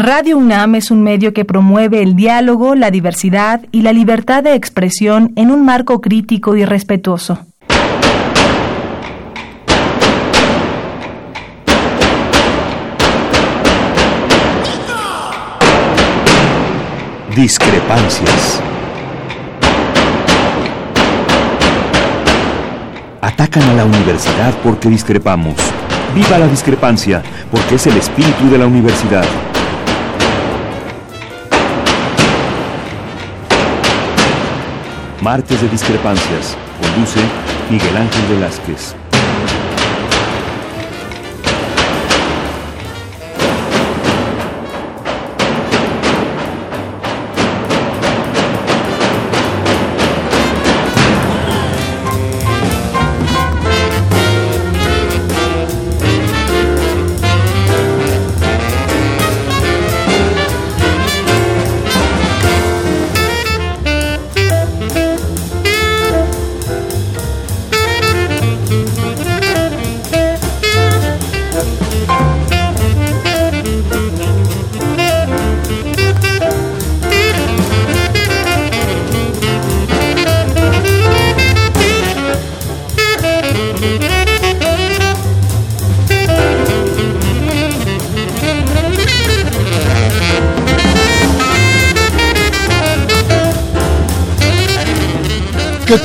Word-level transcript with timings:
Radio 0.00 0.38
UNAM 0.38 0.76
es 0.76 0.92
un 0.92 1.02
medio 1.02 1.32
que 1.32 1.44
promueve 1.44 2.04
el 2.04 2.14
diálogo, 2.14 2.76
la 2.76 2.92
diversidad 2.92 3.62
y 3.72 3.82
la 3.82 3.92
libertad 3.92 4.44
de 4.44 4.54
expresión 4.54 5.32
en 5.34 5.50
un 5.50 5.64
marco 5.64 6.00
crítico 6.00 6.54
y 6.54 6.64
respetuoso. 6.64 7.40
Discrepancias. 17.34 18.62
Atacan 23.20 23.64
a 23.64 23.74
la 23.74 23.84
universidad 23.84 24.54
porque 24.62 24.88
discrepamos. 24.88 25.56
Viva 26.14 26.38
la 26.38 26.46
discrepancia, 26.46 27.20
porque 27.50 27.74
es 27.74 27.86
el 27.88 27.96
espíritu 27.96 28.48
de 28.48 28.58
la 28.58 28.66
universidad. 28.68 29.24
Martes 35.28 35.60
de 35.60 35.68
Discrepancias. 35.68 36.56
Conduce 36.80 37.20
Miguel 37.68 37.98
Ángel 37.98 38.26
Velázquez. 38.30 38.96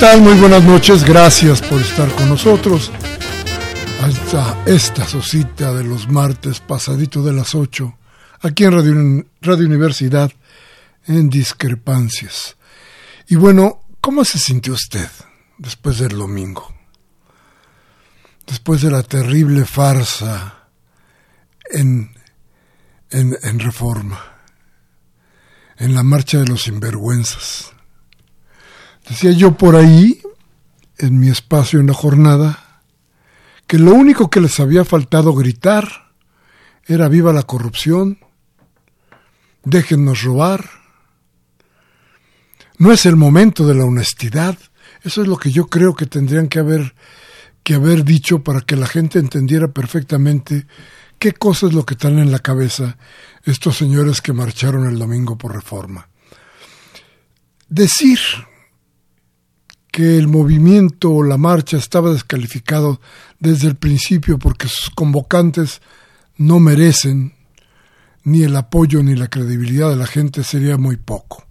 Tal? 0.04 0.20
Muy 0.20 0.34
buenas 0.34 0.62
noches, 0.64 1.02
gracias 1.02 1.62
por 1.62 1.80
estar 1.80 2.06
con 2.14 2.28
nosotros. 2.28 2.92
Hasta 4.02 4.62
esta 4.66 5.06
cita 5.06 5.72
de 5.72 5.82
los 5.82 6.10
martes 6.10 6.60
pasadito 6.60 7.22
de 7.22 7.32
las 7.32 7.54
8, 7.54 7.96
aquí 8.42 8.64
en 8.64 9.26
Radio, 9.40 9.66
Universidad, 9.66 10.30
en 11.06 11.30
Discrepancias. 11.30 12.58
Y 13.28 13.36
bueno, 13.36 13.80
¿cómo 14.02 14.26
se 14.26 14.38
sintió 14.38 14.74
usted 14.74 15.08
después 15.56 15.98
del 15.98 16.18
domingo? 16.18 16.74
Después 18.46 18.82
de 18.82 18.90
la 18.90 19.02
terrible 19.02 19.64
farsa 19.64 20.68
en, 21.70 22.14
en 23.10 23.58
reforma, 23.58 24.20
en 25.78 25.94
la 25.94 26.02
marcha 26.02 26.40
de 26.40 26.46
los 26.46 26.64
sinvergüenzas 26.64 27.74
Decía 29.08 29.32
yo 29.32 29.56
por 29.56 29.76
ahí, 29.76 30.22
en 30.98 31.18
mi 31.18 31.28
espacio 31.28 31.80
en 31.80 31.88
la 31.88 31.94
jornada, 31.94 32.82
que 33.66 33.78
lo 33.78 33.92
único 33.92 34.30
que 34.30 34.40
les 34.40 34.60
había 34.60 34.84
faltado 34.84 35.34
gritar 35.34 36.12
era 36.86 37.08
viva 37.08 37.32
la 37.32 37.42
corrupción, 37.42 38.18
déjennos 39.64 40.22
robar. 40.22 40.68
No 42.78 42.92
es 42.92 43.06
el 43.06 43.16
momento 43.16 43.66
de 43.66 43.74
la 43.74 43.84
honestidad. 43.84 44.58
Eso 45.02 45.22
es 45.22 45.28
lo 45.28 45.36
que 45.36 45.50
yo 45.50 45.66
creo 45.66 45.94
que 45.94 46.06
tendrían 46.06 46.48
que 46.48 46.58
haber, 46.58 46.94
que 47.62 47.74
haber 47.74 48.04
dicho 48.04 48.42
para 48.42 48.60
que 48.62 48.76
la 48.76 48.86
gente 48.86 49.18
entendiera 49.18 49.68
perfectamente 49.68 50.66
qué 51.18 51.32
cosa 51.32 51.66
es 51.66 51.74
lo 51.74 51.84
que 51.84 51.94
están 51.94 52.18
en 52.18 52.32
la 52.32 52.38
cabeza 52.38 52.96
estos 53.44 53.76
señores 53.76 54.20
que 54.20 54.32
marcharon 54.32 54.86
el 54.86 54.98
domingo 54.98 55.36
por 55.36 55.54
reforma. 55.54 56.08
Decir 57.68 58.18
que 59.94 60.18
el 60.18 60.26
movimiento 60.26 61.12
o 61.12 61.22
la 61.22 61.38
marcha 61.38 61.76
estaba 61.76 62.10
descalificado 62.10 63.00
desde 63.38 63.68
el 63.68 63.76
principio 63.76 64.40
porque 64.40 64.66
sus 64.66 64.90
convocantes 64.90 65.80
no 66.36 66.58
merecen 66.58 67.32
ni 68.24 68.42
el 68.42 68.56
apoyo 68.56 69.04
ni 69.04 69.14
la 69.14 69.28
credibilidad 69.28 69.90
de 69.90 69.94
la 69.94 70.08
gente 70.08 70.42
sería 70.42 70.78
muy 70.78 70.96
poco. 70.96 71.46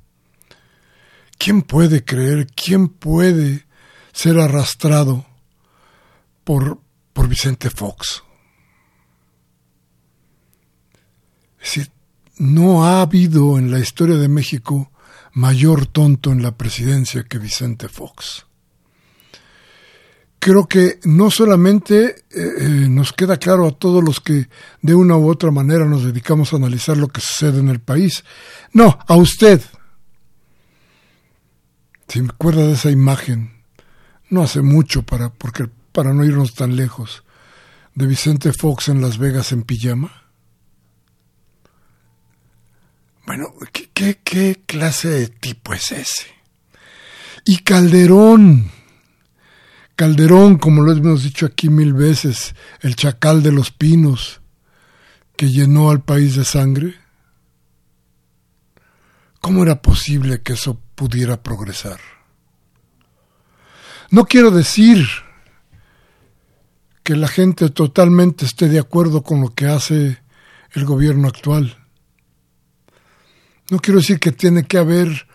¿Quién 1.38 1.62
puede 1.62 2.04
creer, 2.04 2.48
quién 2.48 2.90
puede 2.90 3.66
ser 4.12 4.38
arrastrado 4.38 5.26
por, 6.44 6.82
por 7.14 7.30
Vicente 7.30 7.70
Fox? 7.70 8.24
Es 11.62 11.76
decir, 11.76 11.92
no 12.40 12.84
ha 12.84 13.04
habido 13.04 13.58
en 13.58 13.72
la 13.72 13.80
historia 13.80 14.18
de 14.18 14.28
México 14.28 14.92
mayor 15.34 15.88
tonto 15.88 16.32
en 16.32 16.42
la 16.42 16.56
presidencia 16.56 17.24
que 17.24 17.40
Vicente 17.40 17.90
Fox. 17.90 18.46
Creo 20.40 20.68
que 20.68 21.00
no 21.06 21.32
solamente 21.32 22.06
eh, 22.06 22.16
eh, 22.30 22.68
nos 22.90 23.14
queda 23.14 23.38
claro 23.38 23.68
a 23.68 23.72
todos 23.72 24.04
los 24.04 24.20
que 24.20 24.50
de 24.82 24.94
una 24.94 25.16
u 25.16 25.30
otra 25.30 25.52
manera 25.52 25.86
nos 25.86 26.04
dedicamos 26.04 26.52
a 26.52 26.58
analizar 26.58 26.98
lo 26.98 27.08
que 27.08 27.22
sucede 27.22 27.60
en 27.60 27.70
el 27.70 27.80
país, 27.80 28.24
no, 28.74 29.00
a 29.08 29.16
usted. 29.16 29.62
Si 32.08 32.22
me 32.22 32.30
acuerda 32.30 32.68
de 32.68 32.74
esa 32.74 32.92
imagen, 32.92 33.64
no 34.30 34.44
hace 34.44 34.62
mucho 34.62 35.04
para, 35.04 35.32
porque, 35.32 35.70
para 35.94 36.14
no 36.14 36.26
irnos 36.26 36.54
tan 36.54 36.76
lejos, 36.76 37.24
de 37.96 38.06
Vicente 38.06 38.52
Fox 38.52 38.90
en 38.90 39.02
Las 39.02 39.18
Vegas 39.18 39.52
en 39.52 39.64
pijama 39.64 40.23
Bueno, 43.26 43.54
¿qué, 43.72 44.20
qué, 44.24 44.64
clase 44.66 45.08
de 45.08 45.28
tipo 45.28 45.74
es 45.74 45.92
ese? 45.92 46.28
Y 47.46 47.60
Calderón. 47.60 48.70
Calderón, 49.96 50.58
como 50.58 50.82
lo 50.82 50.92
hemos 50.92 51.24
dicho 51.24 51.46
aquí 51.46 51.70
mil 51.70 51.94
veces, 51.94 52.54
el 52.82 52.96
chacal 52.96 53.42
de 53.42 53.52
los 53.52 53.72
pinos 53.72 54.42
que 55.38 55.50
llenó 55.50 55.90
al 55.90 56.04
país 56.04 56.36
de 56.36 56.44
sangre. 56.44 56.96
¿Cómo 59.40 59.64
era 59.64 59.82
posible 59.82 60.42
que 60.42 60.54
eso 60.54 60.80
pudiera 60.96 61.42
progresar? 61.42 62.00
No 64.10 64.26
quiero 64.26 64.52
decir 64.52 65.08
que 67.04 67.16
la 67.16 67.28
gente 67.28 67.70
totalmente 67.70 68.46
esté 68.46 68.68
de 68.68 68.80
acuerdo 68.80 69.24
con 69.24 69.42
lo 69.42 69.54
que 69.54 69.68
hace 69.68 70.22
el 70.72 70.86
gobierno 70.86 71.28
actual. 71.28 71.83
No 73.70 73.80
quiero 73.80 74.00
decir 74.00 74.20
que 74.20 74.32
tiene 74.32 74.66
que 74.66 74.78
haber 74.78 75.28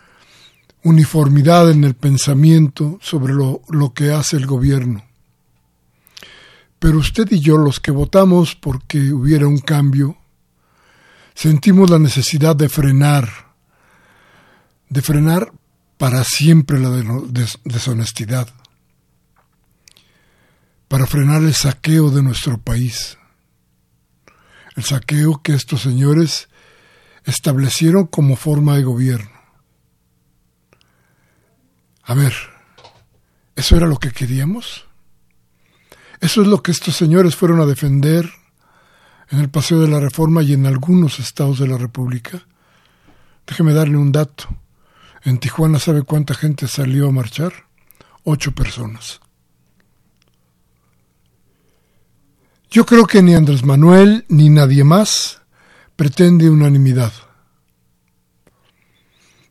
uniformidad 0.83 1.71
en 1.71 1.85
el 1.85 1.95
pensamiento 1.95 2.99
sobre 3.03 3.35
lo, 3.35 3.63
lo 3.69 3.93
que 3.93 4.13
hace 4.13 4.37
el 4.37 4.47
gobierno. 4.47 5.05
Pero 6.79 6.99
usted 6.99 7.27
y 7.31 7.41
yo, 7.41 7.57
los 7.57 7.81
que 7.81 7.91
votamos 7.91 8.55
porque 8.55 9.13
hubiera 9.13 9.49
un 9.49 9.59
cambio, 9.59 10.17
sentimos 11.35 11.91
la 11.91 11.99
necesidad 11.99 12.55
de 12.55 12.69
frenar, 12.69 13.29
de 14.89 15.03
frenar 15.03 15.53
para 15.97 16.23
siempre 16.23 16.79
la 16.79 16.91
deshonestidad, 17.65 18.49
para 20.87 21.07
frenar 21.07 21.43
el 21.43 21.55
saqueo 21.55 22.11
de 22.11 22.23
nuestro 22.23 22.59
país, 22.59 23.19
el 24.77 24.85
saqueo 24.85 25.43
que 25.43 25.55
estos 25.55 25.83
señores 25.83 26.49
establecieron 27.29 28.07
como 28.07 28.37
forma 28.37 28.77
de 28.77 28.85
gobierno. 28.85 29.31
A 32.05 32.15
ver, 32.15 32.33
¿eso 33.55 33.77
era 33.77 33.87
lo 33.87 33.99
que 33.99 34.13
queríamos? 34.13 34.87
¿Eso 36.21 36.41
es 36.41 36.49
lo 36.49 36.63
que 36.63 36.71
estos 36.71 36.97
señores 36.97 37.37
fueron 37.37 37.61
a 37.61 37.67
defender 37.67 38.31
en 39.31 39.41
el 39.41 39.51
Paseo 39.51 39.79
de 39.81 39.89
la 39.89 40.01
Reforma 40.01 40.43
y 40.43 40.55
en 40.55 40.65
algunos 40.65 41.21
estados 41.21 41.59
de 41.59 41.69
la 41.69 41.77
República? 41.77 42.47
Déjeme 43.47 43.75
darle 43.75 43.99
un 43.99 44.11
dato. 44.11 44.49
En 45.23 45.37
Tijuana, 45.39 45.79
¿sabe 45.79 46.05
cuánta 46.05 46.33
gente 46.33 46.67
salió 46.67 47.09
a 47.09 47.13
marchar? 47.13 47.53
Ocho 48.25 48.53
personas. 48.53 49.21
Yo 52.71 52.87
creo 52.87 53.07
que 53.07 53.23
ni 53.23 53.35
Andrés 53.35 53.65
Manuel 53.65 54.25
ni 54.29 54.49
nadie 54.49 54.83
más 54.83 55.43
pretende 55.99 56.49
unanimidad. 56.49 57.13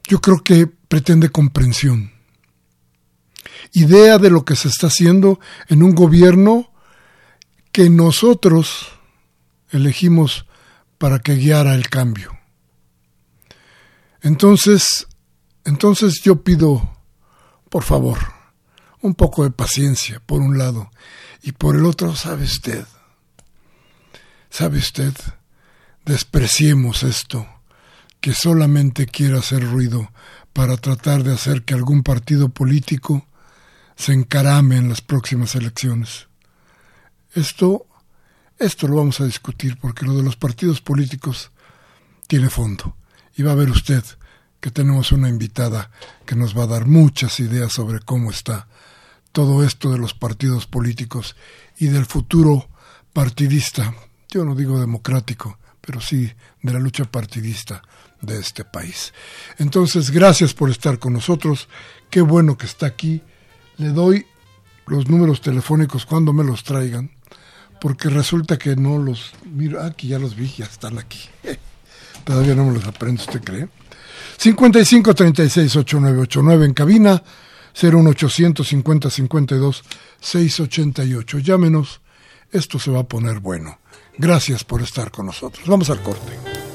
Yo 0.08 0.22
creo 0.22 0.42
que 0.42 0.66
pretende 0.66 1.28
comprensión. 1.30 2.14
Idea 3.74 4.18
de 4.18 4.30
lo 4.30 4.46
que 4.46 4.56
se 4.56 4.70
está 4.70 4.88
haciendo 4.88 5.42
en 5.68 5.84
un 5.84 5.94
gobierno 5.94 6.72
que 7.74 7.90
nosotros 7.90 8.94
elegimos 9.72 10.46
para 10.98 11.20
que 11.20 11.36
guiara 11.36 11.76
el 11.76 11.90
cambio. 11.90 12.40
Entonces, 14.22 15.06
entonces 15.66 16.22
yo 16.24 16.46
pido, 16.46 16.98
por 17.70 17.84
favor, 17.84 18.20
un 19.02 19.16
poco 19.16 19.44
de 19.44 19.52
paciencia, 19.52 20.22
por 20.26 20.40
un 20.40 20.58
lado, 20.58 20.92
y 21.42 21.52
por 21.52 21.76
el 21.76 21.86
otro, 21.86 22.16
sabe 22.16 22.46
usted, 22.46 22.86
sabe 24.50 24.78
usted, 24.78 25.14
despreciemos 26.08 27.04
esto, 27.04 27.46
que 28.22 28.34
solamente 28.34 29.06
quiere 29.06 29.38
hacer 29.38 29.70
ruido 29.70 30.10
para 30.54 30.78
tratar 30.78 31.24
de 31.24 31.34
hacer 31.34 31.64
que 31.64 31.74
algún 31.74 32.02
partido 32.02 32.50
político 32.50 33.28
se 33.98 34.14
encarame 34.14 34.78
en 34.78 34.88
las 34.90 35.02
próximas 35.02 35.54
elecciones. 35.56 36.28
Esto, 37.34 37.86
esto 38.58 38.88
lo 38.88 38.96
vamos 38.96 39.20
a 39.20 39.26
discutir 39.26 39.78
porque 39.78 40.06
lo 40.06 40.16
de 40.16 40.24
los 40.24 40.38
partidos 40.38 40.82
políticos 40.82 41.52
tiene 42.28 42.50
fondo. 42.50 42.96
Y 43.36 43.44
va 43.44 43.52
a 43.52 43.56
ver 43.56 43.70
usted 43.70 44.04
que 44.62 44.72
tenemos 44.72 45.12
una 45.12 45.30
invitada 45.30 45.92
que 46.26 46.36
nos 46.36 46.58
va 46.58 46.64
a 46.64 46.68
dar 46.68 46.86
muchas 46.88 47.40
ideas 47.40 47.74
sobre 47.74 48.00
cómo 48.00 48.32
está 48.32 48.68
todo 49.34 49.64
esto 49.64 49.92
de 49.92 50.00
los 50.00 50.14
partidos 50.14 50.66
políticos 50.66 51.36
y 51.78 51.88
del 51.88 52.06
futuro 52.06 52.70
partidista, 53.14 53.94
yo 54.30 54.46
no 54.46 54.56
digo 54.56 54.80
democrático, 54.80 55.60
pero 55.88 56.02
sí 56.02 56.30
de 56.62 56.74
la 56.74 56.80
lucha 56.80 57.06
partidista 57.06 57.82
de 58.22 58.38
este 58.38 58.66
país. 58.66 59.14
Entonces, 59.58 60.12
gracias 60.12 60.54
por 60.54 60.70
estar 60.70 61.00
con 61.00 61.14
nosotros, 61.14 61.70
qué 62.10 62.20
bueno 62.20 62.58
que 62.58 62.66
está 62.66 62.88
aquí. 62.88 63.22
Le 63.78 63.90
doy 63.90 64.26
los 64.86 65.08
números 65.08 65.40
telefónicos 65.40 66.06
cuando 66.06 66.34
me 66.34 66.44
los 66.44 66.66
traigan, 66.66 67.12
porque 67.80 68.10
resulta 68.10 68.58
que 68.58 68.76
no 68.76 68.98
los 68.98 69.32
miro, 69.46 69.82
aquí 69.82 70.10
ya 70.10 70.20
los 70.20 70.36
vi, 70.36 70.54
ya 70.58 70.66
están 70.66 70.98
aquí. 70.98 71.22
Todavía 72.26 72.54
no 72.54 72.66
me 72.66 72.74
los 72.74 72.86
aprendo, 72.86 73.22
¿usted 73.22 73.42
cree? 73.42 73.70
55 74.36 75.16
36 75.16 75.74
8989 75.74 76.66
en 76.66 76.74
cabina 76.74 77.24
01800 77.82 78.68
50 78.68 79.10
52 79.10 79.84
688. 80.20 81.40
Llámenos, 81.40 82.02
esto 82.52 82.78
se 82.78 82.92
va 82.92 83.00
a 83.00 83.08
poner 83.08 83.40
bueno. 83.40 83.80
Gracias 84.18 84.64
por 84.64 84.82
estar 84.82 85.12
con 85.12 85.28
nosotros. 85.28 85.68
Vamos 85.68 85.90
al 85.90 86.02
corte. 86.02 86.67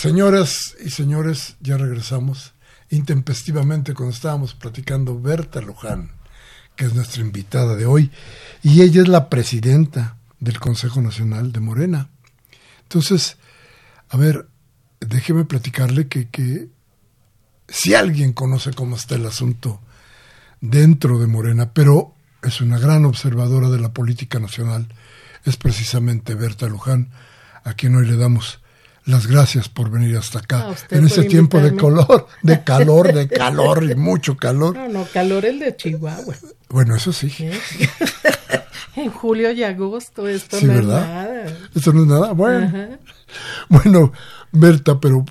Señoras 0.00 0.76
y 0.82 0.88
señores, 0.88 1.58
ya 1.60 1.76
regresamos 1.76 2.54
intempestivamente 2.88 3.92
cuando 3.92 4.14
estábamos 4.14 4.54
platicando 4.54 5.20
Berta 5.20 5.60
Luján, 5.60 6.12
que 6.74 6.86
es 6.86 6.94
nuestra 6.94 7.20
invitada 7.20 7.76
de 7.76 7.84
hoy, 7.84 8.10
y 8.62 8.80
ella 8.80 9.02
es 9.02 9.08
la 9.08 9.28
presidenta 9.28 10.16
del 10.38 10.58
Consejo 10.58 11.02
Nacional 11.02 11.52
de 11.52 11.60
Morena. 11.60 12.08
Entonces, 12.80 13.36
a 14.08 14.16
ver, 14.16 14.48
déjeme 15.00 15.44
platicarle 15.44 16.08
que, 16.08 16.30
que 16.30 16.70
si 17.68 17.92
alguien 17.94 18.32
conoce 18.32 18.72
cómo 18.72 18.96
está 18.96 19.16
el 19.16 19.26
asunto 19.26 19.82
dentro 20.62 21.18
de 21.18 21.26
Morena, 21.26 21.74
pero 21.74 22.14
es 22.42 22.62
una 22.62 22.78
gran 22.78 23.04
observadora 23.04 23.68
de 23.68 23.80
la 23.80 23.92
política 23.92 24.38
nacional, 24.38 24.88
es 25.44 25.58
precisamente 25.58 26.34
Berta 26.34 26.68
Luján, 26.68 27.10
a 27.64 27.74
quien 27.74 27.96
hoy 27.96 28.06
le 28.06 28.16
damos 28.16 28.59
las 29.10 29.26
gracias 29.26 29.68
por 29.68 29.90
venir 29.90 30.16
hasta 30.16 30.38
acá. 30.38 30.74
En 30.90 31.06
ese 31.06 31.24
tiempo 31.24 31.60
de 31.60 31.74
color, 31.76 32.28
de 32.42 32.62
calor, 32.64 33.12
de 33.12 33.28
calor 33.28 33.84
y 33.84 33.94
mucho 33.94 34.36
calor. 34.36 34.76
No, 34.76 34.88
no, 34.88 35.06
calor 35.12 35.44
el 35.44 35.58
de 35.58 35.76
Chihuahua. 35.76 36.34
Bueno, 36.68 36.96
eso 36.96 37.12
sí. 37.12 37.32
en 38.96 39.10
julio 39.10 39.50
y 39.52 39.62
agosto 39.64 40.28
esto 40.28 40.58
no 40.62 40.72
es 40.72 40.84
nada. 40.86 41.46
Esto 41.74 41.92
no 41.92 42.02
es 42.02 42.08
nada. 42.08 42.32
Bueno. 42.32 42.98
Bueno, 43.68 44.12
Berta, 44.52 45.00
pero 45.00 45.24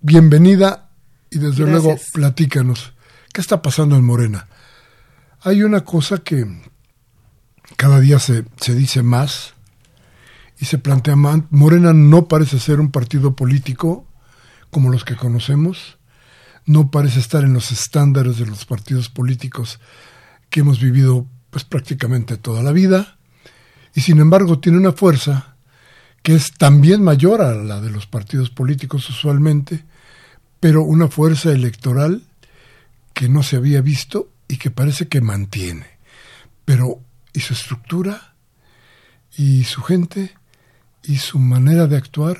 bienvenida 0.00 0.90
y 1.30 1.38
desde 1.38 1.66
luego 1.66 1.96
platícanos. 2.12 2.92
¿Qué 3.32 3.40
está 3.40 3.62
pasando 3.62 3.96
en 3.96 4.04
Morena? 4.04 4.48
Hay 5.42 5.62
una 5.62 5.84
cosa 5.84 6.18
que 6.18 6.46
cada 7.76 8.00
día 8.00 8.18
se, 8.18 8.44
se 8.56 8.74
dice 8.74 9.02
más 9.02 9.54
y 10.60 10.64
se 10.64 10.78
plantea, 10.78 11.16
Morena 11.50 11.92
no 11.92 12.26
parece 12.26 12.58
ser 12.58 12.80
un 12.80 12.90
partido 12.90 13.36
político 13.36 14.06
como 14.70 14.90
los 14.90 15.04
que 15.04 15.16
conocemos, 15.16 15.98
no 16.66 16.90
parece 16.90 17.20
estar 17.20 17.44
en 17.44 17.54
los 17.54 17.70
estándares 17.70 18.38
de 18.38 18.46
los 18.46 18.64
partidos 18.64 19.08
políticos 19.08 19.80
que 20.50 20.60
hemos 20.60 20.80
vivido 20.80 21.26
pues 21.50 21.64
prácticamente 21.64 22.36
toda 22.36 22.62
la 22.62 22.72
vida, 22.72 23.18
y 23.94 24.00
sin 24.02 24.18
embargo 24.18 24.58
tiene 24.58 24.78
una 24.78 24.92
fuerza 24.92 25.56
que 26.22 26.34
es 26.34 26.52
también 26.52 27.02
mayor 27.02 27.40
a 27.40 27.54
la 27.54 27.80
de 27.80 27.90
los 27.90 28.06
partidos 28.06 28.50
políticos 28.50 29.08
usualmente, 29.08 29.84
pero 30.60 30.82
una 30.82 31.08
fuerza 31.08 31.52
electoral 31.52 32.22
que 33.14 33.28
no 33.28 33.42
se 33.42 33.56
había 33.56 33.80
visto 33.80 34.30
y 34.46 34.58
que 34.58 34.70
parece 34.70 35.08
que 35.08 35.20
mantiene. 35.20 35.86
Pero, 36.64 37.00
¿y 37.32 37.40
su 37.40 37.54
estructura? 37.54 38.34
¿Y 39.36 39.64
su 39.64 39.82
gente? 39.82 40.37
Y 41.08 41.16
su 41.16 41.38
manera 41.38 41.86
de 41.86 41.96
actuar 41.96 42.36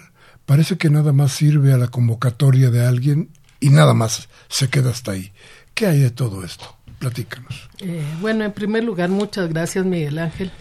parece 0.46 0.76
que 0.76 0.90
nada 0.90 1.12
más 1.12 1.32
sirve 1.32 1.72
a 1.72 1.78
la 1.78 1.88
convocatoria 1.88 2.70
de 2.70 2.84
alguien 2.84 3.30
y 3.60 3.70
nada 3.70 3.94
más 3.94 4.28
se 4.48 4.68
queda 4.68 4.90
hasta 4.90 5.12
ahí. 5.12 5.32
¿Qué 5.75 5.87
hay 5.87 6.00
de 6.00 6.10
todo 6.10 6.44
esto? 6.44 6.76
Platícanos. 6.98 7.68
Eh, 7.80 8.04
bueno, 8.20 8.44
en 8.44 8.52
primer 8.52 8.84
lugar, 8.84 9.08
muchas 9.08 9.48
gracias 9.48 9.84
Miguel 9.84 10.18
Ángel 10.18 10.52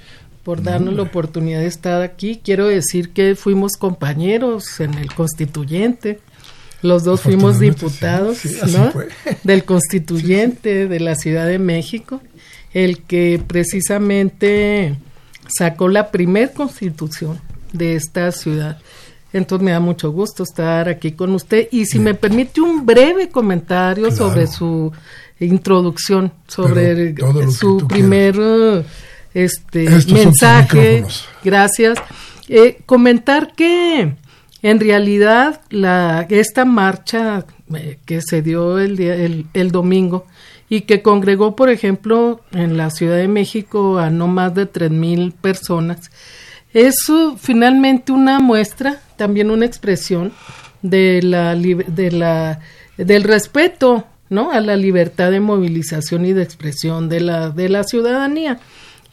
por 0.43 0.63
darnos 0.63 0.93
la 0.93 1.01
oportunidad 1.01 1.59
de 1.59 1.67
estar 1.67 2.01
aquí. 2.01 2.39
Quiero 2.41 2.67
decir 2.67 3.09
que 3.09 3.35
fuimos 3.35 3.73
compañeros 3.73 4.79
en 4.79 4.93
el 4.93 5.13
constituyente. 5.13 6.21
Los 6.81 7.03
dos 7.03 7.19
fuimos 7.21 7.59
diputados 7.59 8.39
del 9.43 9.65
constituyente 9.65 10.87
de 10.87 10.99
la 11.01 11.15
Ciudad 11.15 11.45
de 11.45 11.59
México, 11.59 12.21
el 12.73 13.01
que 13.01 13.43
precisamente 13.45 14.95
sacó 15.47 15.89
la 15.89 16.11
primer 16.11 16.53
constitución 16.53 17.41
de 17.77 17.95
esta 17.95 18.31
ciudad. 18.31 18.79
Entonces 19.33 19.63
me 19.63 19.71
da 19.71 19.79
mucho 19.79 20.11
gusto 20.11 20.43
estar 20.43 20.87
aquí 20.89 21.11
con 21.11 21.33
usted 21.33 21.67
y 21.71 21.85
si 21.85 21.99
me 21.99 22.13
permite 22.13 22.61
un 22.61 22.85
breve 22.85 23.29
comentario 23.29 24.11
sobre 24.11 24.47
su 24.47 24.91
introducción, 25.39 26.31
sobre 26.47 27.15
su 27.51 27.85
primer 27.87 28.85
este 29.33 29.89
mensaje. 30.11 31.03
Gracias. 31.43 31.99
Eh, 32.49 32.79
comentar 32.85 33.53
que 33.53 34.15
en 34.61 34.79
realidad 34.79 35.61
la, 35.69 36.25
esta 36.29 36.65
marcha 36.65 37.45
eh, 37.75 37.99
que 38.05 38.21
se 38.21 38.41
dio 38.41 38.79
el, 38.79 38.95
día, 38.95 39.15
el, 39.15 39.71
domingo 39.71 40.25
y 40.69 40.81
que 40.81 41.01
congregó, 41.01 41.55
por 41.55 41.69
ejemplo, 41.69 42.41
en 42.51 42.77
la 42.77 42.89
Ciudad 42.89 43.17
de 43.17 43.27
México 43.27 43.99
a 43.99 44.09
no 44.09 44.27
más 44.27 44.55
de 44.55 44.65
tres 44.65 44.91
mil 44.91 45.33
personas, 45.33 46.09
es 46.73 46.95
finalmente 47.39 48.11
una 48.11 48.39
muestra, 48.39 49.01
también 49.15 49.51
una 49.51 49.65
expresión 49.65 50.33
de 50.81 51.21
la, 51.23 51.55
de 51.55 52.11
la, 52.11 52.59
del 52.97 53.23
respeto 53.23 54.05
¿no? 54.29 54.51
a 54.51 54.59
la 54.59 54.75
libertad 54.75 55.31
de 55.31 55.39
movilización 55.39 56.25
y 56.25 56.33
de 56.33 56.43
expresión 56.43 57.09
de 57.09 57.21
la, 57.21 57.49
de 57.49 57.69
la 57.69 57.83
ciudadanía. 57.83 58.59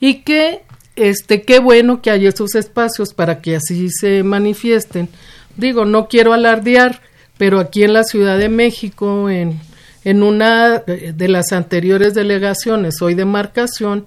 Y 0.00 0.22
que 0.22 0.62
este, 0.96 1.42
qué 1.42 1.58
bueno 1.58 2.02
que 2.02 2.10
hay 2.10 2.26
esos 2.26 2.54
espacios 2.54 3.14
para 3.14 3.40
que 3.40 3.56
así 3.56 3.88
se 3.90 4.22
manifiesten. 4.22 5.08
Digo, 5.56 5.84
no 5.84 6.08
quiero 6.08 6.32
alardear, 6.32 7.00
pero 7.38 7.58
aquí 7.58 7.82
en 7.82 7.92
la 7.92 8.04
Ciudad 8.04 8.38
de 8.38 8.48
México, 8.48 9.30
en, 9.30 9.60
en 10.04 10.22
una 10.22 10.78
de 10.80 11.28
las 11.28 11.52
anteriores 11.52 12.14
delegaciones, 12.14 13.00
hoy 13.02 13.14
demarcación, 13.14 14.06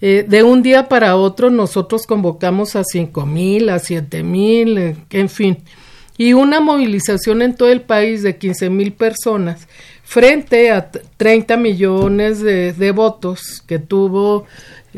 eh, 0.00 0.24
de 0.26 0.42
un 0.42 0.62
día 0.62 0.88
para 0.88 1.16
otro 1.16 1.50
nosotros 1.50 2.06
convocamos 2.06 2.76
a 2.76 2.84
cinco 2.84 3.26
mil, 3.26 3.68
a 3.68 3.78
siete 3.78 4.22
mil, 4.22 4.78
eh, 4.78 4.96
en 5.10 5.28
fin, 5.28 5.58
y 6.16 6.32
una 6.32 6.60
movilización 6.60 7.42
en 7.42 7.54
todo 7.54 7.70
el 7.70 7.82
país 7.82 8.22
de 8.22 8.36
quince 8.36 8.70
mil 8.70 8.92
personas 8.92 9.68
frente 10.04 10.70
a 10.70 10.90
30 10.90 11.56
millones 11.56 12.40
de, 12.40 12.72
de 12.72 12.90
votos 12.90 13.62
que 13.66 13.78
tuvo 13.78 14.44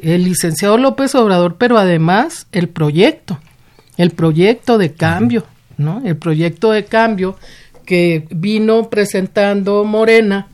el 0.01 0.25
licenciado 0.25 0.79
López 0.79 1.15
Obrador, 1.15 1.57
pero 1.59 1.77
además 1.79 2.47
el 2.53 2.69
proyecto, 2.69 3.39
el 3.99 4.11
proyecto 4.13 4.79
de 4.79 4.95
cambio, 4.95 5.45
¿no? 5.77 6.01
El 6.05 6.17
proyecto 6.17 6.71
de 6.71 6.87
cambio 6.87 7.37
que 7.85 8.27
vino 8.31 8.89
presentando 8.89 9.85
Morena. 9.85 10.49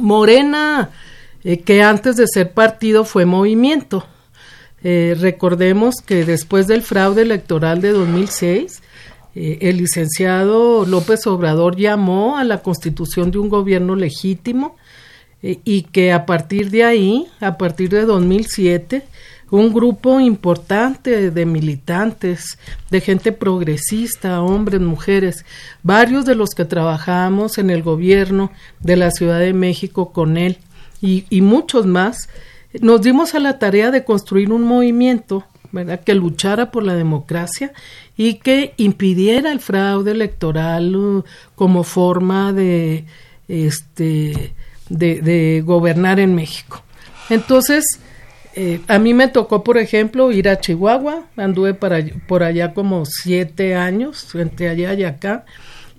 Morena, 0.00 0.90
eh, 1.44 1.60
que 1.60 1.82
antes 1.82 2.16
de 2.16 2.26
ser 2.26 2.52
partido 2.52 3.04
fue 3.04 3.26
movimiento. 3.26 4.06
Eh, 4.82 5.14
recordemos 5.18 5.96
que 6.04 6.24
después 6.24 6.66
del 6.66 6.82
fraude 6.82 7.22
electoral 7.22 7.82
de 7.82 7.90
2006, 7.92 8.82
eh, 9.34 9.58
el 9.60 9.76
licenciado 9.76 10.86
López 10.86 11.26
Obrador 11.26 11.76
llamó 11.76 12.38
a 12.38 12.44
la 12.44 12.62
constitución 12.62 13.30
de 13.30 13.38
un 13.38 13.50
gobierno 13.50 13.94
legítimo 13.94 14.76
y 15.42 15.82
que 15.82 16.10
a 16.10 16.24
partir 16.24 16.70
de 16.70 16.84
ahí, 16.84 17.26
a 17.38 17.58
partir 17.58 17.90
de 17.90 18.06
2007, 18.06 19.02
un 19.50 19.74
grupo 19.74 20.18
importante 20.18 21.30
de 21.30 21.44
militantes, 21.44 22.58
de 22.90 23.02
gente 23.02 23.30
progresista, 23.30 24.40
hombres, 24.40 24.80
mujeres, 24.80 25.44
varios 25.82 26.24
de 26.24 26.34
los 26.34 26.54
que 26.56 26.64
trabajamos 26.64 27.58
en 27.58 27.68
el 27.68 27.82
gobierno 27.82 28.52
de 28.80 28.96
la 28.96 29.10
Ciudad 29.10 29.38
de 29.38 29.52
México 29.52 30.14
con 30.14 30.38
él 30.38 30.56
y, 31.30 31.40
muchos 31.40 31.86
más, 31.86 32.28
nos 32.80 33.02
dimos 33.02 33.34
a 33.34 33.40
la 33.40 33.58
tarea 33.58 33.90
de 33.90 34.04
construir 34.04 34.52
un 34.52 34.62
movimiento 34.62 35.44
¿verdad? 35.70 36.00
que 36.00 36.14
luchara 36.14 36.70
por 36.70 36.82
la 36.82 36.94
democracia 36.94 37.72
y 38.16 38.34
que 38.34 38.74
impidiera 38.76 39.52
el 39.52 39.60
fraude 39.60 40.12
electoral 40.12 40.96
uh, 40.96 41.24
como 41.54 41.84
forma 41.84 42.52
de 42.52 43.04
este 43.48 44.54
de, 44.88 45.20
de 45.20 45.62
gobernar 45.64 46.20
en 46.20 46.34
México. 46.34 46.82
Entonces, 47.30 48.00
eh, 48.56 48.80
a 48.86 48.98
mí 48.98 49.14
me 49.14 49.28
tocó, 49.28 49.64
por 49.64 49.78
ejemplo, 49.78 50.30
ir 50.30 50.48
a 50.48 50.60
Chihuahua, 50.60 51.24
anduve 51.36 51.74
para, 51.74 51.98
por 52.28 52.44
allá 52.44 52.72
como 52.72 53.04
siete 53.04 53.74
años, 53.74 54.32
entre 54.34 54.68
allá 54.68 54.94
y 54.94 55.04
acá, 55.04 55.44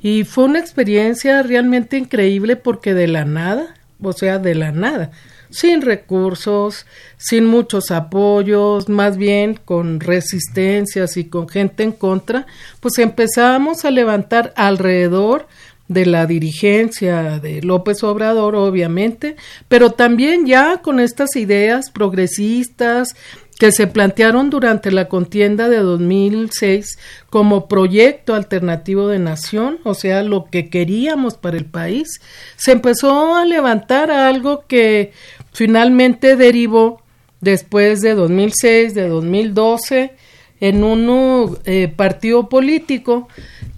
y 0.02 0.24
fue 0.24 0.46
una 0.46 0.60
experiencia 0.60 1.44
realmente 1.44 1.98
increíble 1.98 2.56
porque 2.56 2.94
de 2.94 3.08
la 3.08 3.26
nada, 3.26 3.76
o 4.06 4.14
sea, 4.14 4.40
de 4.40 4.56
la 4.56 4.72
nada, 4.72 5.12
sin 5.50 5.82
recursos, 5.82 6.86
sin 7.18 7.46
muchos 7.46 7.92
apoyos, 7.92 8.90
más 8.90 9.18
bien 9.18 9.60
con 9.64 10.00
resistencias 10.00 11.18
y 11.18 11.26
con 11.26 11.48
gente 11.48 11.84
en 11.84 11.92
contra, 11.92 12.46
pues 12.80 13.00
empezamos 13.00 13.86
a 13.86 13.92
levantar 13.92 14.54
alrededor 14.56 15.48
de 15.88 16.06
la 16.06 16.26
dirigencia 16.26 17.40
de 17.40 17.62
López 17.62 18.04
Obrador, 18.04 18.56
obviamente, 18.56 19.36
pero 19.68 19.92
también 19.92 20.46
ya 20.46 20.82
con 20.82 21.00
estas 21.00 21.36
ideas 21.36 21.92
progresistas 21.92 23.16
que 23.58 23.72
se 23.72 23.88
plantearon 23.88 24.50
durante 24.50 24.92
la 24.92 25.08
contienda 25.08 25.70
de 25.70 25.78
2006 25.78 26.98
como 27.30 27.68
proyecto 27.68 28.34
alternativo 28.34 29.08
de 29.08 29.20
nación, 29.20 29.80
o 29.84 29.94
sea, 29.94 30.24
lo 30.24 30.46
que 30.46 30.70
queríamos 30.70 31.36
para 31.36 31.58
el 31.58 31.66
país, 31.66 32.20
se 32.58 32.74
empezó 32.74 33.36
a 33.36 33.46
levantar 33.46 34.12
algo 34.12 34.66
que 34.68 35.14
finalmente 35.54 36.36
derivó 36.36 37.02
después 37.40 38.02
de 38.02 38.16
2006, 38.16 38.94
de 38.94 39.08
2012, 39.08 40.14
en 40.60 40.84
un 40.84 41.58
eh, 41.66 41.92
partido 41.96 42.50
político 42.50 43.28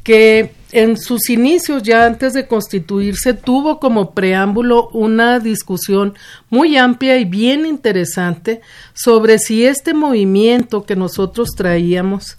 que 0.03 0.51
en 0.71 0.97
sus 0.97 1.29
inicios, 1.29 1.83
ya 1.83 2.05
antes 2.05 2.33
de 2.33 2.47
constituirse, 2.47 3.33
tuvo 3.33 3.79
como 3.79 4.11
preámbulo 4.11 4.89
una 4.89 5.39
discusión 5.39 6.13
muy 6.49 6.77
amplia 6.77 7.17
y 7.17 7.25
bien 7.25 7.65
interesante 7.65 8.61
sobre 8.93 9.39
si 9.39 9.65
este 9.65 9.93
movimiento 9.93 10.83
que 10.83 10.95
nosotros 10.95 11.51
traíamos 11.55 12.37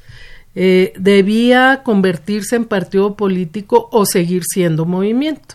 eh, 0.54 0.92
debía 0.98 1.82
convertirse 1.84 2.56
en 2.56 2.64
partido 2.64 3.14
político 3.14 3.88
o 3.92 4.04
seguir 4.04 4.42
siendo 4.44 4.84
movimiento. 4.84 5.54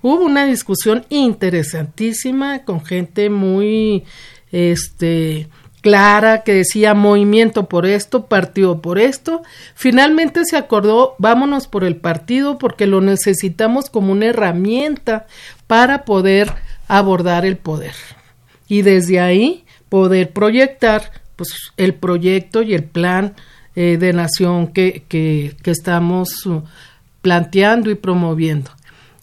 Hubo 0.00 0.24
una 0.24 0.46
discusión 0.46 1.04
interesantísima 1.08 2.64
con 2.64 2.84
gente 2.84 3.30
muy 3.30 4.04
este 4.52 5.48
clara 5.80 6.42
que 6.42 6.54
decía 6.54 6.94
movimiento 6.94 7.68
por 7.68 7.86
esto, 7.86 8.26
partido 8.26 8.80
por 8.80 8.98
esto. 8.98 9.42
Finalmente 9.74 10.42
se 10.44 10.56
acordó, 10.56 11.14
vámonos 11.18 11.66
por 11.66 11.84
el 11.84 11.96
partido 11.96 12.58
porque 12.58 12.86
lo 12.86 13.00
necesitamos 13.00 13.90
como 13.90 14.12
una 14.12 14.26
herramienta 14.26 15.26
para 15.66 16.04
poder 16.04 16.52
abordar 16.88 17.44
el 17.44 17.56
poder. 17.56 17.94
Y 18.68 18.82
desde 18.82 19.20
ahí 19.20 19.64
poder 19.88 20.32
proyectar 20.32 21.12
pues, 21.36 21.72
el 21.76 21.94
proyecto 21.94 22.62
y 22.62 22.74
el 22.74 22.84
plan 22.84 23.34
eh, 23.76 23.96
de 23.98 24.12
nación 24.12 24.68
que, 24.68 25.04
que, 25.08 25.54
estamos 25.64 26.44
uh, 26.46 26.62
planteando 27.22 27.90
y 27.90 27.94
promoviendo. 27.94 28.70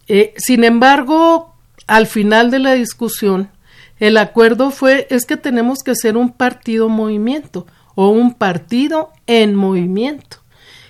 Eh, 0.08 0.34
sin 0.38 0.64
embargo, 0.64 1.54
al 1.88 2.08
final 2.08 2.52
de 2.52 2.60
la 2.60 2.74
discusión, 2.74 3.50
el 4.00 4.18
acuerdo 4.18 4.72
fue 4.72 5.08
es 5.10 5.26
que 5.26 5.38
tenemos 5.38 5.80
que 5.84 5.96
ser 5.96 6.18
un 6.18 6.32
partido 6.32 6.90
movimiento 6.90 7.66
o 7.96 8.10
un 8.10 8.34
partido 8.34 9.12
en 9.28 9.56
movimiento. 9.56 10.38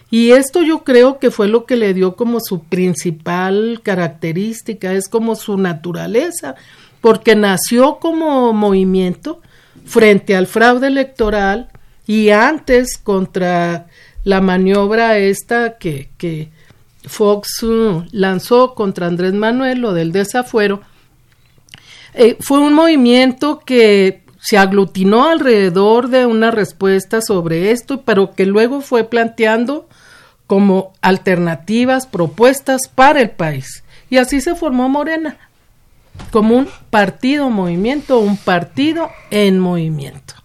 Y 0.09 0.31
esto 0.31 0.62
yo 0.62 0.83
creo 0.83 1.19
que 1.19 1.31
fue 1.31 1.47
lo 1.47 1.65
que 1.65 1.75
le 1.75 1.93
dio 1.93 2.15
como 2.15 2.39
su 2.39 2.63
principal 2.63 3.81
característica, 3.83 4.93
es 4.93 5.07
como 5.07 5.35
su 5.35 5.57
naturaleza, 5.57 6.55
porque 7.01 7.35
nació 7.35 7.97
como 8.00 8.53
movimiento 8.53 9.41
frente 9.83 10.35
al 10.35 10.47
fraude 10.47 10.88
electoral 10.88 11.69
y 12.07 12.29
antes 12.29 12.97
contra 12.97 13.88
la 14.24 14.41
maniobra 14.41 15.17
esta 15.17 15.77
que, 15.77 16.09
que 16.17 16.50
Fox 17.03 17.62
uh, 17.63 18.03
lanzó 18.12 18.74
contra 18.74 19.07
Andrés 19.07 19.33
Manuel, 19.33 19.79
lo 19.79 19.93
del 19.93 20.12
desafuero, 20.12 20.81
eh, 22.17 22.38
fue 22.39 22.60
un 22.60 22.74
movimiento 22.74 23.60
que 23.60 24.24
se 24.39 24.57
aglutinó 24.57 25.27
alrededor 25.27 26.10
de 26.10 26.25
una 26.25 26.51
respuesta 26.51 27.19
sobre 27.22 27.72
esto, 27.72 28.03
pero 28.03 28.34
que 28.36 28.45
luego 28.45 28.81
fue 28.81 29.03
planteando 29.03 29.89
como 30.48 30.93
alternativas, 31.01 32.05
propuestas 32.05 32.81
para 32.93 33.22
el 33.22 33.31
país. 33.31 33.84
Y 34.10 34.17
así 34.17 34.39
se 34.41 34.55
formó 34.55 34.88
Morena, 34.88 35.38
como 36.31 36.55
un 36.55 36.69
partido 36.89 37.50
movimiento, 37.50 38.19
un 38.19 38.38
partido 38.38 39.10
en 39.31 39.60
movimiento. 39.60 40.36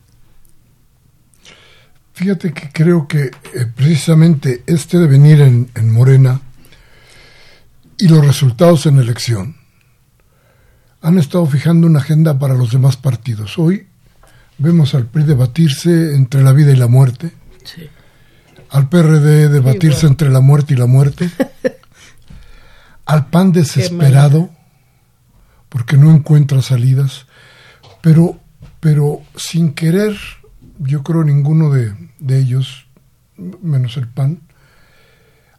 Fíjate 2.15 2.53
que 2.53 2.71
creo 2.73 3.07
que 3.07 3.25
eh, 3.25 3.31
precisamente 3.77 4.63
este 4.67 4.99
devenir 4.99 5.41
en, 5.41 5.71
en 5.75 5.93
Morena 5.93 6.41
y 7.99 8.09
los 8.09 8.27
resultados 8.27 8.87
en 8.87 8.99
elección 8.99 9.60
han 11.03 11.19
estado 11.19 11.47
fijando 11.47 11.87
una 11.87 12.01
agenda 12.01 12.39
para 12.39 12.55
los 12.55 12.73
demás 12.73 12.97
partidos. 12.97 13.59
Hoy 13.59 13.87
vemos 14.59 14.95
al 14.95 15.07
PRI 15.07 15.25
debatirse 15.25 16.15
entre 16.15 16.43
la 16.43 16.53
vida 16.53 16.73
y 16.73 16.77
la 16.77 16.89
muerte, 16.89 17.33
al 18.71 18.89
PRD 18.89 19.49
debatirse 19.49 20.07
entre 20.07 20.31
la 20.31 20.41
muerte 20.41 20.75
y 20.75 20.77
la 20.77 20.87
muerte, 20.87 21.31
al 23.07 23.27
PAN 23.27 23.53
desesperado 23.53 24.51
porque 25.69 25.97
no 25.97 26.11
encuentra 26.11 26.61
salidas, 26.63 27.27
pero, 28.03 28.39
pero 28.81 29.23
sin 29.37 29.73
querer, 29.73 30.17
yo 30.79 31.03
creo 31.03 31.25
ninguno 31.25 31.71
de, 31.71 31.95
de 32.19 32.39
ellos, 32.39 32.87
menos 33.37 33.97
el 33.97 34.09
PAN, 34.09 34.43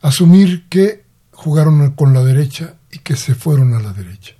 asumir 0.01 0.67
que 0.67 1.05
jugaron 1.31 1.91
con 1.91 2.13
la 2.13 2.23
derecha 2.23 2.75
y 2.91 2.99
que 2.99 3.15
se 3.15 3.35
fueron 3.35 3.73
a 3.73 3.79
la 3.79 3.93
derecha. 3.93 4.35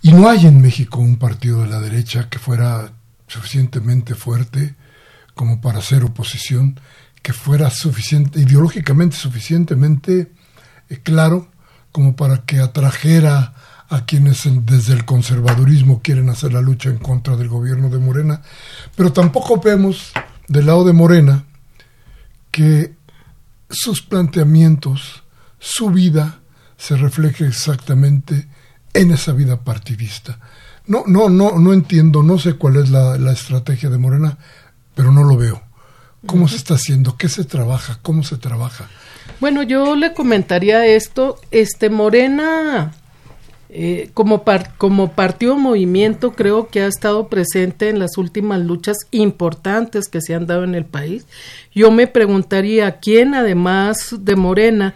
Y 0.00 0.12
no 0.12 0.28
hay 0.28 0.46
en 0.46 0.60
México 0.60 1.00
un 1.00 1.16
partido 1.16 1.62
de 1.62 1.68
la 1.68 1.80
derecha 1.80 2.28
que 2.28 2.38
fuera 2.38 2.92
suficientemente 3.26 4.14
fuerte 4.14 4.76
como 5.34 5.60
para 5.60 5.78
hacer 5.78 6.04
oposición, 6.04 6.80
que 7.22 7.32
fuera 7.32 7.70
suficiente, 7.70 8.40
ideológicamente 8.40 9.16
suficientemente 9.16 10.32
eh, 10.88 11.00
claro 11.02 11.48
como 11.92 12.16
para 12.16 12.44
que 12.44 12.60
atrajera 12.60 13.54
a 13.88 14.04
quienes 14.04 14.42
desde 14.66 14.92
el 14.92 15.04
conservadurismo 15.04 16.02
quieren 16.02 16.28
hacer 16.28 16.52
la 16.52 16.60
lucha 16.60 16.90
en 16.90 16.98
contra 16.98 17.36
del 17.36 17.48
gobierno 17.48 17.88
de 17.88 17.98
Morena, 17.98 18.42
pero 18.94 19.12
tampoco 19.12 19.60
vemos 19.60 20.12
del 20.46 20.66
lado 20.66 20.84
de 20.84 20.92
Morena 20.92 21.44
que 22.50 22.94
sus 23.70 24.02
planteamientos, 24.02 25.22
su 25.58 25.90
vida, 25.90 26.40
se 26.76 26.96
refleje 26.96 27.46
exactamente 27.46 28.48
en 28.98 29.12
esa 29.12 29.32
vida 29.32 29.60
partidista. 29.60 30.38
No, 30.86 31.04
no, 31.06 31.28
no, 31.28 31.58
no 31.58 31.72
entiendo, 31.72 32.22
no 32.22 32.38
sé 32.38 32.54
cuál 32.54 32.76
es 32.76 32.90
la, 32.90 33.32
estrategia 33.32 33.88
de 33.90 33.98
Morena, 33.98 34.38
pero 34.94 35.12
no 35.12 35.22
lo 35.22 35.36
veo. 35.36 35.62
¿Cómo 36.26 36.48
se 36.48 36.56
está 36.56 36.74
haciendo? 36.74 37.16
¿Qué 37.16 37.28
se 37.28 37.44
trabaja? 37.44 38.00
¿Cómo 38.02 38.24
se 38.24 38.38
trabaja? 38.38 38.88
Bueno, 39.38 39.62
yo 39.62 39.94
le 39.94 40.14
comentaría 40.14 40.84
esto. 40.84 41.38
Este 41.52 41.90
Morena, 41.90 42.92
eh, 43.68 44.10
como, 44.14 44.42
como 44.78 45.12
partido 45.12 45.56
movimiento, 45.56 46.32
creo 46.32 46.66
que 46.68 46.80
ha 46.80 46.86
estado 46.86 47.28
presente 47.28 47.90
en 47.90 48.00
las 48.00 48.18
últimas 48.18 48.60
luchas 48.60 48.96
importantes 49.12 50.08
que 50.08 50.20
se 50.20 50.34
han 50.34 50.48
dado 50.48 50.64
en 50.64 50.74
el 50.74 50.86
país. 50.86 51.26
Yo 51.72 51.92
me 51.92 52.08
preguntaría 52.08 52.98
quién, 52.98 53.34
además 53.34 54.16
de 54.18 54.34
Morena, 54.34 54.94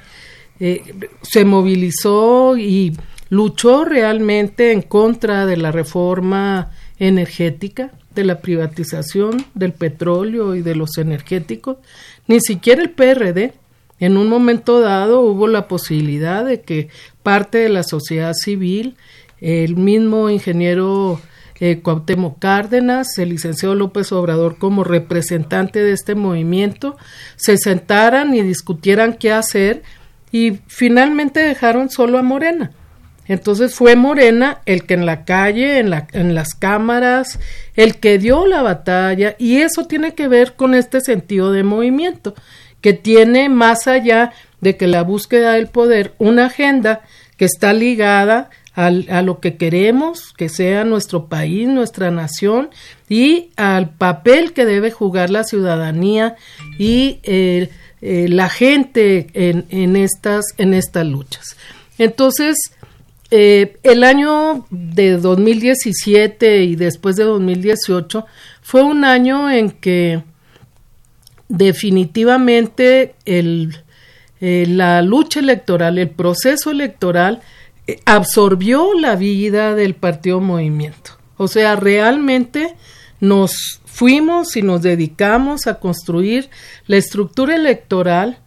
eh, 0.58 0.82
se 1.22 1.44
movilizó 1.44 2.56
y 2.56 2.96
luchó 3.32 3.86
realmente 3.86 4.72
en 4.72 4.82
contra 4.82 5.46
de 5.46 5.56
la 5.56 5.72
reforma 5.72 6.70
energética, 6.98 7.90
de 8.14 8.24
la 8.24 8.42
privatización 8.42 9.46
del 9.54 9.72
petróleo 9.72 10.54
y 10.54 10.60
de 10.60 10.74
los 10.74 10.98
energéticos. 10.98 11.78
Ni 12.26 12.40
siquiera 12.40 12.82
el 12.82 12.90
PRD. 12.90 13.54
En 14.00 14.18
un 14.18 14.28
momento 14.28 14.80
dado 14.80 15.22
hubo 15.22 15.48
la 15.48 15.66
posibilidad 15.66 16.44
de 16.44 16.60
que 16.60 16.90
parte 17.22 17.56
de 17.56 17.70
la 17.70 17.84
sociedad 17.84 18.34
civil, 18.34 18.96
el 19.40 19.76
mismo 19.76 20.28
ingeniero 20.28 21.18
eh, 21.58 21.80
Cárdenas, 22.38 23.16
el 23.16 23.30
licenciado 23.30 23.74
López 23.74 24.12
Obrador 24.12 24.58
como 24.58 24.84
representante 24.84 25.82
de 25.82 25.92
este 25.92 26.14
movimiento, 26.14 26.98
se 27.36 27.56
sentaran 27.56 28.34
y 28.34 28.42
discutieran 28.42 29.14
qué 29.14 29.32
hacer 29.32 29.82
y 30.30 30.58
finalmente 30.66 31.40
dejaron 31.40 31.88
solo 31.88 32.18
a 32.18 32.22
Morena. 32.22 32.72
Entonces 33.28 33.74
fue 33.74 33.96
Morena 33.96 34.60
el 34.66 34.84
que 34.84 34.94
en 34.94 35.06
la 35.06 35.24
calle, 35.24 35.78
en, 35.78 35.90
la, 35.90 36.08
en 36.12 36.34
las 36.34 36.54
cámaras, 36.54 37.38
el 37.76 37.96
que 37.96 38.18
dio 38.18 38.46
la 38.46 38.62
batalla 38.62 39.36
y 39.38 39.58
eso 39.58 39.86
tiene 39.86 40.14
que 40.14 40.28
ver 40.28 40.54
con 40.54 40.74
este 40.74 41.00
sentido 41.00 41.52
de 41.52 41.62
movimiento, 41.62 42.34
que 42.80 42.92
tiene 42.92 43.48
más 43.48 43.86
allá 43.86 44.32
de 44.60 44.76
que 44.76 44.86
la 44.86 45.02
búsqueda 45.02 45.52
del 45.52 45.68
poder 45.68 46.14
una 46.18 46.46
agenda 46.46 47.02
que 47.36 47.44
está 47.44 47.72
ligada 47.72 48.50
a 48.74 49.20
lo 49.20 49.38
que 49.38 49.56
queremos 49.56 50.32
que 50.32 50.48
sea 50.48 50.84
nuestro 50.84 51.26
país, 51.26 51.68
nuestra 51.68 52.10
nación 52.10 52.70
y 53.06 53.50
al 53.56 53.90
papel 53.90 54.54
que 54.54 54.64
debe 54.64 54.90
jugar 54.90 55.28
la 55.28 55.44
ciudadanía 55.44 56.36
y 56.78 57.20
eh, 57.24 57.68
eh, 58.00 58.28
la 58.30 58.48
gente 58.48 59.26
en, 59.34 59.66
en, 59.68 59.96
estas, 59.96 60.46
en 60.56 60.72
estas 60.72 61.06
luchas. 61.06 61.56
Entonces, 61.98 62.72
eh, 63.34 63.78
el 63.82 64.04
año 64.04 64.66
de 64.68 65.16
2017 65.16 66.64
y 66.64 66.76
después 66.76 67.16
de 67.16 67.24
2018 67.24 68.26
fue 68.60 68.82
un 68.82 69.06
año 69.06 69.50
en 69.50 69.70
que 69.70 70.22
definitivamente 71.48 73.14
eh, 73.24 74.66
la 74.68 75.00
lucha 75.00 75.40
electoral, 75.40 75.96
el 75.96 76.10
proceso 76.10 76.72
electoral, 76.72 77.40
eh, 77.86 78.00
absorbió 78.04 78.92
la 78.92 79.16
vida 79.16 79.74
del 79.74 79.94
partido 79.94 80.42
movimiento. 80.42 81.12
O 81.38 81.48
sea, 81.48 81.74
realmente 81.74 82.74
nos 83.18 83.80
fuimos 83.86 84.58
y 84.58 84.62
nos 84.62 84.82
dedicamos 84.82 85.66
a 85.66 85.80
construir 85.80 86.50
la 86.86 86.98
estructura 86.98 87.56
electoral 87.56 88.40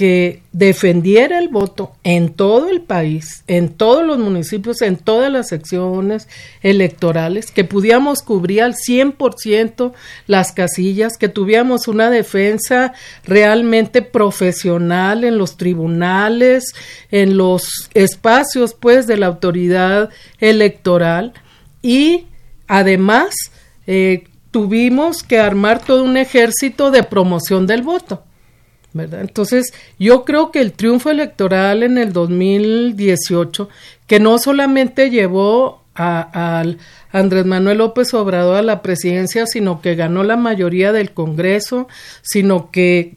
que 0.00 0.40
defendiera 0.52 1.38
el 1.38 1.48
voto 1.48 1.92
en 2.04 2.32
todo 2.32 2.70
el 2.70 2.80
país, 2.80 3.44
en 3.46 3.68
todos 3.68 4.02
los 4.02 4.16
municipios, 4.18 4.80
en 4.80 4.96
todas 4.96 5.30
las 5.30 5.48
secciones 5.48 6.26
electorales, 6.62 7.50
que 7.50 7.64
pudiéramos 7.64 8.22
cubrir 8.22 8.62
al 8.62 8.76
100% 8.76 9.92
las 10.26 10.52
casillas, 10.52 11.18
que 11.18 11.28
tuviéramos 11.28 11.86
una 11.86 12.08
defensa 12.08 12.94
realmente 13.24 14.00
profesional 14.00 15.22
en 15.22 15.36
los 15.36 15.58
tribunales, 15.58 16.72
en 17.10 17.36
los 17.36 17.90
espacios 17.92 18.72
pues 18.72 19.06
de 19.06 19.18
la 19.18 19.26
autoridad 19.26 20.08
electoral. 20.38 21.34
Y 21.82 22.24
además 22.68 23.34
eh, 23.86 24.24
tuvimos 24.50 25.22
que 25.22 25.38
armar 25.38 25.84
todo 25.84 26.04
un 26.04 26.16
ejército 26.16 26.90
de 26.90 27.02
promoción 27.02 27.66
del 27.66 27.82
voto 27.82 28.24
entonces, 28.94 29.72
yo 29.98 30.24
creo 30.24 30.50
que 30.50 30.60
el 30.60 30.72
triunfo 30.72 31.10
electoral 31.10 31.82
en 31.82 31.98
el 31.98 32.12
2018, 32.12 33.68
que 34.06 34.20
no 34.20 34.38
solamente 34.38 35.10
llevó 35.10 35.82
a, 35.94 36.64
Andrés 37.12 37.44
Manuel 37.44 37.78
López 37.78 38.14
Obrador 38.14 38.56
a 38.56 38.62
la 38.62 38.82
presidencia, 38.82 39.46
sino 39.46 39.80
que 39.80 39.96
ganó 39.96 40.22
la 40.22 40.36
mayoría 40.36 40.92
del 40.92 41.12
Congreso, 41.12 41.88
sino 42.22 42.70
que 42.70 43.16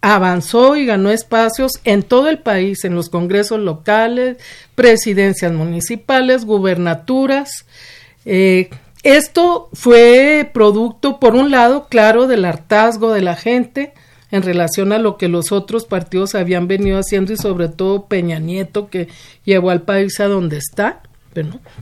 avanzó 0.00 0.76
y 0.76 0.86
ganó 0.86 1.10
espacios 1.10 1.80
en 1.84 2.02
todo 2.02 2.28
el 2.28 2.38
país, 2.38 2.84
en 2.84 2.94
los 2.94 3.08
congresos 3.08 3.58
locales, 3.60 4.36
presidencias 4.74 5.52
municipales, 5.52 6.44
gubernaturas. 6.44 7.64
Eh, 8.24 8.68
esto 9.02 9.68
fue 9.72 10.50
producto, 10.52 11.18
por 11.18 11.34
un 11.34 11.50
lado, 11.50 11.88
claro, 11.88 12.26
del 12.26 12.44
hartazgo 12.44 13.12
de 13.12 13.22
la 13.22 13.36
gente, 13.36 13.94
en 14.30 14.42
relación 14.42 14.92
a 14.92 14.98
lo 14.98 15.16
que 15.16 15.28
los 15.28 15.52
otros 15.52 15.84
partidos 15.84 16.34
habían 16.34 16.68
venido 16.68 16.98
haciendo 16.98 17.32
y 17.32 17.36
sobre 17.36 17.68
todo 17.68 18.06
Peña 18.06 18.38
Nieto 18.38 18.88
que 18.88 19.08
llevó 19.44 19.70
al 19.70 19.82
país 19.82 20.20
a 20.20 20.26
donde 20.26 20.58
está, 20.58 21.02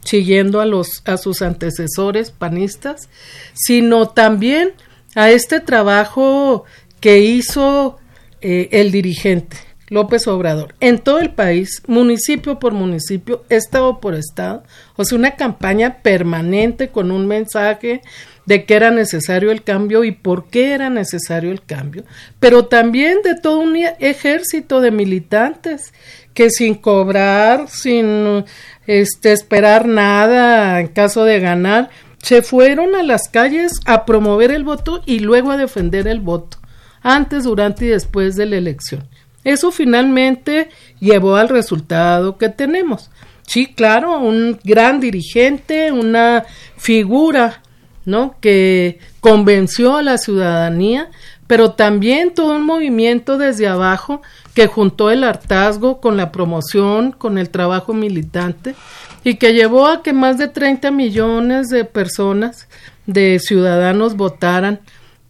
siguiendo 0.05 0.61
a 0.61 0.67
los 0.67 1.03
a 1.07 1.17
sus 1.17 1.43
antecesores 1.43 2.31
panistas, 2.31 3.09
sino 3.55 4.09
también 4.09 4.73
a 5.15 5.31
este 5.31 5.61
trabajo 5.61 6.65
que 7.01 7.21
hizo 7.21 7.99
eh, 8.43 8.69
el 8.73 8.93
dirigente 8.93 9.57
López 9.89 10.27
Obrador 10.27 10.75
en 10.81 10.99
todo 10.99 11.21
el 11.21 11.31
país, 11.31 11.83
municipio 11.87 12.59
por 12.59 12.73
municipio, 12.73 13.45
estado 13.49 14.01
por 14.01 14.15
estado, 14.15 14.63
o 14.97 15.05
sea, 15.05 15.19
una 15.19 15.37
campaña 15.37 15.99
permanente 16.03 16.89
con 16.89 17.11
un 17.11 17.27
mensaje 17.27 18.03
de 18.47 18.65
que 18.65 18.75
era 18.75 18.91
necesario 18.91 19.51
el 19.51 19.63
cambio 19.63 20.05
y 20.05 20.13
por 20.13 20.49
qué 20.49 20.73
era 20.73 20.89
necesario 20.89 21.51
el 21.51 21.63
cambio, 21.63 22.05
pero 22.41 22.67
también 22.67 23.19
de 23.23 23.35
todo 23.35 23.59
un 23.59 23.77
ejército 23.77 24.81
de 24.81 24.93
militantes 24.93 25.93
que 26.33 26.51
sin 26.51 26.75
cobrar, 26.75 27.69
sin 27.69 28.45
este, 28.87 29.33
esperar 29.33 29.87
nada 29.87 30.81
en 30.81 30.89
caso 30.89 31.25
de 31.25 31.41
ganar, 31.41 31.91
se 32.23 32.43
fueron 32.43 32.95
a 32.95 33.03
las 33.03 33.29
calles 33.29 33.81
a 33.85 34.05
promover 34.05 34.51
el 34.51 34.65
voto 34.65 35.03
y 35.07 35.21
luego 35.21 35.51
a 35.51 35.57
defender 35.57 36.09
el 36.09 36.21
voto, 36.21 36.59
antes, 37.03 37.45
durante 37.45 37.87
y 37.87 37.89
después 37.89 38.37
de 38.37 38.47
la 38.47 38.57
elección. 38.57 39.09
Eso 39.45 39.71
finalmente 39.71 40.71
llevó 40.99 41.37
al 41.37 41.49
resultado 41.49 42.37
que 42.37 42.49
tenemos. 42.49 43.11
Sí, 43.47 43.67
claro, 43.67 44.19
un 44.19 44.59
gran 44.65 44.99
dirigente, 44.99 45.93
una 45.93 46.45
figura 46.77 47.63
¿no? 48.07 48.37
que 48.41 49.01
convenció 49.21 49.97
a 49.97 50.03
la 50.03 50.17
ciudadanía, 50.17 51.11
pero 51.47 51.73
también 51.73 52.33
todo 52.33 52.57
un 52.57 52.65
movimiento 52.65 53.37
desde 53.37 53.69
abajo 53.69 54.23
que 54.55 54.67
juntó 54.67 55.11
el 55.11 55.23
hartazgo 55.23 56.01
con 56.01 56.17
la 56.17 56.33
promoción, 56.33 57.13
con 57.13 57.37
el 57.37 57.51
trabajo 57.51 57.93
militante 57.93 58.75
y 59.23 59.35
que 59.35 59.53
llevó 59.53 59.87
a 59.87 60.03
que 60.03 60.13
más 60.13 60.39
de 60.39 60.49
30 60.49 60.91
millones 60.93 61.69
de 61.69 61.85
personas, 61.85 62.69
de 63.07 63.39
ciudadanos 63.39 64.17
votaran, 64.17 64.81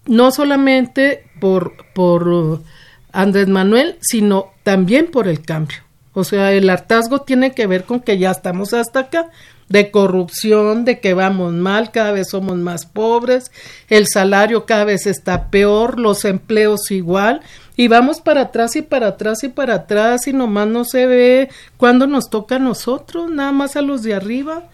no 0.07 0.31
solamente 0.31 1.25
por, 1.41 1.75
por 1.95 2.63
Andrés 3.13 3.49
Manuel, 3.49 3.97
sino 4.01 4.53
también 4.63 5.11
por 5.11 5.29
el 5.29 5.43
cambio. 5.43 5.79
O 6.13 6.25
sea, 6.25 6.53
el 6.53 6.71
hartazgo 6.71 7.23
tiene 7.23 7.53
que 7.53 7.67
ver 7.67 7.85
con 7.85 8.01
que 8.01 8.19
ya 8.19 8.31
estamos 8.31 8.73
hasta 8.73 9.01
acá 9.01 9.31
de 9.69 9.91
corrupción, 9.91 10.85
de 10.85 11.01
que 11.01 11.15
vamos 11.15 11.53
mal, 11.53 11.91
cada 11.91 12.13
vez 12.13 12.29
somos 12.31 12.57
más 12.57 12.87
pobres, 12.87 13.51
el 13.89 14.07
salario 14.07 14.65
cada 14.65 14.85
vez 14.85 15.07
está 15.07 15.51
peor, 15.51 15.99
los 15.99 16.25
empleos 16.25 16.91
igual, 16.91 17.41
y 17.77 17.89
vamos 17.89 18.21
para 18.21 18.43
atrás 18.43 18.77
y 18.77 18.83
para 18.83 19.09
atrás 19.09 19.45
y 19.45 19.49
para 19.49 19.75
atrás 19.75 20.27
y 20.27 20.33
nomás 20.33 20.69
no 20.69 20.85
se 20.85 21.07
ve 21.07 21.51
cuando 21.77 22.07
nos 22.07 22.31
toca 22.31 22.57
a 22.57 22.61
nosotros, 22.61 23.31
nada 23.31 23.53
más 23.53 23.77
a 23.77 23.83
los 23.83 24.03
de 24.03 24.15
arriba. 24.15 24.65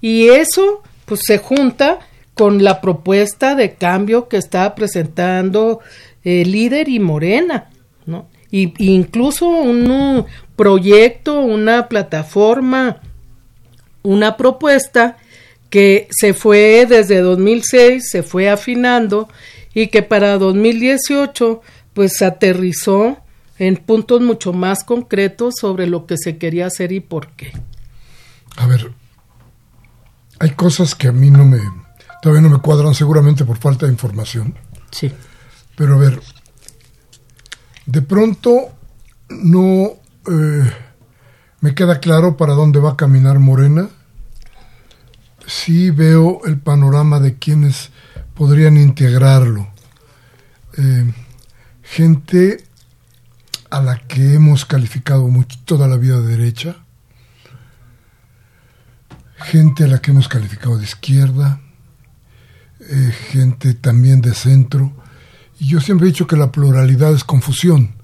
Y 0.00 0.28
eso 0.28 0.82
pues 1.04 1.20
se 1.24 1.38
junta 1.38 2.00
con 2.34 2.64
la 2.64 2.80
propuesta 2.80 3.54
de 3.54 3.74
cambio 3.74 4.28
que 4.28 4.36
está 4.36 4.74
presentando 4.74 5.80
el 6.24 6.50
líder 6.50 6.88
y 6.88 6.98
Morena, 6.98 7.70
¿no? 8.04 8.26
Y, 8.50 8.74
incluso 8.84 9.48
un 9.48 10.26
proyecto, 10.56 11.40
una 11.40 11.88
plataforma 11.88 13.00
una 14.04 14.36
propuesta 14.36 15.16
que 15.70 16.06
se 16.10 16.34
fue 16.34 16.86
desde 16.88 17.18
2006, 17.18 18.08
se 18.08 18.22
fue 18.22 18.48
afinando 18.48 19.28
y 19.74 19.88
que 19.88 20.02
para 20.04 20.38
2018 20.38 21.60
pues 21.94 22.22
aterrizó 22.22 23.18
en 23.58 23.76
puntos 23.76 24.20
mucho 24.20 24.52
más 24.52 24.84
concretos 24.84 25.54
sobre 25.60 25.88
lo 25.88 26.06
que 26.06 26.16
se 26.16 26.38
quería 26.38 26.66
hacer 26.66 26.92
y 26.92 27.00
por 27.00 27.28
qué. 27.32 27.52
A 28.56 28.66
ver, 28.66 28.92
hay 30.38 30.50
cosas 30.50 30.94
que 30.94 31.08
a 31.08 31.12
mí 31.12 31.30
no 31.30 31.44
me, 31.44 31.60
todavía 32.22 32.42
no 32.42 32.50
me 32.50 32.60
cuadran 32.60 32.94
seguramente 32.94 33.44
por 33.44 33.58
falta 33.58 33.86
de 33.86 33.92
información. 33.92 34.54
Sí. 34.90 35.10
Pero 35.76 35.94
a 35.94 35.98
ver, 35.98 36.20
de 37.86 38.02
pronto 38.02 38.68
no 39.28 39.94
eh, 40.30 40.72
me 41.64 41.74
queda 41.74 41.98
claro 41.98 42.36
para 42.36 42.52
dónde 42.52 42.78
va 42.78 42.90
a 42.90 42.96
caminar 42.98 43.38
Morena. 43.38 43.88
Sí 45.46 45.88
veo 45.88 46.44
el 46.44 46.58
panorama 46.58 47.20
de 47.20 47.38
quienes 47.38 47.88
podrían 48.34 48.76
integrarlo. 48.76 49.66
Eh, 50.76 51.10
gente 51.82 52.62
a 53.70 53.80
la 53.80 53.96
que 53.96 54.34
hemos 54.34 54.66
calificado 54.66 55.26
toda 55.64 55.88
la 55.88 55.96
vida 55.96 56.20
de 56.20 56.36
derecha, 56.36 56.76
gente 59.38 59.84
a 59.84 59.86
la 59.86 60.02
que 60.02 60.10
hemos 60.10 60.28
calificado 60.28 60.76
de 60.76 60.84
izquierda, 60.84 61.62
eh, 62.80 63.10
gente 63.30 63.72
también 63.72 64.20
de 64.20 64.34
centro. 64.34 64.92
Y 65.58 65.68
yo 65.68 65.80
siempre 65.80 66.06
he 66.06 66.10
dicho 66.10 66.26
que 66.26 66.36
la 66.36 66.52
pluralidad 66.52 67.14
es 67.14 67.24
confusión, 67.24 67.94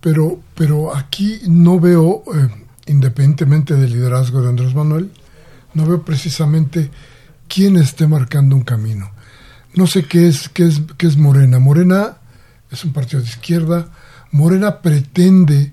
pero, 0.00 0.40
pero 0.54 0.96
aquí 0.96 1.42
no 1.46 1.78
veo 1.78 2.22
eh, 2.34 2.65
independientemente 2.86 3.74
del 3.74 3.92
liderazgo 3.92 4.42
de 4.42 4.48
Andrés 4.48 4.74
Manuel, 4.74 5.10
no 5.74 5.86
veo 5.86 6.02
precisamente 6.02 6.90
quién 7.48 7.76
esté 7.76 8.06
marcando 8.06 8.56
un 8.56 8.62
camino. 8.62 9.10
No 9.74 9.86
sé 9.86 10.04
qué 10.04 10.28
es, 10.28 10.48
qué 10.48 10.66
es, 10.66 10.82
qué 10.96 11.06
es 11.06 11.16
Morena. 11.16 11.58
Morena 11.58 12.18
es 12.70 12.84
un 12.84 12.92
partido 12.92 13.20
de 13.22 13.28
izquierda. 13.28 13.88
Morena 14.30 14.80
pretende 14.80 15.72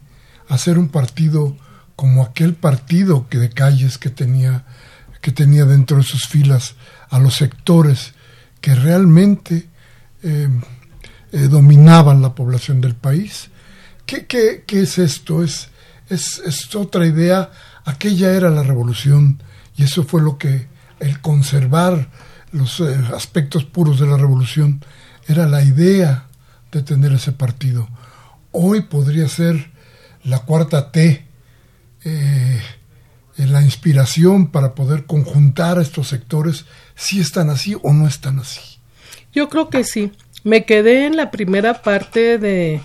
hacer 0.50 0.78
un 0.78 0.90
partido 0.90 1.56
como 1.96 2.24
aquel 2.24 2.54
partido 2.54 3.28
que 3.30 3.38
de 3.38 3.50
calles 3.50 3.98
que 3.98 4.10
tenía, 4.10 4.66
que 5.22 5.32
tenía 5.32 5.66
dentro 5.66 5.98
de 5.98 6.04
sus 6.04 6.28
filas 6.28 6.76
a 7.10 7.20
los 7.20 7.36
sectores 7.36 8.14
que 8.60 8.76
realmente 8.76 9.68
eh, 10.24 10.50
eh, 11.32 11.48
dominaban 11.48 12.22
la 12.22 12.34
población 12.34 12.82
del 12.82 12.96
país. 12.96 13.50
¿Qué, 14.06 14.26
qué, 14.26 14.64
es 14.70 14.98
esto? 14.98 15.44
Es, 15.44 15.70
es, 16.14 16.76
otra 16.76 17.06
idea. 17.06 17.52
Aquella 17.86 18.32
era 18.32 18.50
la 18.50 18.64
revolución 18.64 19.42
y 19.76 19.84
eso 19.84 20.04
fue 20.04 20.22
lo 20.22 20.38
que 20.38 20.68
el 21.00 21.20
conservar 21.20 22.10
los 22.52 22.80
eh, 22.80 22.96
aspectos 23.16 23.66
puros 23.66 24.00
de 24.00 24.08
la 24.08 24.18
revolución 24.18 24.84
era 25.28 25.48
la 25.48 25.64
idea 25.64 26.28
de 26.72 26.82
tener 26.82 27.14
ese 27.14 27.32
partido. 27.32 27.90
Hoy 28.52 28.82
podría 28.82 29.28
ser 29.28 29.72
la 30.24 30.40
cuarta 30.40 30.92
T, 30.92 31.26
eh, 32.06 32.62
la 33.38 33.62
inspiración 33.62 34.52
para 34.52 34.76
poder 34.76 35.06
conjuntar 35.06 35.80
a 35.80 35.82
estos 35.82 36.08
sectores, 36.08 36.66
si 36.96 37.20
están 37.20 37.50
así 37.50 37.76
o 37.82 37.92
no 37.92 38.08
están 38.08 38.40
así. 38.40 38.80
Yo 39.34 39.50
creo 39.50 39.70
que 39.70 39.84
sí. 39.84 40.12
Me 40.44 40.66
quedé 40.66 41.06
en 41.06 41.16
la 41.16 41.32
primera 41.32 41.82
parte 41.82 42.38
de, 42.38 42.82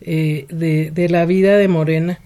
eh, 0.00 0.46
de 0.48 1.08
la 1.08 1.24
vida 1.24 1.56
de 1.56 1.66
Morena 1.66 2.20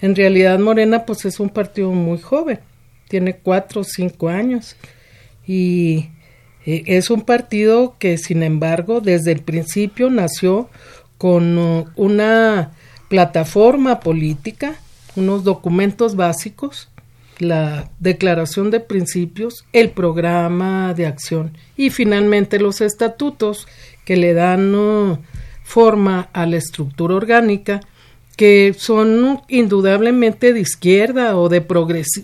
en 0.00 0.14
realidad 0.14 0.58
Morena 0.58 1.04
pues 1.04 1.24
es 1.24 1.40
un 1.40 1.48
partido 1.48 1.90
muy 1.92 2.20
joven, 2.20 2.60
tiene 3.08 3.36
cuatro 3.36 3.80
o 3.80 3.84
cinco 3.84 4.28
años. 4.28 4.76
Y 5.46 6.10
eh, 6.66 6.84
es 6.86 7.10
un 7.10 7.22
partido 7.22 7.96
que 7.98 8.18
sin 8.18 8.42
embargo 8.42 9.00
desde 9.00 9.32
el 9.32 9.40
principio 9.40 10.10
nació 10.10 10.68
con 11.16 11.58
uh, 11.58 11.86
una 11.96 12.72
plataforma 13.08 14.00
política, 14.00 14.76
unos 15.16 15.42
documentos 15.42 16.14
básicos, 16.14 16.88
la 17.38 17.90
declaración 17.98 18.70
de 18.70 18.80
principios, 18.80 19.64
el 19.72 19.90
programa 19.90 20.94
de 20.94 21.06
acción 21.06 21.56
y 21.76 21.90
finalmente 21.90 22.60
los 22.60 22.80
estatutos 22.80 23.66
que 24.04 24.16
le 24.16 24.34
dan 24.34 24.74
uh, 24.74 25.18
forma 25.64 26.28
a 26.32 26.46
la 26.46 26.56
estructura 26.56 27.14
orgánica 27.14 27.80
que 28.38 28.72
son 28.78 29.42
indudablemente 29.48 30.52
de 30.52 30.60
izquierda 30.60 31.36
o 31.36 31.48
de 31.48 31.58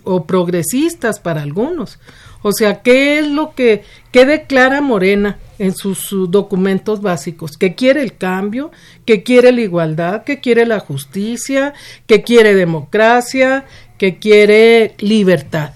o 0.04 0.24
progresistas 0.24 1.18
para 1.18 1.42
algunos. 1.42 1.98
O 2.42 2.52
sea, 2.52 2.82
¿qué 2.82 3.18
es 3.18 3.26
lo 3.26 3.52
que 3.56 3.82
qué 4.12 4.24
declara 4.24 4.80
Morena 4.80 5.38
en 5.58 5.74
sus, 5.74 6.08
documentos 6.30 7.02
básicos? 7.02 7.58
Que 7.58 7.74
quiere 7.74 8.00
el 8.00 8.16
cambio, 8.16 8.70
que 9.04 9.24
quiere 9.24 9.50
la 9.50 9.62
igualdad, 9.62 10.22
que 10.22 10.38
quiere 10.38 10.66
la 10.66 10.78
justicia, 10.78 11.74
que 12.06 12.22
quiere 12.22 12.54
democracia, 12.54 13.64
que 13.98 14.20
quiere 14.20 14.94
libertad. 14.98 15.72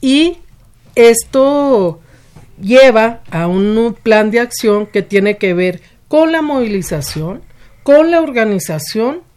Y 0.00 0.38
esto 0.94 1.98
lleva 2.62 3.22
a 3.32 3.48
un 3.48 3.96
plan 4.00 4.30
de 4.30 4.38
acción 4.38 4.86
que 4.86 5.02
tiene 5.02 5.38
que 5.38 5.54
ver 5.54 5.80
con 6.06 6.30
la 6.30 6.40
movilización, 6.40 7.42
con 7.82 8.12
la 8.12 8.20
organización 8.20 9.28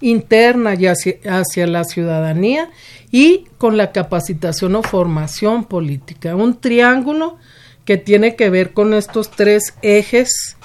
interna 0.00 0.74
y 0.74 0.86
hacia, 0.86 1.66
la 1.66 1.84
ciudadanía 1.84 2.70
y 3.10 3.46
con 3.58 3.76
la 3.76 3.92
capacitación 3.92 4.74
o 4.76 4.82
formación 4.82 5.64
política. 5.64 6.36
Un 6.36 6.60
triángulo 6.60 7.38
que 7.84 7.96
tiene 7.96 8.36
que 8.36 8.50
ver 8.50 8.72
con 8.72 8.94
estos 8.94 9.30
tres 9.30 9.74
ejes, 9.82 10.56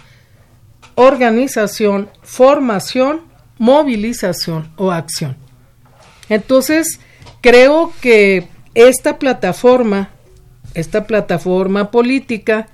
organización, 0.95 2.09
formación, 2.21 3.21
movilización 3.57 4.71
o 4.75 4.91
acción. 4.91 5.37
Entonces, 6.29 6.99
creo 7.41 7.93
que 8.01 8.47
esta 8.73 9.19
plataforma, 9.19 10.09
esta 10.73 11.05
plataforma 11.05 11.91
política, 11.91 12.67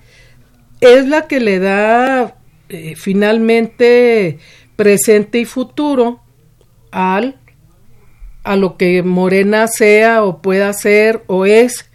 es 0.80 1.08
la 1.08 1.28
que 1.28 1.40
le 1.40 1.60
da 1.60 2.36
eh, 2.70 2.96
finalmente 2.96 4.40
presente 4.76 5.40
y 5.40 5.46
futuro 5.46 6.22
al 6.92 7.38
a 8.44 8.56
lo 8.56 8.78
que 8.78 9.04
Morena 9.04 9.68
sea 9.68 10.24
o 10.24 10.42
pueda 10.42 10.72
ser 10.74 11.24
o 11.28 11.46
es 11.46 11.90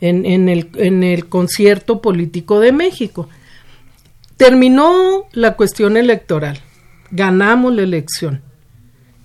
en, 0.00 0.24
en, 0.24 0.48
el, 0.48 0.70
en 0.76 1.02
el 1.02 1.28
concierto 1.28 2.00
político 2.00 2.60
de 2.60 2.72
México. 2.72 3.28
Terminó 4.36 5.26
la 5.32 5.56
cuestión 5.56 5.96
electoral, 5.96 6.60
ganamos 7.10 7.74
la 7.74 7.82
elección 7.82 8.42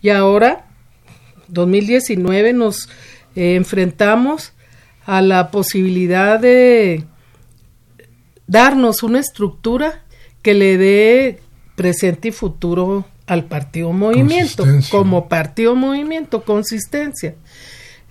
y 0.04 0.10
ahora, 0.10 0.66
2019, 1.48 2.52
nos 2.52 2.90
eh, 3.38 3.56
enfrentamos 3.56 4.52
a 5.06 5.22
la 5.22 5.50
posibilidad 5.50 6.42
de 6.42 7.06
darnos 8.46 9.02
una 9.02 9.22
estructura 9.22 10.04
que 10.42 10.54
le 10.56 10.78
dé 10.78 11.40
presente 11.76 12.28
y 12.28 12.32
futuro 12.32 13.06
al 13.28 13.46
partido 13.46 13.92
movimiento, 13.94 14.66
como 14.92 15.30
partido 15.30 15.76
movimiento, 15.76 16.44
consistencia. 16.44 17.36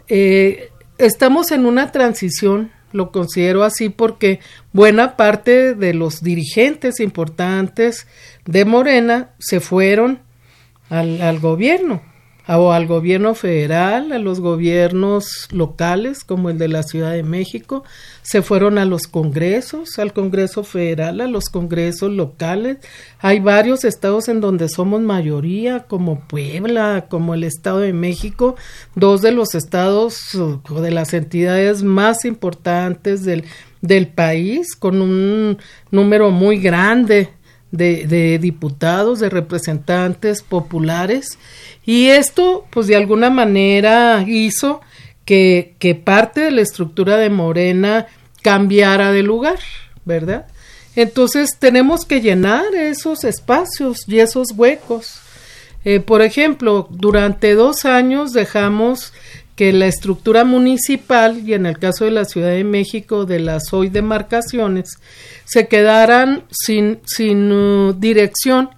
Eh, 0.09 0.71
estamos 0.99 1.51
en 1.53 1.67
una 1.67 1.93
transición, 1.93 2.71
lo 2.93 3.11
considero 3.11 3.65
así 3.65 3.89
porque 3.89 4.41
buena 4.73 5.17
parte 5.17 5.75
de 5.75 5.95
los 5.95 6.23
dirigentes 6.23 7.01
importantes 7.01 8.07
de 8.45 8.65
Morena 8.65 9.31
se 9.39 9.61
fueron 9.61 10.21
al, 10.89 11.21
al 11.23 11.39
gobierno. 11.39 12.03
O 12.49 12.73
al 12.73 12.87
gobierno 12.87 13.35
federal, 13.35 14.13
a 14.13 14.19
los 14.19 14.41
gobiernos 14.41 15.49
locales 15.53 16.25
como 16.25 16.51
el 16.51 16.59
de 16.59 16.69
la 16.69 16.83
Ciudad 16.83 17.13
de 17.13 17.23
México, 17.23 17.85
se 18.23 18.43
fueron 18.43 18.79
a 18.79 18.85
los 18.85 19.07
congresos, 19.07 19.99
al 19.99 20.13
Congreso 20.13 20.65
federal, 20.65 21.21
a 21.21 21.27
los 21.27 21.45
congresos 21.45 22.11
locales. 22.11 22.79
Hay 23.21 23.41
varios 23.41 23.85
estados 23.85 24.29
en 24.29 24.41
donde 24.41 24.69
somos 24.69 25.01
mayoría, 25.01 25.81
como 25.85 26.27
Puebla, 26.27 27.07
como 27.09 27.35
el 27.35 27.45
Estado 27.45 27.79
de 27.79 27.93
México, 27.93 28.57
dos 28.95 29.23
de 29.23 29.33
los 29.33 29.55
estados 29.55 30.35
o 30.35 30.81
de 30.81 30.91
las 30.91 31.15
entidades 31.15 31.83
más 31.83 32.25
importantes 32.25 33.25
del, 33.25 33.45
del 33.81 34.09
país, 34.09 34.75
con 34.77 35.01
un 35.01 35.59
número 35.91 36.31
muy 36.31 36.59
grande 36.59 37.31
de, 37.73 38.39
diputados, 38.39 39.19
de 39.19 39.31
representantes 39.31 40.43
populares 40.43 41.39
y 41.85 42.07
esto, 42.09 42.67
pues 42.71 42.87
de 42.87 42.97
alguna 42.97 43.31
manera 43.31 44.25
hizo 44.27 44.81
que, 45.25 45.75
que 45.79 45.95
parte 45.95 46.43
de 46.43 46.51
la 46.53 46.61
estructura 46.61 47.17
de 47.17 47.31
Morena 47.31 48.07
cambiara 48.43 49.11
de 49.11 49.23
lugar, 49.23 49.59
¿verdad? 50.05 50.47
Entonces 50.95 51.57
tenemos 51.59 52.05
que 52.05 52.21
llenar 52.21 52.75
esos 52.75 53.25
espacios 53.25 54.07
y 54.07 54.19
esos 54.19 54.53
huecos. 54.55 55.21
Eh, 55.85 56.01
por 56.01 56.23
ejemplo, 56.23 56.87
durante 56.91 57.55
dos 57.55 57.85
años 57.85 58.33
dejamos 58.33 59.13
que 59.57 59.73
la 59.73 59.87
estructura 59.87 60.45
municipal 60.45 61.43
y 61.47 61.55
en 61.55 61.67
el 61.67 61.79
caso 61.79 62.05
de 62.05 62.11
la 62.11 62.25
Ciudad 62.25 62.51
de 62.51 62.65
México 62.65 63.27
de 63.27 63.41
las 63.41 63.73
hoy 63.73 63.89
demarcaciones 63.89 64.99
se 65.45 65.69
quedaran 65.69 66.45
sin, 66.51 67.01
sin 67.05 67.53
uh, 67.53 67.93
dirección 67.93 68.71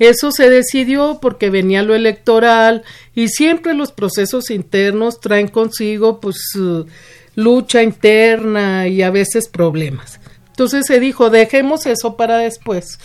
eso 0.00 0.32
se 0.32 0.48
decidió 0.48 1.18
porque 1.20 1.50
venía 1.50 1.82
lo 1.82 1.94
electoral 1.94 2.84
y 3.14 3.28
siempre 3.28 3.74
los 3.74 3.92
procesos 3.92 4.50
internos 4.50 5.20
traen 5.20 5.48
consigo 5.48 6.20
pues 6.20 6.38
lucha 7.34 7.82
interna 7.82 8.88
y 8.88 9.02
a 9.02 9.10
veces 9.10 9.46
problemas. 9.48 10.18
Entonces 10.48 10.86
se 10.86 11.00
dijo, 11.00 11.28
dejemos 11.28 11.84
eso 11.84 12.16
para 12.16 12.38
después. 12.38 12.98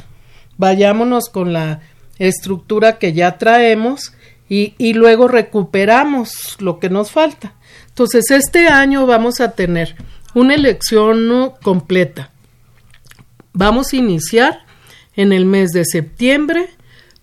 Vayámonos 0.55 1.27
con 1.27 1.51
la 1.51 1.81
estructura 2.17 2.97
que 2.97 3.11
ya 3.11 3.37
traemos 3.37 4.13
y, 4.47 4.93
luego 4.93 5.27
recuperamos 5.27 6.57
lo 6.59 6.79
que 6.79 6.89
nos 6.89 7.11
falta. 7.11 7.53
Entonces 7.87 8.29
este 8.29 8.67
año 8.67 9.05
vamos 9.05 9.39
a 9.39 9.51
tener 9.51 9.95
una 10.33 10.53
elección 10.53 11.51
completa. 11.63 12.31
Vamos 13.53 13.93
a 13.93 13.95
iniciar 13.95 14.65
en 15.15 15.31
el 15.31 15.45
mes 15.45 15.71
de 15.71 15.85
septiembre 15.85 16.69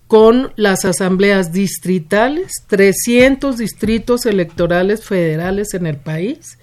con 0.07 0.51
las 0.55 0.83
asambleas 0.83 1.53
distritales, 1.53 2.51
300 2.67 3.57
distritos 3.57 4.25
electorales 4.25 5.05
federales 5.05 5.73
en 5.73 5.87
el 5.87 5.97
país, 5.97 6.57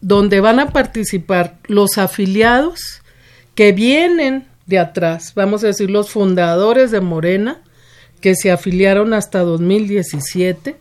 donde 0.00 0.40
van 0.40 0.60
a 0.60 0.70
participar 0.70 1.58
los 1.68 1.98
afiliados 1.98 3.02
que 3.54 3.72
vienen 3.72 4.46
de 4.66 4.78
atrás, 4.78 5.32
vamos 5.34 5.62
a 5.62 5.68
decir 5.68 5.90
los 5.90 6.10
fundadores 6.10 6.90
de 6.90 7.00
Morena, 7.00 7.62
que 8.26 8.34
se 8.34 8.50
afiliaron 8.50 9.14
hasta 9.14 9.38
2017, 9.38 10.74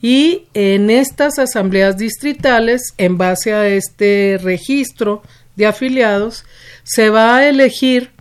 y 0.00 0.44
en 0.54 0.88
estas 0.88 1.36
asambleas 1.40 1.96
distritales, 1.96 2.94
en 2.96 3.18
base 3.18 3.52
a 3.52 3.66
este 3.66 4.38
registro 4.40 5.20
de 5.56 5.66
afiliados, 5.66 6.44
se 6.84 7.10
va 7.10 7.38
a 7.38 7.48
elegir 7.48 8.12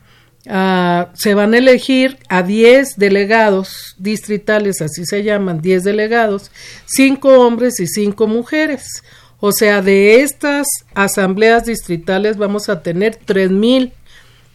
se 0.45 1.33
van 1.35 1.53
a 1.53 1.57
elegir 1.59 2.17
a 2.27 2.41
10 2.41 2.95
delegados 2.97 3.95
distritales, 3.99 4.81
así 4.81 5.05
se 5.05 5.21
llaman, 5.21 5.61
10 5.61 5.83
delegados, 5.83 6.49
5 6.87 7.39
hombres 7.41 7.79
y 7.79 7.85
5 7.85 8.25
mujeres. 8.25 9.03
O 9.39 9.51
sea, 9.51 9.83
de 9.83 10.23
estas 10.23 10.65
asambleas 10.95 11.65
distritales 11.65 12.37
vamos 12.37 12.67
a 12.69 12.81
tener 12.81 13.19
mil 13.51 13.93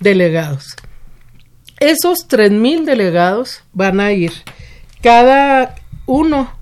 delegados. 0.01 0.75
Esos 1.81 2.27
mil 2.51 2.85
delegados 2.85 3.63
van 3.73 4.01
a 4.01 4.13
ir 4.13 4.33
cada 5.03 5.75
uno 6.07 6.53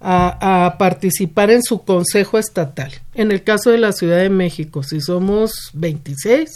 a, 0.00 0.66
a, 0.66 0.78
participar 0.78 1.50
en 1.50 1.62
su 1.62 1.84
consejo 1.84 2.38
estatal. 2.38 2.92
En 3.14 3.30
el 3.32 3.42
caso 3.42 3.70
de 3.70 3.78
la 3.78 3.92
Ciudad 3.92 4.18
de 4.18 4.30
México, 4.30 4.82
si 4.82 5.00
somos 5.00 5.70
26, 5.74 6.50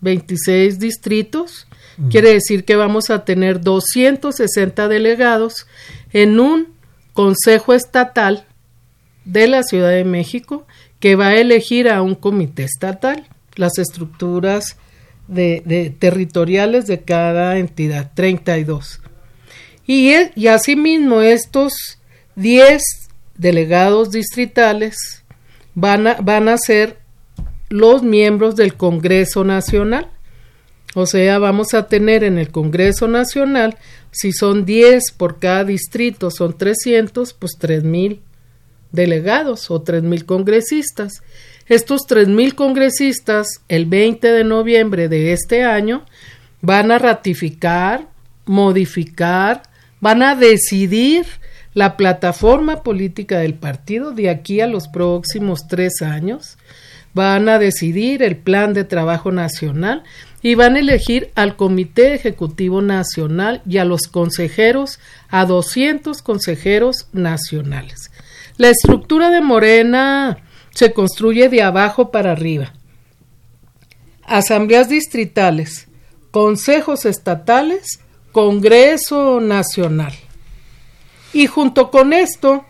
26 0.00 0.78
distritos, 0.78 1.66
quiere 2.10 2.32
decir 2.32 2.64
que 2.64 2.76
vamos 2.76 3.10
a 3.10 3.24
tener 3.24 3.60
260 3.60 4.88
delegados 4.88 5.66
en 6.12 6.38
un 6.38 6.68
Consejo 7.12 7.74
Estatal 7.74 8.44
de 9.24 9.48
la 9.48 9.64
Ciudad 9.64 9.90
de 9.90 10.04
México 10.04 10.66
que 11.00 11.16
va 11.16 11.28
a 11.28 11.34
elegir 11.34 11.88
a 11.88 12.00
un 12.00 12.14
comité 12.14 12.62
estatal, 12.62 13.26
las 13.56 13.78
estructuras 13.78 14.76
de, 15.28 15.94
territoriales 15.98 16.86
de 16.86 17.00
cada 17.02 17.58
entidad, 17.58 18.10
32. 18.14 19.00
Y, 19.86 20.12
y 20.34 20.46
asimismo 20.48 21.22
estos 21.22 21.98
10 22.36 22.82
delegados 23.36 24.10
distritales 24.10 25.24
van 25.74 26.06
a, 26.06 26.14
van 26.14 26.48
a 26.48 26.58
ser 26.58 26.98
los 27.68 28.02
miembros 28.02 28.56
del 28.56 28.74
Congreso 28.74 29.44
Nacional. 29.44 30.08
O 30.94 31.06
sea, 31.06 31.38
vamos 31.38 31.74
a 31.74 31.86
tener 31.86 32.24
en 32.24 32.38
el 32.38 32.50
Congreso 32.50 33.08
Nacional, 33.08 33.76
si 34.10 34.32
son 34.32 34.64
10 34.64 35.12
por 35.16 35.38
cada 35.38 35.64
distrito, 35.64 36.30
son 36.30 36.56
300, 36.56 37.34
pues 37.34 37.58
mil 37.84 38.22
delegados 38.90 39.70
o 39.70 39.84
mil 40.02 40.24
congresistas. 40.24 41.22
Estos 41.68 42.02
mil 42.26 42.54
congresistas, 42.54 43.62
el 43.68 43.86
20 43.86 44.30
de 44.30 44.44
noviembre 44.44 45.08
de 45.08 45.32
este 45.32 45.64
año, 45.64 46.04
van 46.60 46.90
a 46.90 46.98
ratificar, 46.98 48.08
modificar, 48.46 49.62
van 50.00 50.22
a 50.22 50.34
decidir 50.34 51.26
la 51.74 51.96
plataforma 51.96 52.82
política 52.82 53.38
del 53.38 53.54
partido 53.54 54.12
de 54.12 54.30
aquí 54.30 54.60
a 54.60 54.66
los 54.66 54.88
próximos 54.88 55.68
tres 55.68 56.02
años 56.02 56.56
van 57.14 57.48
a 57.48 57.58
decidir 57.58 58.22
el 58.22 58.36
plan 58.36 58.74
de 58.74 58.84
trabajo 58.84 59.32
nacional 59.32 60.04
y 60.40 60.54
van 60.54 60.76
a 60.76 60.78
elegir 60.78 61.30
al 61.34 61.56
Comité 61.56 62.14
Ejecutivo 62.14 62.80
Nacional 62.80 63.60
y 63.66 63.78
a 63.78 63.84
los 63.84 64.02
consejeros, 64.02 65.00
a 65.28 65.44
200 65.44 66.22
consejeros 66.22 67.08
nacionales. 67.12 68.12
La 68.56 68.68
estructura 68.68 69.30
de 69.30 69.40
Morena 69.40 70.38
se 70.78 70.92
construye 70.92 71.48
de 71.48 71.60
abajo 71.60 72.12
para 72.12 72.30
arriba. 72.30 72.72
Asambleas 74.22 74.88
distritales, 74.88 75.88
consejos 76.30 77.04
estatales, 77.04 77.98
Congreso 78.30 79.40
Nacional. 79.40 80.12
Y 81.32 81.48
junto 81.48 81.90
con 81.90 82.12
esto, 82.12 82.64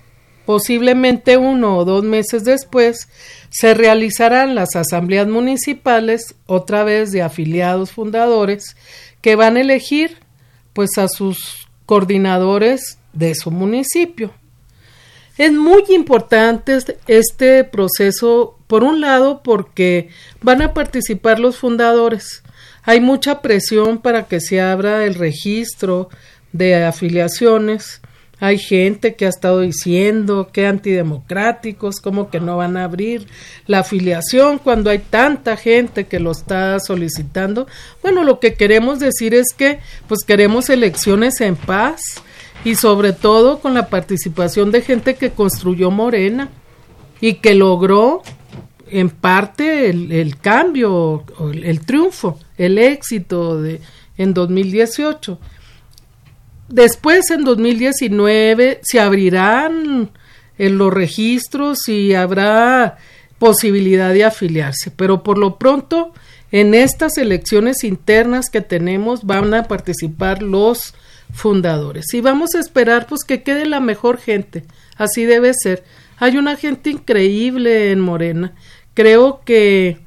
posiblemente 0.46 1.36
uno 1.36 1.76
o 1.76 1.84
dos 1.84 2.02
meses 2.02 2.44
después, 2.44 3.10
se 3.50 3.74
realizarán 3.74 4.54
las 4.54 4.74
asambleas 4.74 5.28
municipales, 5.28 6.34
otra 6.46 6.84
vez 6.84 7.12
de 7.12 7.20
afiliados 7.20 7.92
fundadores, 7.92 8.74
que 9.20 9.36
van 9.36 9.58
a 9.58 9.60
elegir 9.60 10.16
pues 10.72 10.96
a 10.96 11.08
sus 11.08 11.68
coordinadores 11.84 12.96
de 13.12 13.34
su 13.34 13.50
municipio. 13.50 14.32
Es 15.38 15.52
muy 15.52 15.84
importante 15.88 16.76
este, 16.76 16.98
este 17.06 17.64
proceso, 17.64 18.58
por 18.66 18.84
un 18.84 19.00
lado, 19.00 19.42
porque 19.42 20.10
van 20.42 20.60
a 20.60 20.74
participar 20.74 21.38
los 21.38 21.56
fundadores. 21.56 22.42
Hay 22.82 23.00
mucha 23.00 23.40
presión 23.40 23.98
para 23.98 24.26
que 24.26 24.40
se 24.40 24.60
abra 24.60 25.04
el 25.06 25.14
registro 25.14 26.08
de 26.52 26.84
afiliaciones 26.84 28.00
hay 28.40 28.58
gente 28.58 29.16
que 29.16 29.26
ha 29.26 29.28
estado 29.28 29.60
diciendo 29.60 30.50
que 30.52 30.66
antidemocráticos, 30.66 32.00
como 32.00 32.30
que 32.30 32.38
no 32.38 32.56
van 32.56 32.76
a 32.76 32.84
abrir 32.84 33.26
la 33.66 33.80
afiliación 33.80 34.58
cuando 34.58 34.90
hay 34.90 35.00
tanta 35.00 35.56
gente 35.56 36.06
que 36.06 36.20
lo 36.20 36.30
está 36.30 36.78
solicitando. 36.78 37.66
Bueno, 38.00 38.22
lo 38.22 38.38
que 38.38 38.54
queremos 38.54 39.00
decir 39.00 39.34
es 39.34 39.48
que 39.56 39.80
pues 40.06 40.20
queremos 40.24 40.70
elecciones 40.70 41.40
en 41.40 41.56
paz 41.56 42.00
y 42.64 42.74
sobre 42.74 43.12
todo 43.12 43.60
con 43.60 43.74
la 43.74 43.88
participación 43.88 44.70
de 44.70 44.82
gente 44.82 45.14
que 45.14 45.30
construyó 45.30 45.90
Morena 45.90 46.50
y 47.20 47.34
que 47.34 47.54
logró 47.54 48.22
en 48.90 49.10
parte 49.10 49.90
el, 49.90 50.38
cambio, 50.38 51.24
el, 51.52 51.64
el 51.64 51.80
triunfo, 51.80 52.38
el 52.56 52.78
éxito 52.78 53.60
de 53.60 53.80
en 54.16 54.34
2018 54.34 55.38
Después, 56.68 57.30
en 57.30 57.44
2019, 57.44 58.80
se 58.82 59.00
abrirán 59.00 60.10
en 60.58 60.78
los 60.78 60.92
registros 60.92 61.88
y 61.88 62.14
habrá 62.14 62.98
posibilidad 63.38 64.12
de 64.12 64.24
afiliarse, 64.24 64.90
pero 64.90 65.22
por 65.22 65.38
lo 65.38 65.56
pronto 65.56 66.12
en 66.50 66.74
estas 66.74 67.16
elecciones 67.16 67.84
internas 67.84 68.50
que 68.50 68.60
tenemos 68.60 69.24
van 69.24 69.54
a 69.54 69.64
participar 69.64 70.42
los 70.42 70.94
fundadores. 71.32 72.12
Y 72.14 72.20
vamos 72.20 72.54
a 72.54 72.60
esperar 72.60 73.06
pues 73.06 73.24
que 73.24 73.42
quede 73.42 73.66
la 73.66 73.80
mejor 73.80 74.18
gente, 74.18 74.64
así 74.96 75.24
debe 75.24 75.52
ser. 75.54 75.84
Hay 76.18 76.36
una 76.36 76.56
gente 76.56 76.90
increíble 76.90 77.92
en 77.92 78.00
Morena. 78.00 78.54
Creo 78.94 79.42
que 79.44 79.98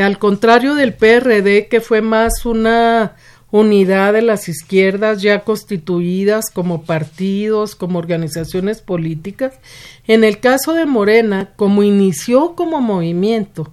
al 0.00 0.18
contrario 0.18 0.74
del 0.74 0.94
PRD, 0.94 1.68
que 1.68 1.80
fue 1.80 2.00
más 2.00 2.46
una 2.46 3.16
unidad 3.50 4.14
de 4.14 4.22
las 4.22 4.48
izquierdas 4.48 5.20
ya 5.20 5.44
constituidas 5.44 6.50
como 6.50 6.84
partidos, 6.84 7.74
como 7.74 7.98
organizaciones 7.98 8.80
políticas, 8.80 9.58
en 10.06 10.24
el 10.24 10.40
caso 10.40 10.72
de 10.72 10.86
Morena, 10.86 11.52
como 11.56 11.82
inició 11.82 12.54
como 12.54 12.80
movimiento 12.80 13.70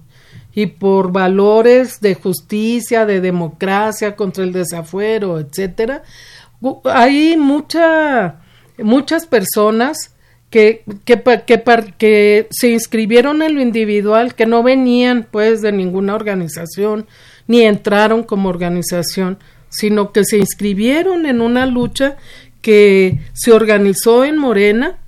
y 0.52 0.66
por 0.66 1.12
valores 1.12 2.00
de 2.00 2.14
justicia, 2.14 3.06
de 3.06 3.22
democracia, 3.22 4.16
contra 4.16 4.44
el 4.44 4.52
desafuero, 4.52 5.38
etcétera, 5.38 6.02
hay 6.84 7.36
mucha, 7.36 8.40
muchas 8.78 9.26
personas 9.26 10.14
que, 10.50 10.82
que, 11.04 11.22
que, 11.46 11.62
que, 11.96 12.48
se 12.50 12.70
inscribieron 12.70 13.42
en 13.42 13.54
lo 13.54 13.62
individual, 13.62 14.34
que 14.34 14.46
no 14.46 14.62
venían 14.62 15.26
pues 15.30 15.62
de 15.62 15.72
ninguna 15.72 16.14
organización, 16.14 17.06
ni 17.46 17.62
entraron 17.62 18.24
como 18.24 18.48
organización, 18.48 19.38
sino 19.68 20.12
que 20.12 20.24
se 20.24 20.38
inscribieron 20.38 21.26
en 21.26 21.40
una 21.40 21.66
lucha 21.66 22.16
que 22.60 23.20
se 23.32 23.52
organizó 23.52 24.24
en 24.24 24.36
Morena 24.36 24.98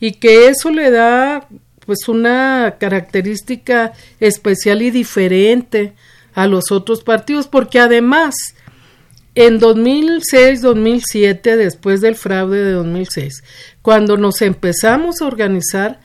y 0.00 0.12
que 0.12 0.48
eso 0.48 0.70
le 0.70 0.90
da 0.90 1.46
pues 1.84 2.08
una 2.08 2.76
característica 2.80 3.92
especial 4.18 4.82
y 4.82 4.90
diferente 4.90 5.94
a 6.34 6.46
los 6.46 6.72
otros 6.72 7.02
partidos, 7.02 7.46
porque 7.46 7.78
además 7.78 8.34
en 9.36 9.60
2006-2007, 9.60 11.56
después 11.56 12.00
del 12.00 12.16
fraude 12.16 12.64
de 12.64 12.72
2006, 12.72 13.44
cuando 13.82 14.16
nos 14.16 14.40
empezamos 14.40 15.20
a 15.20 15.26
organizar, 15.26 16.00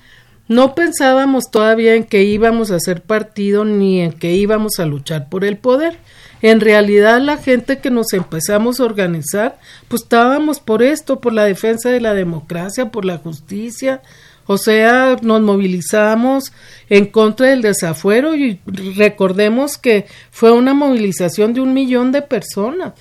no 0.49 0.75
pensábamos 0.75 1.49
todavía 1.49 1.95
en 1.95 2.03
que 2.03 2.23
íbamos 2.23 2.71
a 2.71 2.79
ser 2.81 3.01
partido 3.01 3.63
ni 3.63 4.01
en 4.01 4.11
que 4.11 4.33
íbamos 4.33 4.79
a 4.79 4.85
luchar 4.85 5.29
por 5.29 5.45
el 5.45 5.57
poder. 5.57 5.97
En 6.41 6.59
realidad 6.59 7.21
la 7.21 7.37
gente 7.37 7.79
que 7.79 7.89
nos 7.89 8.11
empezamos 8.11 8.81
a 8.81 8.83
organizar, 8.83 9.57
pues 9.87 10.01
estábamos 10.01 10.59
por 10.59 10.83
esto, 10.83 11.21
por 11.21 11.31
la 11.31 11.45
defensa 11.45 11.89
de 11.89 12.01
la 12.01 12.13
democracia, 12.13 12.91
por 12.91 13.05
la 13.05 13.17
justicia, 13.17 14.01
o 14.45 14.57
sea, 14.57 15.15
nos 15.21 15.39
movilizamos 15.39 16.51
en 16.89 17.05
contra 17.05 17.47
del 17.47 17.61
desafuero 17.61 18.35
y 18.35 18.59
recordemos 18.65 19.77
que 19.77 20.05
fue 20.31 20.51
una 20.51 20.73
movilización 20.73 21.53
de 21.53 21.61
un 21.61 21.73
millón 21.73 22.11
de 22.11 22.23
personas. 22.23 22.91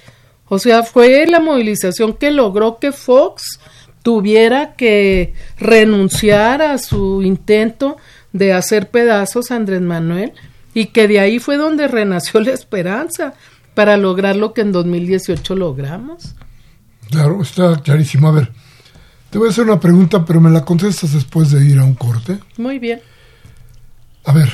O 0.52 0.58
sea, 0.58 0.82
fue 0.82 1.26
la 1.28 1.38
movilización 1.38 2.12
que 2.12 2.32
logró 2.32 2.80
que 2.80 2.90
Fox 2.90 3.60
tuviera 4.02 4.74
que 4.74 5.32
renunciar 5.58 6.60
a 6.60 6.76
su 6.78 7.22
intento 7.22 7.96
de 8.32 8.52
hacer 8.52 8.90
pedazos 8.90 9.52
a 9.52 9.56
Andrés 9.56 9.80
Manuel 9.80 10.32
y 10.74 10.86
que 10.86 11.06
de 11.06 11.20
ahí 11.20 11.38
fue 11.38 11.56
donde 11.56 11.86
renació 11.86 12.40
la 12.40 12.50
esperanza 12.50 13.34
para 13.74 13.96
lograr 13.96 14.34
lo 14.34 14.52
que 14.52 14.62
en 14.62 14.72
2018 14.72 15.54
logramos. 15.54 16.34
Claro, 17.10 17.42
está 17.42 17.80
clarísimo. 17.80 18.26
A 18.26 18.32
ver, 18.32 18.52
te 19.30 19.38
voy 19.38 19.46
a 19.46 19.50
hacer 19.52 19.62
una 19.62 19.78
pregunta, 19.78 20.24
pero 20.24 20.40
me 20.40 20.50
la 20.50 20.64
contestas 20.64 21.12
después 21.12 21.52
de 21.52 21.64
ir 21.64 21.78
a 21.78 21.84
un 21.84 21.94
corte. 21.94 22.40
Muy 22.56 22.80
bien. 22.80 23.00
A 24.24 24.32
ver, 24.32 24.50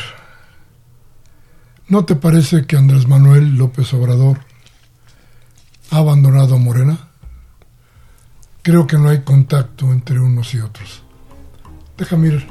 ¿no 1.88 2.04
te 2.04 2.16
parece 2.16 2.66
que 2.66 2.76
Andrés 2.76 3.09
Manuel 3.09 3.56
López 3.56 3.94
Obrador 3.94 4.45
ha 5.90 5.99
abandonado 5.99 6.57
a 6.57 6.59
Morena? 6.59 7.11
Creo 8.62 8.87
que 8.87 8.96
no 8.99 9.09
hay 9.09 9.22
contacto 9.22 9.92
entre 9.92 10.18
unos 10.18 10.55
y 10.55 10.61
otros. 10.61 11.03
Déjame 11.96 12.29
ir 12.29 12.46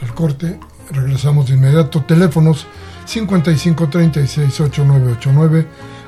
al 0.00 0.14
corte, 0.14 0.60
regresamos 0.90 1.48
de 1.48 1.54
inmediato. 1.54 2.02
Teléfonos 2.02 2.66
5536-8989, 3.06 5.66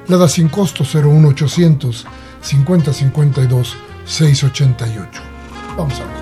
da 0.08 0.28
sin 0.28 0.48
costo 0.48 0.84
01800 0.84 2.06
5052 2.42 3.76
688. 4.04 5.22
Vamos 5.76 6.00
a 6.00 6.04
ver. 6.04 6.21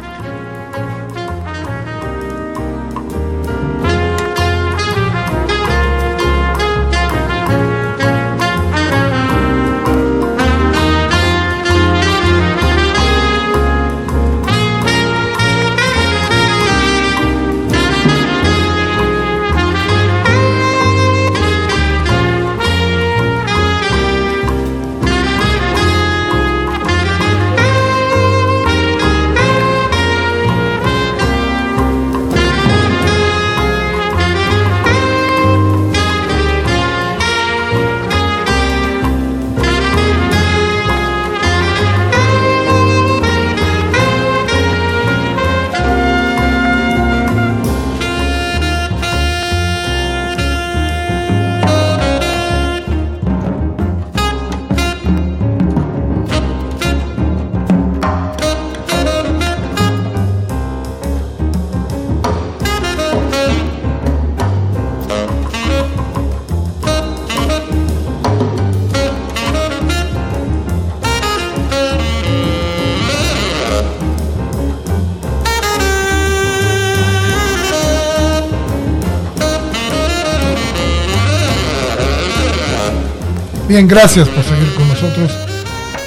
Gracias 83.89 84.29
por 84.29 84.45
seguir 84.45 84.75
con 84.75 84.89
nosotros. 84.89 85.33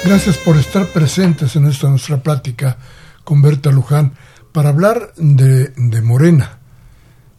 Gracias 0.04 0.38
por 0.38 0.56
estar 0.56 0.86
presentes 0.86 1.56
en 1.56 1.66
esta 1.66 1.88
nuestra 1.88 2.22
plática 2.22 2.78
con 3.24 3.42
Berta 3.42 3.70
Luján 3.70 4.14
para 4.52 4.68
hablar 4.68 5.12
de, 5.16 5.68
de, 5.76 6.00
Morena, 6.00 6.58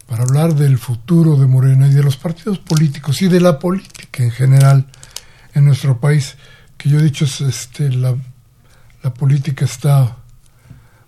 para 0.08 0.24
hablar 0.24 0.54
del 0.54 0.78
futuro 0.78 1.38
de 1.38 1.48
Morena 1.48 1.88
y 1.88 1.93
de 1.93 2.04
los 2.04 2.17
partidos 2.17 2.60
políticos 2.60 3.21
y 3.21 3.30
de 3.30 3.39
la 3.39 3.60
política 3.60 4.24
en 4.24 4.32
general 4.32 4.88
en 5.54 5.65
nuestro 5.65 6.00
país. 6.00 6.36
Que 6.78 6.89
yo 6.89 7.00
he 7.00 7.04
dicho, 7.04 7.26
es, 7.26 7.41
este, 7.41 7.89
la, 7.91 8.15
la 9.04 9.13
política 9.13 9.65
está 9.65 10.17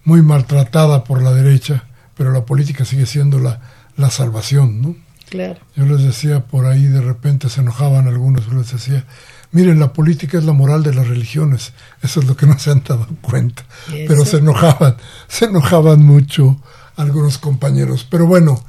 muy 0.05 0.21
maltratada 0.21 1.03
por 1.03 1.21
la 1.21 1.33
derecha, 1.33 1.83
pero 2.15 2.31
la 2.31 2.45
política 2.45 2.85
sigue 2.85 3.05
siendo 3.05 3.39
la, 3.39 3.59
la 3.97 4.09
salvación, 4.09 4.81
¿no? 4.81 5.06
Yo 5.31 5.85
les 5.85 6.03
decía 6.03 6.41
por 6.41 6.65
ahí, 6.65 6.83
de 6.83 7.01
repente 7.01 7.49
se 7.49 7.61
enojaban 7.61 8.07
algunos, 8.07 8.45
yo 8.45 8.53
les 8.53 8.71
decía, 8.71 9.05
miren, 9.51 9.79
la 9.79 9.91
política 9.91 10.37
es 10.37 10.45
la 10.45 10.53
moral 10.53 10.83
de 10.83 10.93
las 10.93 11.07
religiones, 11.07 11.73
eso 12.01 12.21
es 12.21 12.27
lo 12.27 12.37
que 12.37 12.45
no 12.45 12.57
se 12.57 12.71
han 12.71 12.83
dado 12.83 13.07
cuenta, 13.21 13.65
pero 14.07 14.23
se 14.25 14.37
enojaban, 14.37 14.95
se 15.27 15.45
enojaban 15.45 16.05
mucho 16.05 16.57
algunos 16.95 17.37
compañeros. 17.37 18.07
Pero 18.09 18.25
bueno, 18.25 18.63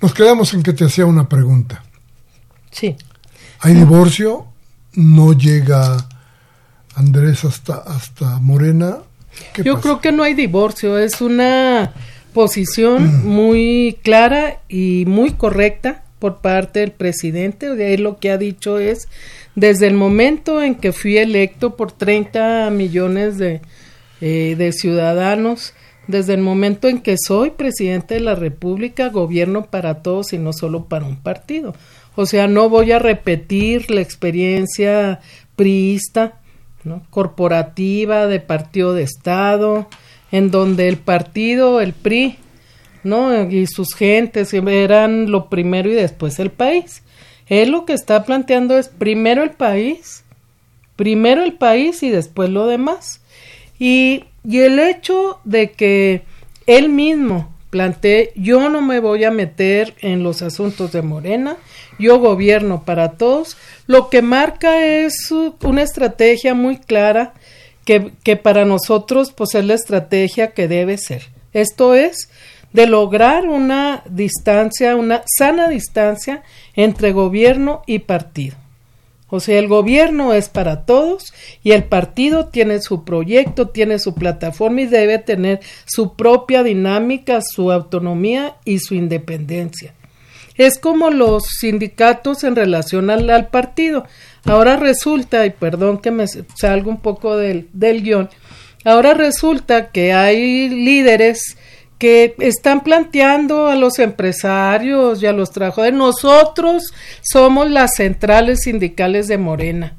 nos 0.00 0.12
quedamos 0.14 0.52
en 0.54 0.62
que 0.62 0.72
te 0.72 0.84
hacía 0.84 1.06
una 1.06 1.28
pregunta. 1.28 1.84
Sí. 2.70 2.96
¿Hay 3.60 3.74
divorcio? 3.74 4.46
¿No 4.94 5.32
llega 5.32 6.08
Andrés 6.96 7.44
hasta, 7.44 7.76
hasta 7.76 8.38
Morena? 8.40 8.98
Yo 9.62 9.80
creo 9.80 10.00
que 10.00 10.12
no 10.12 10.22
hay 10.24 10.34
divorcio, 10.34 10.98
es 10.98 11.20
una 11.20 11.92
posición 12.32 13.26
muy 13.26 13.98
clara 14.02 14.60
y 14.68 15.04
muy 15.06 15.32
correcta 15.32 16.04
por 16.18 16.40
parte 16.40 16.80
del 16.80 16.92
presidente. 16.92 17.66
Él 17.94 18.02
lo 18.02 18.18
que 18.18 18.30
ha 18.30 18.38
dicho 18.38 18.78
es, 18.78 19.08
desde 19.54 19.86
el 19.88 19.94
momento 19.94 20.62
en 20.62 20.76
que 20.76 20.92
fui 20.92 21.18
electo 21.18 21.76
por 21.76 21.92
30 21.92 22.70
millones 22.70 23.38
de, 23.38 23.60
eh, 24.20 24.54
de 24.56 24.72
ciudadanos, 24.72 25.74
desde 26.06 26.34
el 26.34 26.40
momento 26.40 26.88
en 26.88 27.00
que 27.00 27.16
soy 27.18 27.50
presidente 27.50 28.14
de 28.14 28.20
la 28.20 28.34
República, 28.34 29.08
gobierno 29.08 29.66
para 29.66 30.02
todos 30.02 30.32
y 30.32 30.38
no 30.38 30.52
solo 30.52 30.84
para 30.86 31.06
un 31.06 31.16
partido. 31.16 31.74
O 32.14 32.26
sea, 32.26 32.46
no 32.46 32.68
voy 32.68 32.92
a 32.92 32.98
repetir 32.98 33.90
la 33.90 34.00
experiencia 34.00 35.20
priista, 35.56 36.40
¿no? 36.84 37.02
corporativa, 37.10 38.26
de 38.26 38.40
partido 38.40 38.94
de 38.94 39.02
Estado, 39.02 39.88
en 40.32 40.50
donde 40.50 40.88
el 40.88 40.96
partido, 40.96 41.80
el 41.80 41.92
PRI, 41.92 42.38
¿no? 43.04 43.48
y 43.48 43.66
sus 43.66 43.94
gentes 43.94 44.52
eran 44.54 45.30
lo 45.30 45.48
primero 45.48 45.90
y 45.90 45.94
después 45.94 46.38
el 46.38 46.50
país. 46.50 47.02
Él 47.46 47.70
lo 47.70 47.84
que 47.84 47.92
está 47.92 48.24
planteando 48.24 48.78
es 48.78 48.88
primero 48.88 49.42
el 49.42 49.50
país, 49.50 50.24
primero 50.96 51.44
el 51.44 51.52
país 51.52 52.02
y 52.02 52.10
después 52.10 52.50
lo 52.50 52.66
demás. 52.66 53.20
Y, 53.78 54.24
y 54.44 54.60
el 54.60 54.78
hecho 54.78 55.38
de 55.44 55.72
que 55.72 56.22
él 56.66 56.88
mismo 56.88 57.52
plantee, 57.70 58.32
yo 58.36 58.68
no 58.68 58.80
me 58.80 59.00
voy 59.00 59.24
a 59.24 59.30
meter 59.30 59.94
en 60.00 60.22
los 60.22 60.42
asuntos 60.42 60.92
de 60.92 61.02
Morena, 61.02 61.56
yo 61.98 62.18
gobierno 62.18 62.84
para 62.84 63.12
todos, 63.12 63.56
lo 63.86 64.10
que 64.10 64.22
marca 64.22 64.84
es 64.84 65.30
una 65.62 65.82
estrategia 65.82 66.54
muy 66.54 66.76
clara 66.76 67.34
que, 67.84 68.36
para 68.36 68.64
nosotros 68.64 69.32
pues 69.32 69.54
es 69.54 69.64
la 69.64 69.74
estrategia 69.74 70.52
que 70.52 70.68
debe 70.68 70.98
ser. 70.98 71.24
Esto 71.52 71.94
es 71.94 72.30
de 72.72 72.86
lograr 72.86 73.48
una 73.48 74.02
distancia, 74.08 74.96
una 74.96 75.22
sana 75.26 75.68
distancia 75.68 76.42
entre 76.74 77.12
gobierno 77.12 77.82
y 77.86 78.00
partido. 78.00 78.56
O 79.28 79.40
sea, 79.40 79.58
el 79.58 79.66
gobierno 79.66 80.34
es 80.34 80.50
para 80.50 80.84
todos 80.84 81.32
y 81.62 81.72
el 81.72 81.84
partido 81.84 82.48
tiene 82.48 82.82
su 82.82 83.04
proyecto, 83.04 83.68
tiene 83.68 83.98
su 83.98 84.14
plataforma 84.14 84.82
y 84.82 84.86
debe 84.86 85.18
tener 85.18 85.60
su 85.86 86.14
propia 86.14 86.62
dinámica, 86.62 87.40
su 87.40 87.72
autonomía 87.72 88.56
y 88.66 88.78
su 88.78 88.94
independencia. 88.94 89.94
Es 90.56 90.78
como 90.78 91.10
los 91.10 91.44
sindicatos 91.60 92.44
en 92.44 92.56
relación 92.56 93.10
al, 93.10 93.48
partido. 93.48 94.04
Ahora 94.44 94.76
resulta, 94.76 95.46
y 95.46 95.50
perdón 95.50 95.98
que 95.98 96.10
me 96.10 96.26
salga 96.26 96.88
un 96.88 97.00
poco 97.00 97.36
del, 97.36 97.68
del 97.72 98.02
guion, 98.02 98.28
ahora 98.84 99.14
resulta 99.14 99.90
que 99.90 100.12
hay 100.12 100.68
líderes 100.68 101.56
que 101.98 102.34
están 102.40 102.82
planteando 102.82 103.68
a 103.68 103.76
los 103.76 104.00
empresarios 104.00 105.22
y 105.22 105.26
a 105.26 105.32
los 105.32 105.52
trabajadores. 105.52 105.94
Nosotros 105.94 106.92
somos 107.22 107.70
las 107.70 107.94
centrales 107.94 108.62
sindicales 108.62 109.28
de 109.28 109.38
Morena. 109.38 109.96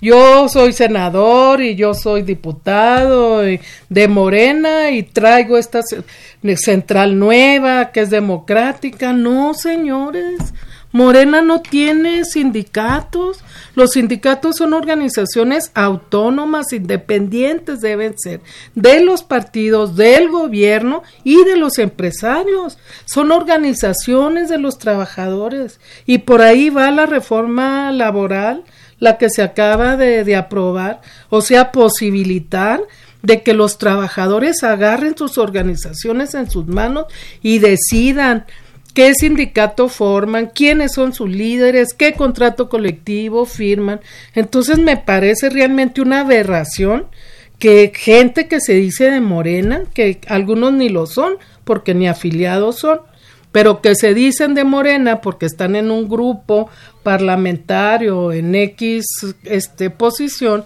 Yo 0.00 0.48
soy 0.48 0.72
senador 0.72 1.60
y 1.60 1.74
yo 1.74 1.94
soy 1.94 2.22
diputado 2.22 3.40
de 3.40 4.08
Morena 4.08 4.90
y 4.90 5.02
traigo 5.02 5.58
esta 5.58 5.80
central 6.56 7.18
nueva 7.18 7.90
que 7.90 8.00
es 8.00 8.10
democrática. 8.10 9.12
No, 9.12 9.54
señores, 9.54 10.52
Morena 10.92 11.40
no 11.42 11.62
tiene 11.62 12.24
sindicatos. 12.24 13.42
Los 13.78 13.92
sindicatos 13.92 14.56
son 14.56 14.72
organizaciones 14.72 15.70
autónomas, 15.72 16.72
independientes 16.72 17.80
deben 17.80 18.18
ser, 18.18 18.40
de 18.74 18.98
los 19.04 19.22
partidos, 19.22 19.94
del 19.94 20.30
gobierno 20.30 21.04
y 21.22 21.44
de 21.44 21.56
los 21.56 21.78
empresarios. 21.78 22.76
Son 23.04 23.30
organizaciones 23.30 24.48
de 24.48 24.58
los 24.58 24.78
trabajadores. 24.78 25.78
Y 26.06 26.18
por 26.18 26.42
ahí 26.42 26.70
va 26.70 26.90
la 26.90 27.06
reforma 27.06 27.92
laboral, 27.92 28.64
la 28.98 29.16
que 29.16 29.30
se 29.30 29.42
acaba 29.42 29.96
de, 29.96 30.34
aprobar, 30.34 31.00
o 31.28 31.40
sea, 31.40 31.70
posibilitar 31.70 32.80
de 33.22 33.44
que 33.44 33.54
los 33.54 33.78
trabajadores 33.78 34.64
agarren 34.64 35.16
sus 35.16 35.38
organizaciones 35.38 36.34
en 36.34 36.50
sus 36.50 36.66
manos 36.66 37.06
y 37.42 37.60
decidan 37.60 38.44
qué 38.98 39.14
sindicato 39.14 39.88
forman, 39.88 40.50
quiénes 40.52 40.94
son 40.94 41.12
sus 41.12 41.30
líderes, 41.30 41.94
qué 41.94 42.14
contrato 42.14 42.68
colectivo 42.68 43.44
firman. 43.44 44.00
Entonces 44.34 44.76
me 44.80 44.96
parece 44.96 45.50
realmente 45.50 46.00
una 46.00 46.22
aberración 46.22 47.06
que 47.60 47.92
gente 47.94 48.48
que 48.48 48.60
se 48.60 48.72
dice 48.72 49.08
de 49.08 49.20
Morena, 49.20 49.84
que 49.94 50.18
algunos 50.26 50.72
ni 50.72 50.88
lo 50.88 51.06
son, 51.06 51.34
porque 51.62 51.94
ni 51.94 52.08
afiliados 52.08 52.80
son, 52.80 53.02
pero 53.52 53.82
que 53.82 53.94
se 53.94 54.14
dicen 54.14 54.54
de 54.54 54.64
Morena 54.64 55.20
porque 55.20 55.46
están 55.46 55.76
en 55.76 55.92
un 55.92 56.08
grupo 56.08 56.68
parlamentario 57.04 58.32
en 58.32 58.52
X 58.56 59.06
este 59.44 59.90
posición, 59.90 60.64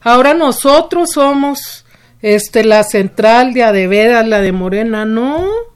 ahora 0.00 0.32
nosotros 0.32 1.10
somos 1.12 1.84
este 2.22 2.64
la 2.64 2.82
central 2.82 3.52
de 3.52 3.62
Adevera, 3.62 4.22
la 4.22 4.40
de 4.40 4.52
Morena, 4.52 5.04
no, 5.04 5.73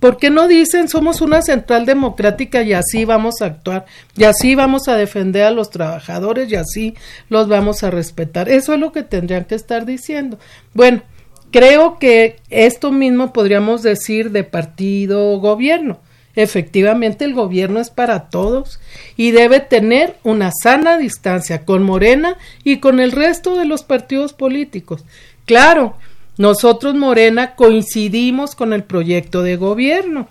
¿Por 0.00 0.16
qué 0.16 0.30
no 0.30 0.46
dicen 0.46 0.88
somos 0.88 1.20
una 1.20 1.42
central 1.42 1.86
democrática 1.86 2.62
y 2.62 2.72
así 2.72 3.04
vamos 3.04 3.42
a 3.42 3.46
actuar? 3.46 3.86
Y 4.16 4.24
así 4.24 4.54
vamos 4.54 4.88
a 4.88 4.96
defender 4.96 5.44
a 5.44 5.50
los 5.50 5.70
trabajadores 5.70 6.50
y 6.50 6.56
así 6.56 6.94
los 7.28 7.48
vamos 7.48 7.82
a 7.82 7.90
respetar. 7.90 8.48
Eso 8.48 8.74
es 8.74 8.80
lo 8.80 8.92
que 8.92 9.02
tendrían 9.02 9.44
que 9.44 9.54
estar 9.54 9.86
diciendo. 9.86 10.38
Bueno, 10.74 11.02
creo 11.50 11.98
que 11.98 12.36
esto 12.50 12.92
mismo 12.92 13.32
podríamos 13.32 13.82
decir 13.82 14.30
de 14.30 14.44
partido 14.44 15.32
o 15.32 15.40
gobierno. 15.40 16.00
Efectivamente, 16.36 17.24
el 17.24 17.34
gobierno 17.34 17.80
es 17.80 17.90
para 17.90 18.28
todos 18.30 18.78
y 19.16 19.32
debe 19.32 19.58
tener 19.58 20.16
una 20.22 20.52
sana 20.52 20.96
distancia 20.96 21.64
con 21.64 21.82
Morena 21.82 22.36
y 22.62 22.78
con 22.78 23.00
el 23.00 23.10
resto 23.10 23.56
de 23.56 23.64
los 23.64 23.82
partidos 23.82 24.34
políticos. 24.34 25.04
Claro, 25.46 25.96
nosotros, 26.38 26.94
Morena, 26.94 27.54
coincidimos 27.56 28.54
con 28.54 28.72
el 28.72 28.84
proyecto 28.84 29.42
de 29.42 29.56
gobierno, 29.56 30.28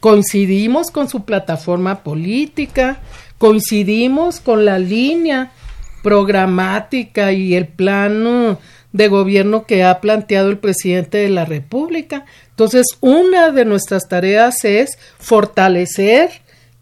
coincidimos 0.00 0.90
con 0.90 1.08
su 1.08 1.24
plataforma 1.24 2.02
política, 2.02 3.00
coincidimos 3.38 4.40
con 4.40 4.64
la 4.64 4.78
línea 4.78 5.52
programática 6.02 7.32
y 7.32 7.54
el 7.54 7.68
plano 7.68 8.58
de 8.92 9.08
gobierno 9.08 9.66
que 9.66 9.84
ha 9.84 10.00
planteado 10.00 10.50
el 10.50 10.58
presidente 10.58 11.18
de 11.18 11.28
la 11.28 11.44
República. 11.44 12.24
Entonces, 12.50 12.86
una 13.00 13.50
de 13.50 13.64
nuestras 13.64 14.08
tareas 14.08 14.64
es 14.64 14.98
fortalecer 15.18 16.30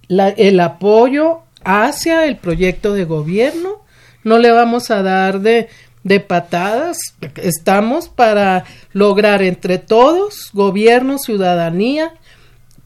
el 0.08 0.60
apoyo 0.60 1.40
hacia 1.64 2.26
el 2.26 2.36
proyecto 2.36 2.94
de 2.94 3.04
gobierno. 3.04 3.84
No 4.24 4.38
le 4.38 4.50
vamos 4.50 4.90
a 4.90 5.02
dar 5.02 5.40
de 5.40 5.68
de 6.02 6.20
patadas. 6.20 6.96
Estamos 7.36 8.08
para 8.08 8.64
lograr 8.92 9.42
entre 9.42 9.78
todos, 9.78 10.50
gobierno, 10.52 11.18
ciudadanía, 11.18 12.14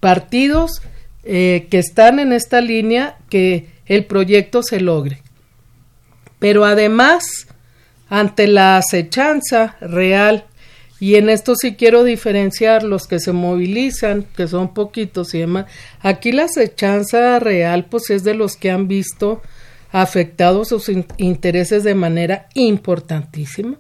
partidos 0.00 0.82
eh, 1.24 1.68
que 1.70 1.78
están 1.78 2.18
en 2.18 2.32
esta 2.32 2.60
línea, 2.60 3.16
que 3.30 3.68
el 3.86 4.04
proyecto 4.04 4.62
se 4.62 4.80
logre. 4.80 5.22
Pero 6.38 6.64
además, 6.64 7.24
ante 8.08 8.46
la 8.46 8.76
acechanza 8.76 9.76
real, 9.80 10.44
y 11.00 11.16
en 11.16 11.28
esto 11.28 11.54
sí 11.56 11.74
quiero 11.74 12.04
diferenciar 12.04 12.82
los 12.82 13.06
que 13.06 13.20
se 13.20 13.32
movilizan, 13.32 14.24
que 14.36 14.48
son 14.48 14.72
poquitos 14.72 15.34
y 15.34 15.40
demás, 15.40 15.66
aquí 16.00 16.32
la 16.32 16.44
acechanza 16.44 17.38
real 17.40 17.86
pues 17.86 18.10
es 18.10 18.24
de 18.24 18.34
los 18.34 18.56
que 18.56 18.70
han 18.70 18.88
visto 18.88 19.42
afectados 19.94 20.70
sus 20.70 20.90
intereses 21.18 21.84
de 21.84 21.94
manera 21.94 22.48
importantísima, 22.54 23.76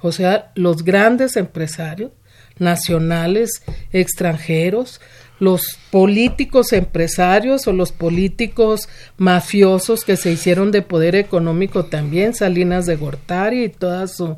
o 0.00 0.12
sea, 0.12 0.52
los 0.54 0.84
grandes 0.84 1.36
empresarios 1.36 2.12
nacionales, 2.60 3.64
extranjeros, 3.90 5.00
los 5.40 5.76
políticos 5.90 6.72
empresarios 6.72 7.66
o 7.66 7.72
los 7.72 7.90
políticos 7.90 8.88
mafiosos 9.18 10.04
que 10.04 10.16
se 10.16 10.30
hicieron 10.30 10.70
de 10.70 10.82
poder 10.82 11.16
económico 11.16 11.86
también, 11.86 12.32
Salinas 12.32 12.86
de 12.86 12.94
Gortari 12.94 13.64
y 13.64 13.68
toda 13.68 14.06
su 14.06 14.36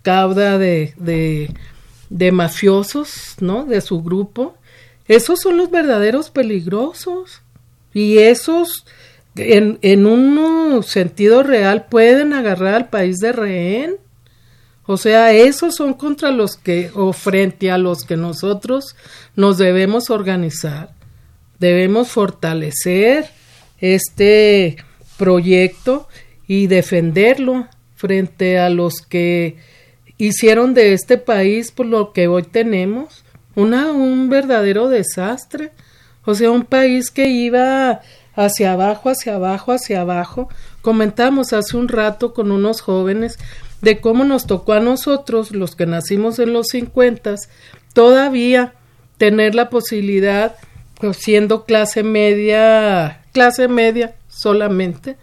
cauda 0.00 0.56
de, 0.56 0.94
de, 0.96 1.54
de 2.08 2.32
mafiosos, 2.32 3.36
¿no? 3.40 3.66
De 3.66 3.82
su 3.82 4.02
grupo. 4.02 4.54
Esos 5.08 5.40
son 5.40 5.58
los 5.58 5.70
verdaderos 5.70 6.30
peligrosos. 6.30 7.42
Y 7.92 8.18
esos 8.18 8.86
en, 9.40 9.78
en 9.82 10.06
un 10.06 10.82
sentido 10.82 11.42
real 11.42 11.86
pueden 11.88 12.32
agarrar 12.32 12.74
al 12.74 12.88
país 12.88 13.18
de 13.18 13.32
rehén. 13.32 13.96
O 14.86 14.96
sea, 14.96 15.32
esos 15.32 15.76
son 15.76 15.94
contra 15.94 16.30
los 16.30 16.56
que, 16.56 16.90
o 16.94 17.12
frente 17.12 17.70
a 17.70 17.78
los 17.78 18.04
que 18.04 18.16
nosotros 18.16 18.96
nos 19.36 19.58
debemos 19.58 20.10
organizar. 20.10 20.90
Debemos 21.58 22.08
fortalecer 22.08 23.30
este 23.78 24.76
proyecto 25.16 26.08
y 26.46 26.66
defenderlo 26.66 27.68
frente 27.94 28.58
a 28.58 28.70
los 28.70 29.02
que 29.02 29.58
hicieron 30.16 30.74
de 30.74 30.92
este 30.92 31.18
país 31.18 31.70
por 31.70 31.86
lo 31.86 32.12
que 32.12 32.28
hoy 32.28 32.42
tenemos 32.42 33.24
una, 33.54 33.92
un 33.92 34.28
verdadero 34.28 34.88
desastre. 34.88 35.70
O 36.24 36.34
sea, 36.34 36.50
un 36.50 36.64
país 36.64 37.10
que 37.10 37.28
iba 37.28 38.00
hacia 38.34 38.72
abajo, 38.72 39.10
hacia 39.10 39.34
abajo, 39.34 39.72
hacia 39.72 40.00
abajo. 40.00 40.48
Comentamos 40.82 41.52
hace 41.52 41.76
un 41.76 41.88
rato 41.88 42.32
con 42.32 42.50
unos 42.52 42.80
jóvenes 42.80 43.38
de 43.80 44.00
cómo 44.00 44.24
nos 44.24 44.46
tocó 44.46 44.74
a 44.74 44.80
nosotros, 44.80 45.52
los 45.52 45.74
que 45.74 45.86
nacimos 45.86 46.38
en 46.38 46.52
los 46.52 46.68
cincuentas, 46.70 47.48
todavía 47.92 48.74
tener 49.16 49.54
la 49.54 49.70
posibilidad, 49.70 50.56
pues 51.00 51.16
siendo 51.16 51.64
clase 51.64 52.02
media, 52.02 53.22
clase 53.32 53.68
media, 53.68 54.14
solamente, 54.28 55.16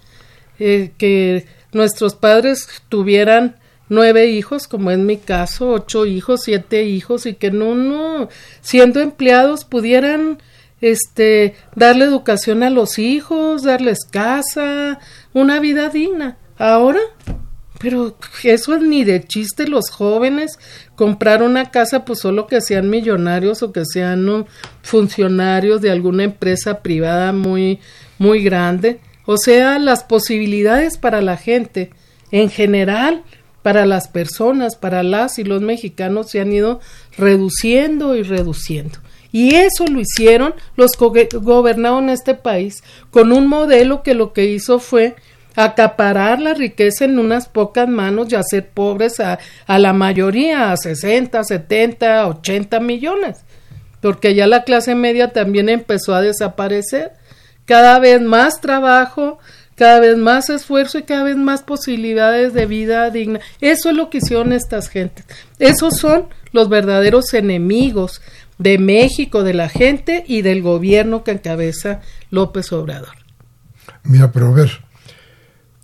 eh, 0.59 0.91
que 0.97 1.45
nuestros 1.71 2.15
padres 2.15 2.67
tuvieran 2.89 3.57
nueve 3.89 4.27
hijos, 4.27 4.67
como 4.67 4.91
es 4.91 4.97
mi 4.97 5.17
caso, 5.17 5.69
ocho 5.69 6.05
hijos, 6.05 6.41
siete 6.43 6.83
hijos, 6.83 7.25
y 7.25 7.35
que 7.35 7.51
no, 7.51 7.75
no, 7.75 8.29
siendo 8.61 8.99
empleados 8.99 9.65
pudieran 9.65 10.39
este 10.81 11.55
darle 11.75 12.05
educación 12.05 12.63
a 12.63 12.69
los 12.69 12.99
hijos, 12.99 13.63
darles 13.63 14.05
casa, 14.05 14.99
una 15.33 15.59
vida 15.59 15.89
digna. 15.89 16.37
Ahora, 16.57 16.99
pero 17.79 18.17
eso 18.43 18.75
es 18.75 18.81
ni 18.81 19.03
de 19.03 19.23
chiste 19.23 19.67
los 19.67 19.89
jóvenes 19.89 20.57
comprar 20.95 21.43
una 21.43 21.69
casa 21.69 22.05
pues 22.05 22.19
solo 22.19 22.47
que 22.47 22.61
sean 22.61 22.89
millonarios 22.89 23.61
o 23.61 23.71
que 23.71 23.85
sean 23.85 24.47
funcionarios 24.81 25.81
de 25.81 25.91
alguna 25.91 26.23
empresa 26.23 26.81
privada 26.81 27.33
muy 27.33 27.79
muy 28.17 28.43
grande, 28.43 28.99
o 29.27 29.37
sea, 29.37 29.77
las 29.77 30.03
posibilidades 30.03 30.97
para 30.97 31.21
la 31.21 31.37
gente 31.37 31.91
en 32.31 32.49
general 32.49 33.23
para 33.61 33.85
las 33.85 34.07
personas, 34.07 34.77
para 34.77 35.03
las 35.03 35.39
y 35.39 35.43
los 35.43 35.61
mexicanos 35.61 36.31
se 36.31 36.39
han 36.39 36.53
ido 36.53 36.79
reduciendo 37.17 38.15
y 38.15 38.23
reduciendo. 38.23 38.97
Y 39.31 39.55
eso 39.55 39.85
lo 39.87 39.99
hicieron 39.99 40.53
los 40.75 40.91
que 40.91 41.29
gobernaron 41.33 42.09
este 42.09 42.33
país 42.33 42.83
con 43.11 43.31
un 43.31 43.47
modelo 43.47 44.03
que 44.03 44.13
lo 44.13 44.33
que 44.33 44.45
hizo 44.45 44.79
fue 44.79 45.15
acaparar 45.55 46.39
la 46.39 46.53
riqueza 46.53 47.05
en 47.05 47.17
unas 47.17 47.49
pocas 47.49 47.89
manos 47.89 48.31
y 48.31 48.35
hacer 48.35 48.69
pobres 48.69 49.19
a, 49.19 49.39
a 49.65 49.79
la 49.79 49.91
mayoría, 49.91 50.71
a 50.71 50.77
60, 50.77 51.43
70, 51.43 52.27
80 52.27 52.79
millones, 52.79 53.39
porque 53.99 54.35
ya 54.35 54.45
la 54.45 54.63
clase 54.63 54.93
media 54.93 55.33
también 55.33 55.67
empezó 55.69 56.13
a 56.13 56.21
desaparecer. 56.21 57.13
Cada 57.65 57.97
vez 57.99 58.21
más 58.21 58.61
trabajo, 58.61 59.39
cada 59.77 59.99
vez 59.99 60.17
más 60.17 60.49
esfuerzo 60.49 60.99
y 60.99 61.03
cada 61.03 61.23
vez 61.23 61.37
más 61.37 61.63
posibilidades 61.63 62.53
de 62.53 62.65
vida 62.65 63.09
digna. 63.09 63.39
Eso 63.59 63.89
es 63.89 63.95
lo 63.95 64.09
que 64.09 64.19
hicieron 64.19 64.53
estas 64.53 64.89
gentes. 64.89 65.25
Esos 65.59 65.97
son 65.97 66.27
los 66.51 66.69
verdaderos 66.69 67.33
enemigos 67.33 68.21
de 68.57 68.77
México, 68.77 69.43
de 69.43 69.53
la 69.53 69.69
gente 69.69 70.23
y 70.27 70.41
del 70.41 70.61
gobierno 70.61 71.23
que 71.23 71.31
encabeza 71.31 72.01
López 72.31 72.71
Obrador. 72.71 73.15
Mira, 74.03 74.31
pero 74.31 74.47
a 74.47 74.51
ver, 74.51 74.71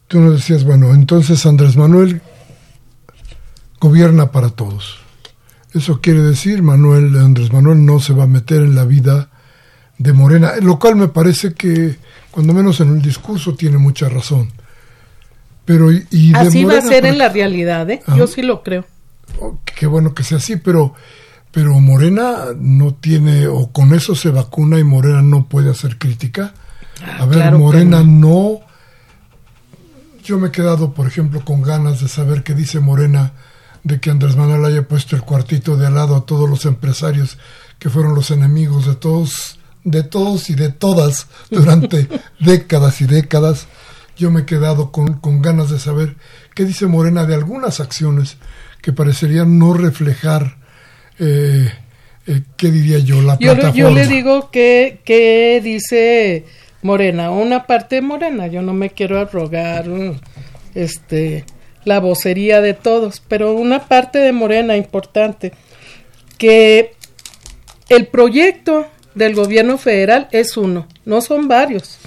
tú 0.08 0.20
nos 0.20 0.36
decías, 0.36 0.64
bueno, 0.64 0.94
entonces 0.94 1.46
Andrés 1.46 1.76
Manuel 1.76 2.22
gobierna 3.80 4.32
para 4.32 4.50
todos. 4.50 5.00
Eso 5.74 6.02
quiere 6.02 6.22
decir, 6.22 6.62
Manuel, 6.62 7.18
Andrés 7.18 7.52
Manuel 7.52 7.86
no 7.86 8.00
se 8.00 8.14
va 8.14 8.24
a 8.24 8.28
meter 8.28 8.62
en 8.62 8.76
la 8.76 8.86
vida 8.86 9.30
de 9.98 10.14
Morena, 10.14 10.54
lo 10.62 10.80
cual 10.80 10.96
me 10.96 11.08
parece 11.08 11.54
que 11.54 11.98
cuando 12.32 12.54
menos 12.54 12.80
en 12.80 12.90
el 12.90 13.02
discurso 13.02 13.56
tiene 13.56 13.78
mucha 13.78 14.10
razón. 14.10 14.52
Pero 15.66 15.92
y, 15.92 16.34
así 16.36 16.64
va 16.64 16.78
a 16.78 16.82
ser 16.82 17.06
en 17.06 17.18
la 17.18 17.30
realidad, 17.30 17.90
¿eh? 17.90 18.02
Yo 18.18 18.28
sí 18.28 18.42
lo 18.42 18.64
creo. 18.64 18.86
Oh, 19.40 19.60
qué 19.64 19.88
bueno 19.88 20.14
que 20.14 20.24
sea 20.24 20.38
así, 20.38 20.58
pero 20.58 20.94
pero 21.54 21.80
Morena 21.80 22.48
no 22.58 22.96
tiene 22.96 23.46
o 23.48 23.72
con 23.72 23.94
eso 23.94 24.16
se 24.16 24.32
vacuna 24.32 24.80
y 24.80 24.84
Morena 24.84 25.22
no 25.22 25.48
puede 25.48 25.70
hacer 25.70 26.00
crítica. 26.00 26.56
Ah, 27.06 27.20
a 27.20 27.26
ver, 27.28 27.54
Morena 27.54 28.02
no. 28.04 28.62
Yo 30.24 30.40
me 30.40 30.48
he 30.48 30.52
quedado, 30.52 30.96
por 30.96 31.06
ejemplo, 31.06 31.46
con 31.46 31.62
ganas 31.62 32.02
de 32.02 32.08
saber 32.08 32.42
qué 32.42 32.56
dice 32.56 32.80
Morena 32.80 33.34
de 33.84 34.00
que 34.00 34.10
Andrés 34.10 34.36
Manuel 34.36 34.66
haya 34.66 34.88
puesto 34.88 35.16
el 35.16 35.22
cuartito 35.22 35.78
de 35.78 35.86
al 35.86 35.94
lado 35.94 36.16
a 36.16 36.26
todos 36.26 36.50
los 36.50 36.66
empresarios 36.66 37.38
que 37.78 37.92
fueron 37.92 38.16
los 38.16 38.32
enemigos 38.32 38.88
de 38.88 38.96
todos 38.96 39.60
de 39.84 40.02
todos 40.02 40.50
y 40.50 40.56
de 40.56 40.70
todas 40.70 41.28
durante 41.52 42.10
décadas 42.40 43.00
y 43.02 43.06
décadas. 43.06 43.68
Yo 44.18 44.32
me 44.32 44.42
he 44.42 44.46
quedado 44.46 44.92
con, 44.92 45.20
con, 45.20 45.42
ganas 45.44 45.70
de 45.70 45.78
saber 45.78 46.16
qué 46.56 46.66
dice 46.66 46.88
Morena 46.88 47.26
de 47.26 47.36
algunas 47.36 47.80
acciones 47.80 48.38
que 48.82 48.92
parecerían 48.92 49.60
no 49.60 49.74
reflejar, 49.74 50.58
eh, 51.20 51.72
eh, 52.28 52.42
¿qué 52.58 52.72
diría 52.72 53.00
yo? 53.00 53.22
La 53.22 53.38
yo, 53.40 53.54
plataforma. 53.54 53.74
Yo 53.74 53.90
le 53.92 54.08
digo 54.08 54.50
que, 54.52 55.00
que 55.04 55.62
dice 55.64 56.46
Morena, 56.82 57.32
una 57.32 57.66
parte 57.66 57.96
de 57.96 58.02
Morena, 58.02 58.48
yo 58.48 58.62
no 58.62 58.74
me 58.74 58.90
quiero 58.90 59.20
arrogar 59.20 59.86
este, 60.76 61.46
la 61.86 62.00
vocería 62.00 62.62
de 62.62 62.74
todos, 62.74 63.22
pero 63.28 63.54
una 63.54 63.88
parte 63.88 64.20
de 64.20 64.32
Morena 64.32 64.78
importante, 64.78 65.54
que 66.38 66.94
el 67.90 68.08
proyecto 68.08 68.88
del 69.16 69.36
gobierno 69.36 69.78
federal 69.78 70.28
es 70.32 70.58
uno, 70.58 70.88
no 71.06 71.22
son 71.22 71.48
varios. 71.48 72.00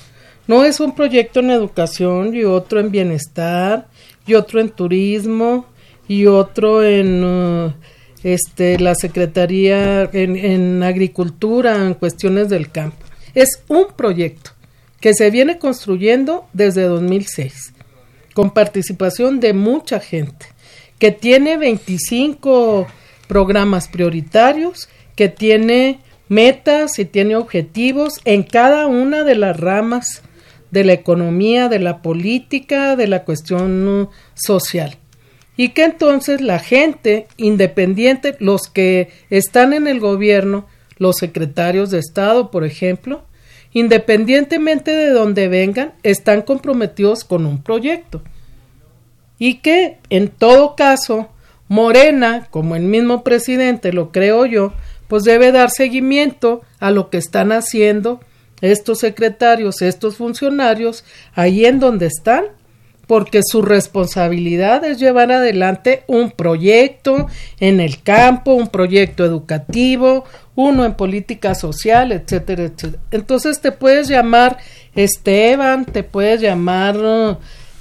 No 0.48 0.64
es 0.64 0.78
un 0.78 0.94
proyecto 0.94 1.40
en 1.40 1.50
educación 1.50 2.34
y 2.34 2.44
otro 2.44 2.78
en 2.78 2.92
bienestar 2.92 3.88
y 4.26 4.34
otro 4.34 4.60
en 4.60 4.70
turismo 4.70 5.66
y 6.06 6.26
otro 6.26 6.84
en 6.84 7.24
uh, 7.24 7.72
este, 8.26 8.76
la 8.80 8.96
Secretaría 8.96 10.02
en, 10.12 10.34
en 10.34 10.82
agricultura, 10.82 11.76
en 11.86 11.94
cuestiones 11.94 12.48
del 12.48 12.72
campo. 12.72 12.98
Es 13.36 13.62
un 13.68 13.86
proyecto 13.94 14.50
que 15.00 15.14
se 15.14 15.30
viene 15.30 15.58
construyendo 15.60 16.48
desde 16.52 16.82
2006 16.82 17.72
con 18.34 18.50
participación 18.50 19.38
de 19.38 19.52
mucha 19.52 20.00
gente, 20.00 20.46
que 20.98 21.12
tiene 21.12 21.56
25 21.56 22.88
programas 23.28 23.86
prioritarios, 23.86 24.88
que 25.14 25.28
tiene 25.28 26.00
metas 26.28 26.98
y 26.98 27.04
tiene 27.04 27.36
objetivos 27.36 28.20
en 28.24 28.42
cada 28.42 28.88
una 28.88 29.22
de 29.22 29.36
las 29.36 29.56
ramas 29.56 30.22
de 30.72 30.82
la 30.82 30.94
economía, 30.94 31.68
de 31.68 31.78
la 31.78 32.02
política, 32.02 32.96
de 32.96 33.06
la 33.06 33.22
cuestión 33.22 34.10
social. 34.34 34.98
Y 35.56 35.70
que 35.70 35.84
entonces 35.84 36.40
la 36.40 36.58
gente 36.58 37.26
independiente, 37.36 38.36
los 38.40 38.68
que 38.68 39.10
están 39.30 39.72
en 39.72 39.86
el 39.86 40.00
gobierno, 40.00 40.66
los 40.98 41.16
secretarios 41.16 41.90
de 41.90 41.98
Estado, 41.98 42.50
por 42.50 42.64
ejemplo, 42.64 43.24
independientemente 43.72 44.90
de 44.90 45.10
donde 45.10 45.48
vengan, 45.48 45.94
están 46.02 46.42
comprometidos 46.42 47.24
con 47.24 47.46
un 47.46 47.62
proyecto. 47.62 48.22
Y 49.38 49.54
que, 49.56 49.98
en 50.08 50.28
todo 50.28 50.76
caso, 50.76 51.28
Morena, 51.68 52.46
como 52.50 52.76
el 52.76 52.84
mismo 52.84 53.22
presidente, 53.22 53.92
lo 53.92 54.12
creo 54.12 54.46
yo, 54.46 54.72
pues 55.08 55.24
debe 55.24 55.52
dar 55.52 55.70
seguimiento 55.70 56.62
a 56.78 56.90
lo 56.90 57.10
que 57.10 57.18
están 57.18 57.52
haciendo 57.52 58.20
estos 58.60 59.00
secretarios, 59.00 59.82
estos 59.82 60.16
funcionarios, 60.16 61.04
ahí 61.34 61.66
en 61.66 61.78
donde 61.78 62.06
están, 62.06 62.44
porque 63.06 63.40
su 63.44 63.62
responsabilidad 63.62 64.84
es 64.84 64.98
llevar 64.98 65.30
adelante 65.30 66.02
un 66.08 66.30
proyecto 66.30 67.28
en 67.60 67.80
el 67.80 68.02
campo, 68.02 68.54
un 68.54 68.68
proyecto 68.68 69.24
educativo, 69.24 70.24
uno 70.56 70.84
en 70.84 70.94
política 70.94 71.54
social, 71.54 72.10
etcétera, 72.12 72.64
etcétera. 72.64 73.02
Entonces 73.10 73.60
te 73.60 73.72
puedes 73.72 74.08
llamar 74.08 74.58
Esteban, 74.94 75.84
te 75.84 76.02
puedes 76.02 76.40
llamar 76.40 76.96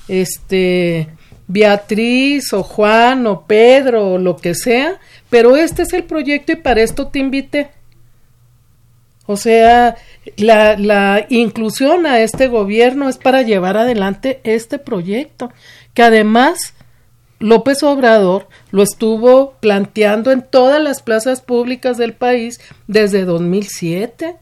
este 0.07 1.07
Beatriz 1.47 2.53
o 2.53 2.63
Juan 2.63 3.25
o 3.27 3.45
Pedro 3.47 4.13
o 4.13 4.17
lo 4.17 4.35
que 4.35 4.53
sea, 4.53 4.99
pero 5.29 5.55
este 5.55 5.83
es 5.83 5.93
el 5.93 6.03
proyecto 6.03 6.51
y 6.51 6.57
para 6.57 6.81
esto 6.81 7.07
te 7.07 7.19
invité. 7.19 7.69
O 9.27 9.37
sea, 9.37 9.95
la, 10.37 10.77
la 10.77 11.25
inclusión 11.29 12.05
a 12.05 12.21
este 12.21 12.47
gobierno 12.47 13.09
es 13.09 13.17
para 13.17 13.41
llevar 13.41 13.77
adelante 13.77 14.39
este 14.43 14.77
proyecto, 14.77 15.51
que 15.93 16.03
además 16.03 16.73
López 17.39 17.83
Obrador 17.83 18.47
lo 18.71 18.83
estuvo 18.83 19.53
planteando 19.59 20.31
en 20.31 20.41
todas 20.41 20.81
las 20.81 21.01
plazas 21.01 21.41
públicas 21.41 21.97
del 21.97 22.13
país 22.13 22.59
desde 22.87 23.25
2007. 23.25 24.35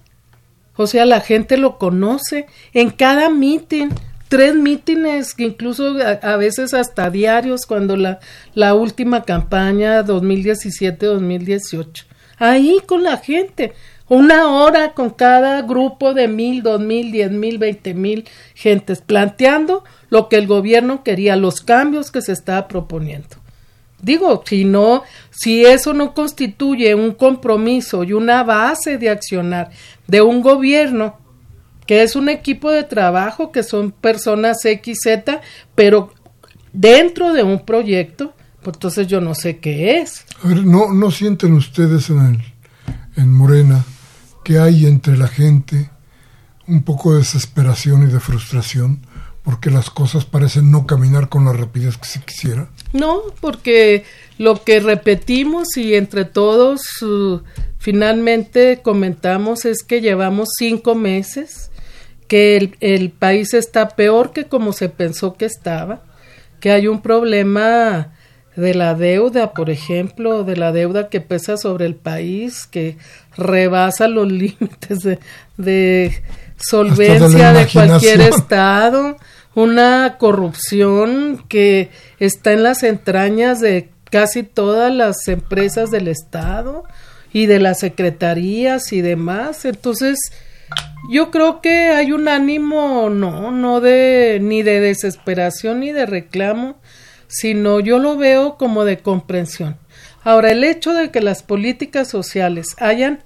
O 0.75 0.87
sea, 0.87 1.05
la 1.05 1.21
gente 1.21 1.57
lo 1.57 1.77
conoce 1.77 2.47
en 2.73 2.89
cada 2.89 3.29
mitin 3.29 3.91
tres 4.33 4.55
mítines, 4.55 5.35
incluso 5.37 5.95
a, 6.21 6.37
veces 6.37 6.73
hasta 6.73 7.11
diarios, 7.11 7.67
cuando 7.67 7.95
la, 7.95 8.19
la 8.55 8.73
última 8.73 9.21
campaña 9.21 10.03
2017-2018. 10.03 12.05
Ahí 12.39 12.79
con 12.87 13.03
la 13.03 13.17
gente, 13.17 13.73
una 14.09 14.49
hora 14.49 14.93
con 14.93 15.09
cada 15.09 15.61
grupo 15.61 16.13
de 16.13 16.27
mil, 16.27 16.61
dos 16.61 16.79
mil, 16.81 17.11
diez 17.11 17.31
mil, 17.31 17.57
veinte 17.57 17.93
mil 17.93 18.25
gentes, 18.53 19.01
planteando 19.01 19.83
lo 20.09 20.29
que 20.29 20.35
el 20.35 20.47
gobierno 20.47 21.03
quería, 21.03 21.35
los 21.35 21.61
cambios 21.61 22.11
que 22.11 22.21
se 22.21 22.33
estaba 22.33 22.67
proponiendo. 22.67 23.37
Digo, 24.01 24.43
si 24.45 24.65
no, 24.65 25.03
si 25.31 25.65
eso 25.65 25.93
no 25.93 26.13
constituye 26.13 26.93
un 26.93 27.13
compromiso 27.13 28.03
y 28.03 28.11
una 28.11 28.43
base 28.43 28.97
de 28.97 29.09
accionar 29.09 29.71
de 30.07 30.21
un 30.21 30.41
gobierno 30.41 31.17
que 31.85 32.03
es 32.03 32.15
un 32.15 32.27
equipo 32.27 32.69
de 32.69 32.83
trabajo, 32.83 33.51
que 33.51 33.63
son 33.63 33.91
personas 33.91 34.57
XZ, 34.61 35.39
pero 35.73 36.13
dentro 36.73 37.31
de 37.33 37.43
un 37.43 37.65
proyecto, 37.65 38.33
pues 38.61 38.75
entonces 38.75 39.07
yo 39.07 39.21
no 39.21 39.35
sé 39.35 39.59
qué 39.59 39.99
es. 39.99 40.25
A 40.43 40.49
ver, 40.49 40.65
¿no, 40.65 40.93
no 40.93 41.09
sienten 41.09 41.53
ustedes 41.53 42.09
en, 42.09 42.19
el, 42.25 42.41
en 43.15 43.31
Morena 43.31 43.85
que 44.43 44.59
hay 44.59 44.85
entre 44.85 45.17
la 45.17 45.27
gente 45.27 45.89
un 46.67 46.83
poco 46.83 47.13
de 47.13 47.19
desesperación 47.19 48.03
y 48.03 48.11
de 48.11 48.19
frustración 48.19 49.01
porque 49.43 49.69
las 49.69 49.89
cosas 49.89 50.23
parecen 50.23 50.71
no 50.71 50.87
caminar 50.87 51.27
con 51.27 51.45
la 51.45 51.53
rapidez 51.53 51.97
que 51.97 52.05
se 52.05 52.21
quisiera? 52.21 52.69
No, 52.93 53.23
porque 53.41 54.05
lo 54.37 54.63
que 54.63 54.79
repetimos 54.79 55.75
y 55.75 55.95
entre 55.95 56.23
todos 56.23 56.81
uh, 57.01 57.41
finalmente 57.77 58.79
comentamos 58.81 59.65
es 59.65 59.83
que 59.83 59.99
llevamos 59.99 60.49
cinco 60.57 60.95
meses, 60.95 61.71
que 62.29 62.55
el, 62.55 62.77
el, 62.79 63.11
país 63.11 63.53
está 63.53 63.89
peor 63.89 64.31
que 64.31 64.45
como 64.45 64.71
se 64.71 64.87
pensó 64.87 65.33
que 65.33 65.45
estaba, 65.45 66.03
que 66.61 66.71
hay 66.71 66.87
un 66.87 67.01
problema 67.01 68.13
de 68.55 68.73
la 68.75 68.93
deuda, 68.93 69.53
por 69.53 69.69
ejemplo, 69.69 70.43
de 70.43 70.55
la 70.55 70.71
deuda 70.71 71.09
que 71.09 71.21
pesa 71.21 71.57
sobre 71.57 71.85
el 71.85 71.95
país, 71.95 72.67
que 72.67 72.97
rebasa 73.37 74.07
los 74.07 74.27
límites 74.31 74.99
de, 75.03 75.19
de 75.57 76.23
solvencia 76.57 77.53
de, 77.53 77.59
de 77.59 77.67
cualquier 77.71 78.21
estado, 78.21 79.17
una 79.55 80.17
corrupción 80.17 81.43
que 81.47 81.89
está 82.19 82.53
en 82.53 82.63
las 82.63 82.83
entrañas 82.83 83.59
de 83.59 83.89
casi 84.09 84.43
todas 84.43 84.93
las 84.93 85.27
empresas 85.27 85.89
del 85.89 86.07
estado 86.07 86.83
y 87.31 87.47
de 87.47 87.59
las 87.59 87.79
secretarías 87.79 88.93
y 88.93 89.01
demás. 89.01 89.65
Entonces, 89.65 90.19
yo 91.09 91.31
creo 91.31 91.61
que 91.61 91.89
hay 91.89 92.11
un 92.11 92.27
ánimo 92.27 93.09
no, 93.09 93.51
no 93.51 93.81
de 93.81 94.39
ni 94.41 94.61
de 94.61 94.79
desesperación 94.79 95.79
ni 95.81 95.91
de 95.91 96.05
reclamo, 96.05 96.77
sino 97.27 97.79
yo 97.79 97.99
lo 97.99 98.15
veo 98.15 98.57
como 98.57 98.85
de 98.85 98.99
comprensión. 98.99 99.77
Ahora, 100.23 100.51
el 100.51 100.63
hecho 100.63 100.93
de 100.93 101.11
que 101.11 101.21
las 101.21 101.43
políticas 101.43 102.09
sociales 102.09 102.75
hayan 102.79 103.19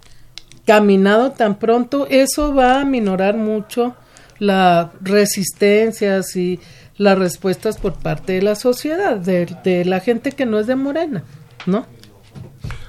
caminado 0.65 1.31
tan 1.31 1.59
pronto, 1.59 2.07
eso 2.09 2.53
va 2.53 2.81
a 2.81 2.85
minorar 2.85 3.37
mucho 3.37 3.95
las 4.39 4.89
resistencias 5.01 6.35
y 6.35 6.59
las 6.97 7.17
respuestas 7.17 7.77
por 7.77 7.93
parte 7.93 8.33
de 8.33 8.41
la 8.41 8.55
sociedad, 8.55 9.17
de, 9.17 9.85
la 9.85 9.99
gente 9.99 10.31
que 10.31 10.45
no 10.45 10.59
es 10.59 10.67
de 10.67 10.75
Morena, 10.75 11.23
¿no? 11.65 11.85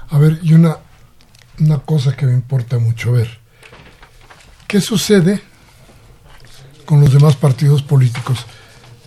A 0.09 0.17
ver, 0.17 0.39
y 0.41 0.53
una, 0.53 0.77
una 1.59 1.79
cosa 1.79 2.15
que 2.15 2.25
me 2.25 2.33
importa 2.33 2.79
mucho 2.79 3.11
ver. 3.11 3.39
¿Qué 4.67 4.81
sucede 4.81 5.41
con 6.85 7.01
los 7.01 7.13
demás 7.13 7.35
partidos 7.35 7.83
políticos? 7.83 8.45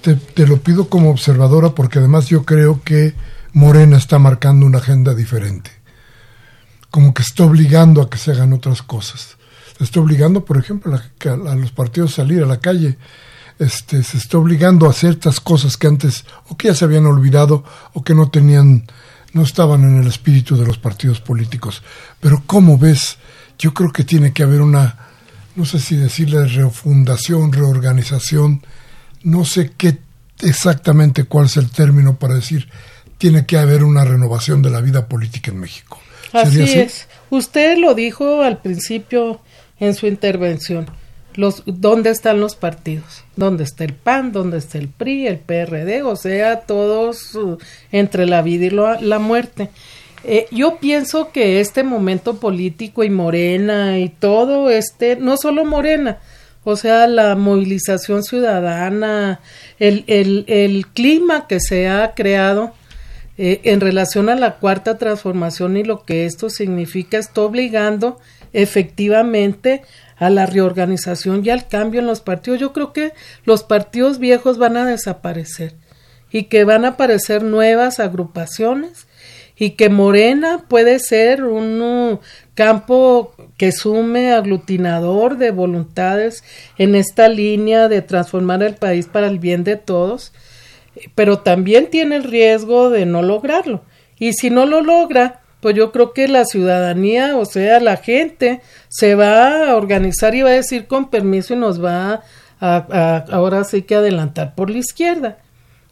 Te, 0.00 0.46
lo 0.46 0.58
pido 0.58 0.88
como 0.88 1.10
observadora 1.10 1.70
porque 1.70 1.98
además 1.98 2.28
yo 2.28 2.44
creo 2.44 2.80
que 2.82 3.14
Morena 3.52 3.96
está 3.96 4.18
marcando 4.18 4.66
una 4.66 4.78
agenda 4.78 5.14
diferente. 5.14 5.70
Como 6.90 7.14
que 7.14 7.22
está 7.22 7.44
obligando 7.44 8.02
a 8.02 8.10
que 8.10 8.18
se 8.18 8.32
hagan 8.32 8.52
otras 8.52 8.82
cosas. 8.82 9.36
Se 9.78 9.84
está 9.84 10.00
obligando, 10.00 10.44
por 10.44 10.58
ejemplo, 10.58 10.94
a, 10.94 11.28
a, 11.28 11.54
los 11.56 11.72
partidos 11.72 12.12
a 12.12 12.16
salir 12.16 12.42
a 12.42 12.46
la 12.46 12.60
calle. 12.60 12.98
Este, 13.58 14.02
se 14.02 14.16
está 14.16 14.38
obligando 14.38 14.88
a 14.88 14.92
ciertas 14.92 15.40
cosas 15.40 15.76
que 15.76 15.86
antes 15.86 16.24
o 16.48 16.56
que 16.56 16.68
ya 16.68 16.74
se 16.74 16.84
habían 16.84 17.06
olvidado 17.06 17.64
o 17.92 18.02
que 18.02 18.14
no 18.14 18.30
tenían, 18.30 18.86
no 19.32 19.42
estaban 19.42 19.84
en 19.84 20.00
el 20.00 20.06
espíritu 20.06 20.56
de 20.56 20.66
los 20.66 20.78
partidos 20.78 21.20
políticos. 21.20 21.82
Pero 22.20 22.42
¿cómo 22.46 22.78
ves? 22.78 23.18
Yo 23.58 23.74
creo 23.74 23.92
que 23.92 24.04
tiene 24.04 24.32
que 24.32 24.42
haber 24.42 24.62
una, 24.62 24.98
no 25.56 25.64
sé 25.64 25.78
si 25.78 25.96
decirle 25.96 26.46
refundación, 26.46 27.52
reorganización, 27.52 28.64
no 29.22 29.44
sé 29.44 29.72
qué 29.76 30.00
exactamente 30.40 31.24
cuál 31.24 31.46
es 31.46 31.56
el 31.56 31.70
término 31.70 32.16
para 32.18 32.34
decir 32.34 32.68
tiene 33.22 33.46
que 33.46 33.56
haber 33.56 33.84
una 33.84 34.04
renovación 34.04 34.62
de 34.62 34.70
la 34.70 34.80
vida 34.80 35.06
política 35.06 35.52
en 35.52 35.60
México. 35.60 36.00
Así, 36.32 36.60
así, 36.60 36.80
es. 36.80 37.06
Usted 37.30 37.78
lo 37.78 37.94
dijo 37.94 38.42
al 38.42 38.60
principio 38.60 39.40
en 39.78 39.94
su 39.94 40.08
intervención. 40.08 40.86
Los, 41.36 41.62
¿Dónde 41.64 42.10
están 42.10 42.40
los 42.40 42.56
partidos? 42.56 43.22
¿Dónde 43.36 43.62
está 43.62 43.84
el 43.84 43.94
PAN? 43.94 44.32
¿Dónde 44.32 44.58
está 44.58 44.78
el 44.78 44.88
PRI? 44.88 45.28
¿El 45.28 45.38
PRD? 45.38 46.02
O 46.02 46.16
sea, 46.16 46.62
todos 46.62 47.36
uh, 47.36 47.58
entre 47.92 48.26
la 48.26 48.42
vida 48.42 48.66
y 48.66 48.70
lo, 48.70 49.00
la 49.00 49.20
muerte. 49.20 49.70
Eh, 50.24 50.48
yo 50.50 50.78
pienso 50.78 51.30
que 51.30 51.60
este 51.60 51.84
momento 51.84 52.38
político 52.38 53.04
y 53.04 53.10
Morena 53.10 54.00
y 54.00 54.08
todo 54.08 54.68
este, 54.68 55.14
no 55.14 55.36
solo 55.36 55.64
Morena, 55.64 56.18
o 56.64 56.74
sea, 56.74 57.06
la 57.06 57.36
movilización 57.36 58.24
ciudadana, 58.24 59.38
el, 59.78 60.02
el, 60.08 60.44
el 60.48 60.88
clima 60.88 61.46
que 61.46 61.60
se 61.60 61.88
ha 61.88 62.14
creado 62.16 62.72
eh, 63.38 63.60
en 63.64 63.80
relación 63.80 64.28
a 64.28 64.36
la 64.36 64.56
cuarta 64.56 64.98
transformación 64.98 65.76
y 65.76 65.84
lo 65.84 66.04
que 66.04 66.26
esto 66.26 66.50
significa, 66.50 67.18
está 67.18 67.42
obligando 67.42 68.18
efectivamente 68.52 69.82
a 70.16 70.30
la 70.30 70.46
reorganización 70.46 71.44
y 71.44 71.50
al 71.50 71.66
cambio 71.66 72.00
en 72.00 72.06
los 72.06 72.20
partidos. 72.20 72.60
Yo 72.60 72.72
creo 72.72 72.92
que 72.92 73.12
los 73.44 73.62
partidos 73.62 74.18
viejos 74.18 74.58
van 74.58 74.76
a 74.76 74.86
desaparecer 74.86 75.74
y 76.30 76.44
que 76.44 76.64
van 76.64 76.84
a 76.84 76.88
aparecer 76.88 77.42
nuevas 77.42 78.00
agrupaciones 78.00 79.06
y 79.56 79.70
que 79.70 79.90
Morena 79.90 80.64
puede 80.68 80.98
ser 80.98 81.44
un 81.44 81.80
uh, 81.80 82.20
campo 82.54 83.34
que 83.56 83.70
sume 83.70 84.32
aglutinador 84.32 85.36
de 85.36 85.50
voluntades 85.50 86.42
en 86.78 86.94
esta 86.94 87.28
línea 87.28 87.88
de 87.88 88.02
transformar 88.02 88.62
el 88.62 88.74
país 88.74 89.06
para 89.06 89.28
el 89.28 89.38
bien 89.38 89.62
de 89.62 89.76
todos, 89.76 90.32
pero 91.14 91.38
también 91.38 91.88
tiene 91.90 92.16
el 92.16 92.24
riesgo 92.24 92.90
de 92.90 93.06
no 93.06 93.22
lograrlo. 93.22 93.82
Y 94.18 94.34
si 94.34 94.50
no 94.50 94.66
lo 94.66 94.82
logra, 94.82 95.40
pues 95.60 95.76
yo 95.76 95.92
creo 95.92 96.12
que 96.12 96.28
la 96.28 96.44
ciudadanía, 96.44 97.36
o 97.36 97.44
sea, 97.44 97.80
la 97.80 97.96
gente, 97.96 98.60
se 98.88 99.14
va 99.14 99.70
a 99.70 99.76
organizar 99.76 100.34
y 100.34 100.42
va 100.42 100.50
a 100.50 100.54
decir 100.54 100.86
con 100.86 101.08
permiso 101.08 101.54
y 101.54 101.56
nos 101.56 101.82
va 101.82 102.22
a, 102.60 103.24
ahora 103.30 103.64
sí 103.64 103.82
que 103.82 103.94
adelantar 103.94 104.54
por 104.54 104.70
la 104.70 104.78
izquierda. 104.78 105.38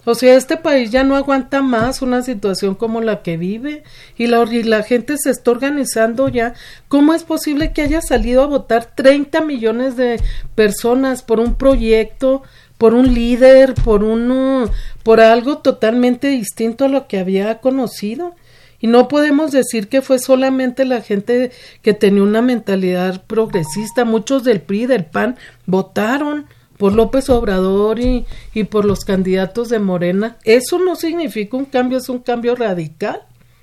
O 0.04 0.14
sea, 0.14 0.34
este 0.34 0.56
país 0.56 0.90
ya 0.90 1.04
no 1.04 1.14
aguanta 1.14 1.62
más 1.62 2.00
una 2.00 2.22
situación 2.22 2.74
como 2.74 3.00
la 3.00 3.22
que 3.22 3.36
vive 3.36 3.84
y 4.16 4.26
la, 4.28 4.42
y 4.50 4.62
la 4.62 4.82
gente 4.82 5.16
se 5.18 5.30
está 5.30 5.50
organizando 5.50 6.28
ya. 6.28 6.54
¿Cómo 6.88 7.12
es 7.12 7.22
posible 7.22 7.72
que 7.72 7.82
haya 7.82 8.00
salido 8.00 8.42
a 8.42 8.46
votar 8.46 8.94
30 8.96 9.42
millones 9.42 9.96
de 9.96 10.20
personas 10.54 11.22
por 11.22 11.38
un 11.38 11.54
proyecto, 11.54 12.42
por 12.80 12.94
un 12.94 13.12
líder, 13.12 13.74
por 13.74 14.02
un, 14.02 14.70
por 15.02 15.20
algo 15.20 15.58
totalmente 15.58 16.28
distinto 16.28 16.86
a 16.86 16.88
lo 16.88 17.08
que 17.08 17.18
había 17.18 17.58
conocido? 17.58 18.34
Y 18.80 18.86
no 18.86 19.06
podemos 19.06 19.52
decir 19.52 19.88
que 19.88 20.00
fue 20.00 20.18
solamente 20.18 20.86
la 20.86 21.02
gente 21.02 21.50
que 21.82 21.92
tenía 21.92 22.22
una 22.22 22.40
mentalidad 22.40 23.22
progresista. 23.26 24.06
Muchos 24.06 24.44
del 24.44 24.62
PRI, 24.62 24.86
del 24.86 25.04
PAN, 25.04 25.36
votaron 25.66 26.46
por 26.78 26.94
López 26.94 27.28
Obrador 27.28 28.00
y, 28.00 28.24
y 28.54 28.64
por 28.64 28.86
los 28.86 29.04
candidatos 29.04 29.68
de 29.68 29.78
Morena. 29.78 30.38
Eso 30.44 30.78
no 30.78 30.96
significa 30.96 31.58
un 31.58 31.66
cambio, 31.66 31.98
es 31.98 32.08
un 32.08 32.20
cambio 32.20 32.56
radical 32.56 33.20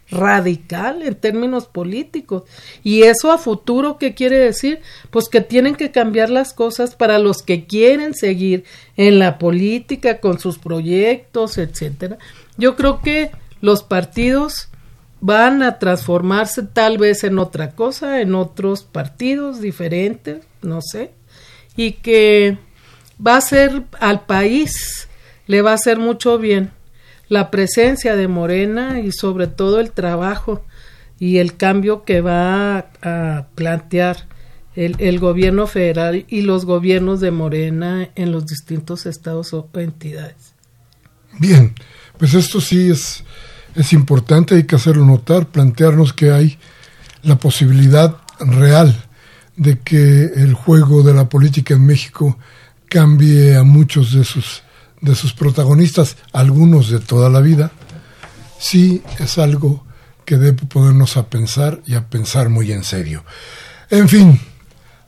radical 0.10 1.02
en 1.02 1.16
términos 1.16 1.68
políticos. 1.68 2.44
Y 2.84 3.04
eso 3.04 3.32
a 3.32 3.38
futuro, 3.38 3.98
¿qué 3.98 4.14
quiere 4.14 4.40
decir? 4.40 4.80
Pues 5.12 5.28
que 5.30 5.42
tienen 5.42 5.76
que 5.76 5.92
cambiar 5.92 6.30
las 6.30 6.54
cosas 6.54 6.96
para 6.96 7.20
los 7.20 7.42
que 7.42 7.66
quieren 7.66 8.14
seguir 8.14 8.64
en 8.96 9.20
la 9.20 9.38
política 9.38 10.20
con 10.20 10.40
sus 10.40 10.58
proyectos, 10.58 11.58
etcétera. 11.58 12.18
Yo 12.58 12.76
creo 12.76 13.02
que 13.02 13.32
los 13.62 13.84
partidos 13.84 14.70
van 15.20 15.64
a 15.64 15.80
transformarse 15.80 16.64
tal 16.64 16.98
vez 16.98 17.24
en 17.24 17.40
otra 17.40 17.72
cosa, 17.72 18.22
en 18.22 18.36
otros 18.36 18.84
partidos 18.84 19.62
diferentes, 19.62 20.46
no 20.62 20.80
sé, 20.82 21.12
y 21.76 21.94
que 21.94 22.58
va 23.26 23.38
a 23.38 23.42
ser 23.42 23.84
al 24.00 24.26
país, 24.26 25.08
le 25.48 25.62
va 25.62 25.72
a 25.72 25.76
hacer 25.76 25.98
mucho 25.98 26.38
bien 26.38 26.77
la 27.30 27.52
presencia 27.52 28.16
de 28.16 28.28
Morena 28.28 29.00
y 29.00 29.12
sobre 29.12 29.48
todo 29.48 29.80
el 29.80 29.92
trabajo 29.92 30.64
y 31.20 31.38
el 31.38 31.58
cambio 31.58 32.04
que 32.04 32.22
va 32.22 32.90
a, 33.02 33.48
plantear 33.56 34.28
el, 34.76 34.96
el, 35.00 35.20
gobierno 35.20 35.66
federal 35.66 36.26
y 36.28 36.42
los 36.42 36.66
gobiernos 36.66 37.20
de 37.20 37.32
Morena 37.32 38.10
en 38.16 38.32
los 38.32 38.46
distintos 38.46 39.06
estados 39.06 39.54
o 39.54 39.68
entidades. 39.74 40.54
Bien, 41.40 41.74
pues 42.18 42.34
esto 42.34 42.62
sí 42.62 42.90
es, 42.90 43.24
es 43.76 43.94
importante, 43.94 44.56
hay 44.56 44.64
que 44.64 44.76
hacerlo 44.76 45.06
notar, 45.06 45.48
plantearnos 45.48 46.14
que 46.14 46.32
hay 46.32 46.58
la 47.24 47.38
posibilidad 47.38 48.18
real 48.40 49.04
de 49.56 49.80
que 49.80 50.26
el 50.36 50.54
juego 50.54 51.04
de 51.04 51.14
la 51.14 51.28
política 51.28 51.74
en 51.74 51.86
México 51.86 52.38
cambie 52.88 53.58
a 53.58 53.64
muchos 53.64 54.14
de 54.14 54.24
sus, 54.24 54.64
de 55.02 55.16
sus 55.16 55.34
protagonistas, 55.34 56.18
algunos 56.34 56.90
de 56.90 57.00
toda 57.00 57.30
la 57.30 57.42
vida, 57.42 57.72
sí 58.60 59.04
es 59.20 59.38
algo 59.38 59.86
que 60.26 60.38
debe 60.38 60.66
ponernos 60.66 61.18
a 61.18 61.28
pensar 61.28 61.82
y 61.86 61.96
a 61.96 62.10
pensar 62.10 62.50
muy 62.50 62.72
en 62.72 62.84
serio. 62.84 63.24
En 63.90 64.10
fin, 64.10 64.40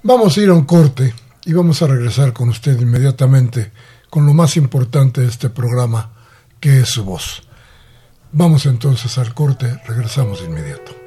vamos 0.04 0.38
a 0.38 0.42
ir 0.42 0.50
a 0.50 0.54
un 0.54 0.64
corte 0.64 1.14
y 1.46 1.54
vamos 1.54 1.82
a 1.82 1.88
regresar 1.88 2.34
con 2.34 2.50
usted 2.50 2.80
inmediatamente 2.80 3.72
con 4.10 4.26
lo 4.26 4.34
más 4.34 4.58
importante 4.58 5.22
de 5.22 5.28
este 5.28 5.50
programa, 5.50 6.12
que 6.60 6.82
es 6.82 6.90
su 6.90 7.04
voz. 7.04 7.44
Vamos 8.32 8.66
entonces 8.66 9.18
al 9.18 9.34
corte, 9.34 9.82
regresamos 9.88 10.42
inmediato. 10.42 10.99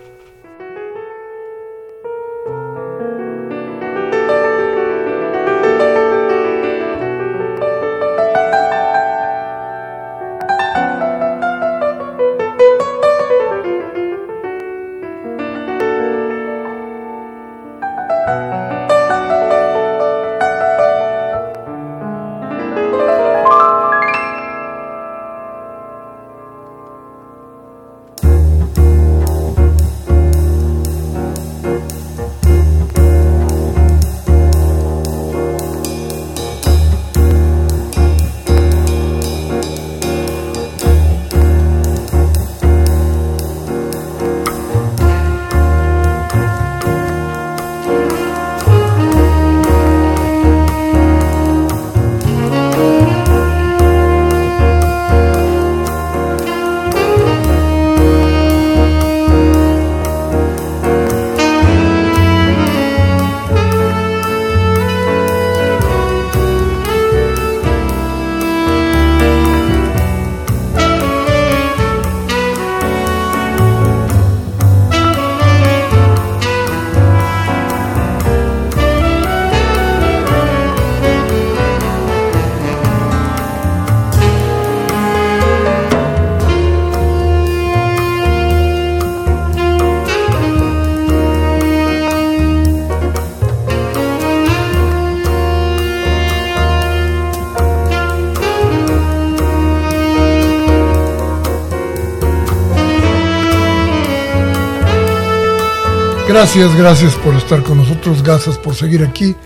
Gracias, 106.43 106.75
gracias 106.75 107.15
por 107.15 107.37
estar 107.37 107.63
con 107.63 107.79
nosotros, 107.79 108.21
gracias 108.21 108.59
por 108.59 108.75
seguir 108.75 109.05
aquí 109.05 109.37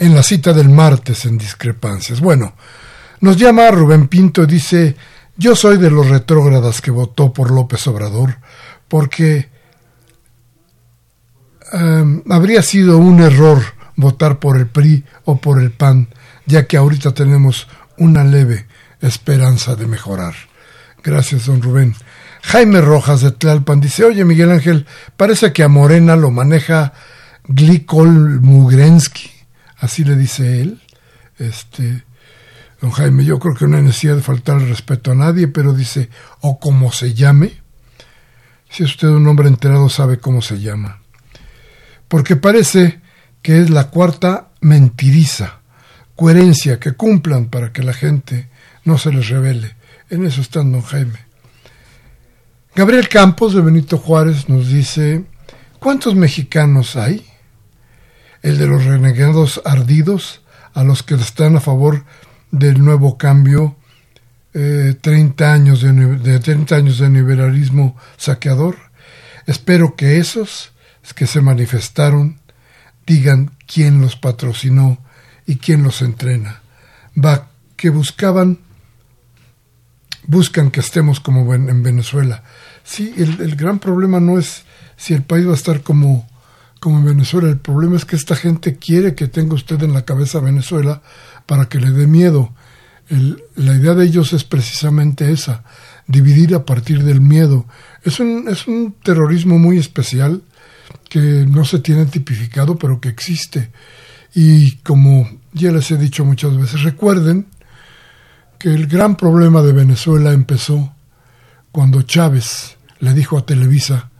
en 0.00 0.12
la 0.12 0.24
cita 0.24 0.52
del 0.52 0.68
martes 0.68 1.24
en 1.24 1.38
discrepancias. 1.38 2.20
Bueno, 2.20 2.54
nos 3.20 3.36
llama 3.36 3.70
Rubén 3.70 4.08
Pinto 4.08 4.42
y 4.42 4.46
dice, 4.46 4.96
yo 5.36 5.54
soy 5.54 5.78
de 5.78 5.88
los 5.88 6.08
retrógradas 6.08 6.80
que 6.80 6.90
votó 6.90 7.32
por 7.32 7.52
López 7.52 7.86
Obrador 7.86 8.38
porque 8.88 9.50
em, 11.72 12.24
habría 12.28 12.62
sido 12.62 12.98
un 12.98 13.20
error 13.20 13.62
votar 13.94 14.40
por 14.40 14.56
el 14.56 14.66
PRI 14.66 15.04
o 15.26 15.40
por 15.40 15.62
el 15.62 15.70
PAN, 15.70 16.08
ya 16.44 16.66
que 16.66 16.76
ahorita 16.76 17.14
tenemos 17.14 17.68
una 17.98 18.24
leve 18.24 18.66
esperanza 19.00 19.76
de 19.76 19.86
mejorar. 19.86 20.34
Gracias, 21.04 21.46
don 21.46 21.62
Rubén. 21.62 21.94
Jaime 22.42 22.80
Rojas 22.80 23.20
de 23.22 23.30
Tlalpan 23.30 23.80
dice, 23.80 24.04
oye 24.04 24.24
Miguel 24.24 24.50
Ángel, 24.50 24.86
parece 25.16 25.52
que 25.52 25.62
a 25.62 25.68
Morena 25.68 26.16
lo 26.16 26.30
maneja 26.30 26.92
Glikol 27.44 28.40
Mugrensky, 28.40 29.30
así 29.78 30.04
le 30.04 30.16
dice 30.16 30.60
él. 30.60 30.82
Este, 31.38 32.04
don 32.80 32.90
Jaime, 32.90 33.24
yo 33.24 33.38
creo 33.38 33.54
que 33.54 33.66
no 33.66 33.76
hay 33.76 33.82
necesidad 33.82 34.16
de 34.16 34.22
faltar 34.22 34.60
el 34.60 34.68
respeto 34.68 35.12
a 35.12 35.14
nadie, 35.14 35.48
pero 35.48 35.72
dice, 35.72 36.10
o 36.40 36.58
como 36.58 36.92
se 36.92 37.14
llame, 37.14 37.62
si 38.68 38.82
usted 38.84 39.08
un 39.08 39.26
hombre 39.28 39.48
enterado 39.48 39.88
sabe 39.88 40.18
cómo 40.18 40.42
se 40.42 40.60
llama. 40.60 41.00
Porque 42.08 42.36
parece 42.36 43.00
que 43.40 43.60
es 43.60 43.70
la 43.70 43.88
cuarta 43.88 44.50
mentiriza, 44.60 45.60
coherencia, 46.16 46.78
que 46.78 46.92
cumplan 46.92 47.46
para 47.46 47.72
que 47.72 47.82
la 47.82 47.92
gente 47.92 48.50
no 48.84 48.98
se 48.98 49.12
les 49.12 49.28
revele. 49.28 49.76
En 50.10 50.26
eso 50.26 50.40
está 50.40 50.58
don 50.58 50.82
Jaime. 50.82 51.31
Gabriel 52.74 53.10
Campos 53.10 53.52
de 53.52 53.60
Benito 53.60 53.98
Juárez 53.98 54.48
nos 54.48 54.68
dice, 54.68 55.26
¿cuántos 55.78 56.14
mexicanos 56.14 56.96
hay? 56.96 57.26
El 58.40 58.56
de 58.56 58.66
los 58.66 58.86
renegados 58.86 59.60
ardidos, 59.66 60.40
a 60.72 60.82
los 60.82 61.02
que 61.02 61.14
están 61.16 61.54
a 61.54 61.60
favor 61.60 62.06
del 62.50 62.82
nuevo 62.82 63.18
cambio, 63.18 63.76
eh, 64.54 64.96
30 64.98 65.52
años 65.52 65.82
de, 65.82 65.92
de 65.92 66.40
30 66.40 66.74
años 66.74 66.98
de 66.98 67.10
liberalismo 67.10 67.94
saqueador. 68.16 68.78
Espero 69.46 69.94
que 69.94 70.16
esos 70.16 70.72
que 71.14 71.26
se 71.26 71.42
manifestaron 71.42 72.40
digan 73.06 73.54
quién 73.66 74.00
los 74.00 74.16
patrocinó 74.16 74.96
y 75.46 75.56
quién 75.56 75.82
los 75.82 76.00
entrena. 76.00 76.62
Va, 77.22 77.50
que 77.76 77.90
buscaban 77.90 78.60
buscan 80.26 80.70
que 80.70 80.80
estemos 80.80 81.20
como 81.20 81.52
en 81.54 81.82
Venezuela. 81.82 82.42
Sí, 82.84 83.14
el, 83.16 83.40
el, 83.40 83.56
gran 83.56 83.78
problema 83.78 84.20
no 84.20 84.38
es 84.38 84.64
si 84.96 85.14
el 85.14 85.22
país 85.22 85.46
va 85.46 85.52
a 85.52 85.56
estar 85.56 85.82
como, 85.82 86.28
como 86.80 86.98
en 86.98 87.04
Venezuela, 87.04 87.48
el 87.48 87.58
problema 87.58 87.96
es 87.96 88.04
que 88.04 88.16
esta 88.16 88.36
gente 88.36 88.76
quiere 88.76 89.14
que 89.14 89.28
tenga 89.28 89.54
usted 89.54 89.82
en 89.82 89.92
la 89.92 90.04
cabeza 90.04 90.40
Venezuela 90.40 91.02
para 91.46 91.68
que 91.68 91.80
le 91.80 91.90
dé 91.90 92.06
miedo. 92.06 92.52
La 93.56 93.74
idea 93.74 93.94
de 93.94 94.04
ellos 94.04 94.32
es 94.32 94.44
precisamente 94.44 95.30
esa, 95.32 95.64
dividir 96.06 96.54
a 96.54 96.64
partir 96.64 97.02
del 97.02 97.20
miedo. 97.20 97.66
Es 98.04 98.20
un, 98.20 98.48
es 98.48 98.66
un 98.66 98.96
terrorismo 99.02 99.58
muy 99.58 99.78
especial 99.78 100.42
que 101.08 101.46
no 101.48 101.64
se 101.64 101.78
tiene 101.80 102.06
tipificado, 102.06 102.76
pero 102.76 103.00
que 103.00 103.08
existe. 103.08 103.70
Y 104.34 104.76
como 104.76 105.28
ya 105.52 105.72
les 105.72 105.90
he 105.90 105.98
dicho 105.98 106.24
muchas 106.24 106.56
veces, 106.56 106.82
recuerden 106.82 107.46
que 108.58 108.70
el 108.70 108.86
gran 108.86 109.16
problema 109.16 109.62
de 109.62 109.72
Venezuela 109.72 110.32
empezó 110.32 110.94
cuando 111.72 112.02
Chávez 112.02 112.76
le 113.00 113.14
dijo 113.14 113.38
a 113.38 113.46
Televisa, 113.46 114.10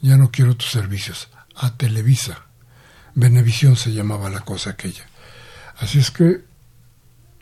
ya 0.00 0.16
no 0.16 0.30
quiero 0.30 0.56
tus 0.56 0.70
servicios, 0.70 1.28
a 1.54 1.76
Televisa. 1.76 2.46
Benevisión 3.14 3.76
se 3.76 3.92
llamaba 3.92 4.30
la 4.30 4.40
cosa 4.40 4.70
aquella. 4.70 5.06
Así 5.78 5.98
es 5.98 6.10
que, 6.10 6.42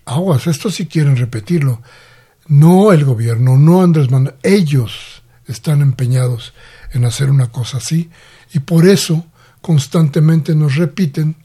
aguas, 0.04 0.46
esto 0.48 0.70
sí 0.70 0.86
quieren 0.86 1.16
repetirlo. 1.16 1.80
No 2.48 2.92
el 2.92 3.04
gobierno, 3.04 3.56
no 3.56 3.82
Andrés 3.82 4.10
Manuel, 4.10 4.34
ellos 4.42 5.22
están 5.46 5.80
empeñados 5.80 6.52
en 6.92 7.04
hacer 7.04 7.30
una 7.30 7.50
cosa 7.50 7.78
así 7.78 8.10
y 8.52 8.58
por 8.58 8.86
eso 8.86 9.24
constantemente 9.60 10.54
nos 10.54 10.76
repiten 10.76 11.36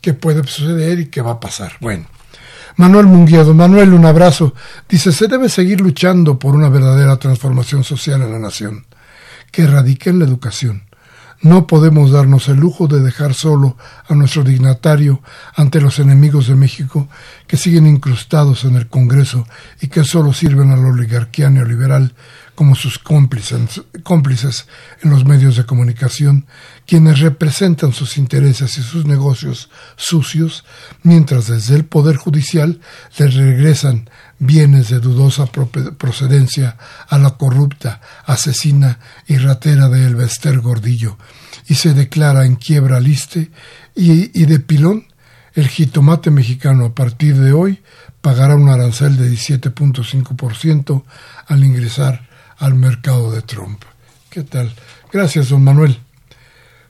que 0.00 0.14
puede 0.14 0.46
suceder 0.46 1.00
y 1.00 1.06
que 1.06 1.22
va 1.22 1.32
a 1.32 1.40
pasar. 1.40 1.76
Bueno, 1.80 2.06
Manuel 2.76 3.06
Munguedo. 3.06 3.54
Manuel, 3.54 3.92
un 3.94 4.04
abrazo. 4.04 4.54
Dice, 4.88 5.12
se 5.12 5.28
debe 5.28 5.48
seguir 5.48 5.80
luchando 5.80 6.38
por 6.38 6.54
una 6.54 6.68
verdadera 6.68 7.16
transformación 7.16 7.84
social 7.84 8.22
en 8.22 8.32
la 8.32 8.38
nación, 8.38 8.86
que 9.50 9.66
radique 9.66 10.10
en 10.10 10.18
la 10.18 10.24
educación. 10.24 10.84
No 11.44 11.66
podemos 11.66 12.10
darnos 12.10 12.48
el 12.48 12.56
lujo 12.56 12.86
de 12.86 13.00
dejar 13.00 13.34
solo 13.34 13.76
a 14.08 14.14
nuestro 14.14 14.44
dignatario 14.44 15.20
ante 15.54 15.80
los 15.80 15.98
enemigos 15.98 16.46
de 16.46 16.54
México 16.54 17.08
que 17.46 17.58
siguen 17.58 17.86
incrustados 17.86 18.64
en 18.64 18.76
el 18.76 18.88
Congreso 18.88 19.46
y 19.80 19.88
que 19.88 20.04
solo 20.04 20.32
sirven 20.32 20.70
a 20.70 20.76
la 20.76 20.88
oligarquía 20.88 21.50
neoliberal 21.50 22.14
como 22.54 22.74
sus 22.74 22.98
cómplices, 22.98 23.82
cómplices 24.02 24.66
en 25.02 25.10
los 25.10 25.24
medios 25.24 25.56
de 25.56 25.66
comunicación, 25.66 26.46
quienes 26.86 27.20
representan 27.20 27.92
sus 27.92 28.16
intereses 28.16 28.78
y 28.78 28.82
sus 28.82 29.06
negocios 29.06 29.70
sucios, 29.96 30.64
mientras 31.02 31.48
desde 31.48 31.74
el 31.76 31.84
Poder 31.84 32.16
Judicial 32.16 32.80
les 33.18 33.34
regresan 33.34 34.08
bienes 34.38 34.88
de 34.88 35.00
dudosa 35.00 35.46
procedencia 35.46 36.76
a 37.08 37.18
la 37.18 37.30
corrupta, 37.30 38.00
asesina 38.26 38.98
y 39.26 39.36
ratera 39.38 39.88
de 39.88 40.06
Elvester 40.06 40.60
Gordillo, 40.60 41.18
y 41.66 41.74
se 41.74 41.94
declara 41.94 42.44
en 42.44 42.56
quiebra 42.56 43.00
liste 43.00 43.50
y, 43.94 44.40
y 44.40 44.46
de 44.46 44.60
pilón 44.60 45.06
el 45.54 45.68
jitomate 45.68 46.30
mexicano 46.30 46.86
a 46.86 46.94
partir 46.94 47.36
de 47.36 47.52
hoy 47.52 47.82
pagará 48.20 48.56
un 48.56 48.68
arancel 48.68 49.16
de 49.16 49.30
17.5% 49.30 51.04
al 51.46 51.64
ingresar 51.64 52.33
al 52.64 52.74
mercado 52.74 53.30
de 53.30 53.42
Trump. 53.42 53.82
¿Qué 54.30 54.42
tal? 54.42 54.74
Gracias, 55.12 55.50
don 55.50 55.62
Manuel. 55.62 55.98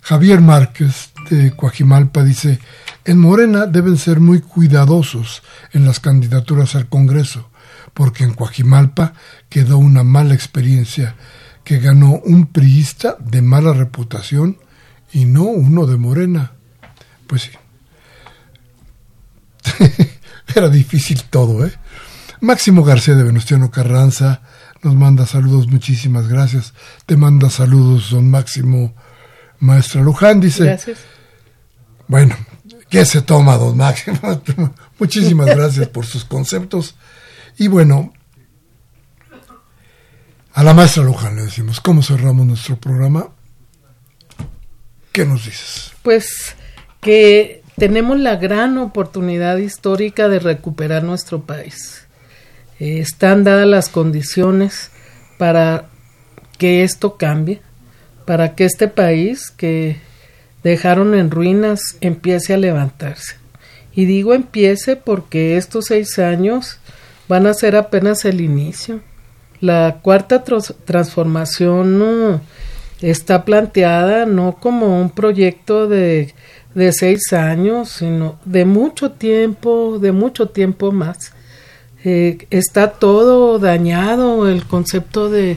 Javier 0.02 0.40
Márquez 0.40 1.10
de 1.30 1.50
Coajimalpa 1.56 2.22
dice, 2.22 2.60
en 3.04 3.18
Morena 3.18 3.66
deben 3.66 3.96
ser 3.98 4.20
muy 4.20 4.40
cuidadosos 4.40 5.42
en 5.72 5.84
las 5.84 5.98
candidaturas 5.98 6.76
al 6.76 6.88
Congreso, 6.88 7.50
porque 7.92 8.22
en 8.22 8.34
Coajimalpa 8.34 9.14
quedó 9.48 9.78
una 9.78 10.04
mala 10.04 10.34
experiencia 10.34 11.16
que 11.64 11.80
ganó 11.80 12.20
un 12.24 12.46
priista 12.46 13.16
de 13.18 13.42
mala 13.42 13.72
reputación 13.72 14.58
y 15.12 15.24
no 15.24 15.42
uno 15.42 15.86
de 15.86 15.96
Morena. 15.96 16.52
Pues 17.26 17.42
sí. 17.42 17.50
Era 20.54 20.68
difícil 20.68 21.24
todo, 21.24 21.66
¿eh? 21.66 21.72
Máximo 22.40 22.84
García 22.84 23.14
de 23.14 23.24
Venustiano 23.24 23.72
Carranza 23.72 24.42
nos 24.84 24.94
manda 24.94 25.24
saludos, 25.24 25.66
muchísimas 25.66 26.28
gracias. 26.28 26.74
Te 27.06 27.16
manda 27.16 27.48
saludos, 27.48 28.10
don 28.10 28.30
Máximo 28.30 28.94
Maestra 29.58 30.02
Luján, 30.02 30.40
dice. 30.40 30.64
Gracias. 30.64 30.98
Bueno, 32.06 32.36
¿qué 32.90 33.04
se 33.06 33.22
toma, 33.22 33.56
don 33.56 33.78
Máximo? 33.78 34.42
muchísimas 34.98 35.46
gracias 35.46 35.88
por 35.88 36.04
sus 36.04 36.26
conceptos. 36.26 36.96
Y 37.56 37.68
bueno, 37.68 38.12
a 40.52 40.62
la 40.62 40.74
maestra 40.74 41.02
Luján 41.02 41.36
le 41.36 41.44
decimos, 41.44 41.80
¿cómo 41.80 42.02
cerramos 42.02 42.46
nuestro 42.46 42.76
programa? 42.76 43.28
¿Qué 45.12 45.24
nos 45.24 45.46
dices? 45.46 45.92
Pues 46.02 46.56
que 47.00 47.62
tenemos 47.76 48.20
la 48.20 48.36
gran 48.36 48.76
oportunidad 48.76 49.56
histórica 49.56 50.28
de 50.28 50.40
recuperar 50.40 51.04
nuestro 51.04 51.46
país 51.46 52.03
eh, 52.80 52.98
están 52.98 53.44
dadas 53.44 53.66
las 53.66 53.88
condiciones 53.88 54.90
para 55.38 55.86
que 56.58 56.82
esto 56.82 57.16
cambie, 57.16 57.60
para 58.24 58.54
que 58.54 58.64
este 58.64 58.88
país 58.88 59.50
que 59.50 59.98
dejaron 60.62 61.14
en 61.14 61.30
ruinas 61.30 61.80
empiece 62.00 62.54
a 62.54 62.58
levantarse. 62.58 63.36
Y 63.94 64.06
digo 64.06 64.34
empiece 64.34 64.96
porque 64.96 65.56
estos 65.56 65.86
seis 65.86 66.18
años 66.18 66.78
van 67.28 67.46
a 67.46 67.54
ser 67.54 67.76
apenas 67.76 68.24
el 68.24 68.40
inicio. 68.40 69.00
La 69.60 70.00
cuarta 70.02 70.42
transformación 70.42 71.98
no 71.98 72.40
está 73.00 73.44
planteada 73.44 74.26
no 74.26 74.56
como 74.60 75.00
un 75.00 75.10
proyecto 75.10 75.86
de, 75.86 76.34
de 76.74 76.92
seis 76.92 77.32
años, 77.32 77.90
sino 77.90 78.38
de 78.44 78.64
mucho 78.64 79.12
tiempo, 79.12 79.98
de 80.00 80.12
mucho 80.12 80.48
tiempo 80.48 80.90
más. 80.90 81.32
Eh, 82.06 82.46
está 82.50 82.90
todo 82.92 83.58
dañado, 83.58 84.46
el 84.46 84.66
concepto 84.66 85.30
de, 85.30 85.56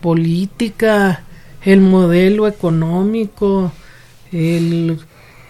política, 0.00 1.24
el 1.62 1.82
modelo 1.82 2.48
económico, 2.48 3.72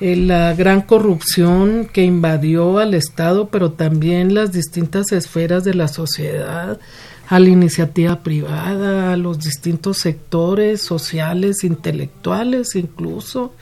la 0.00 0.54
gran 0.54 0.82
corrupción 0.82 1.88
que 1.92 2.02
invadió 2.02 2.78
al 2.78 2.94
Estado, 2.94 3.48
pero 3.50 3.70
también 3.70 4.34
las 4.34 4.50
distintas 4.50 5.12
esferas 5.12 5.62
de 5.62 5.74
la 5.74 5.86
sociedad, 5.86 6.80
a 7.28 7.38
la 7.38 7.48
iniciativa 7.48 8.24
privada, 8.24 9.12
a 9.12 9.16
los 9.16 9.38
distintos 9.38 9.98
sectores 9.98 10.82
sociales, 10.82 11.62
intelectuales 11.62 12.74
incluso. 12.74 13.52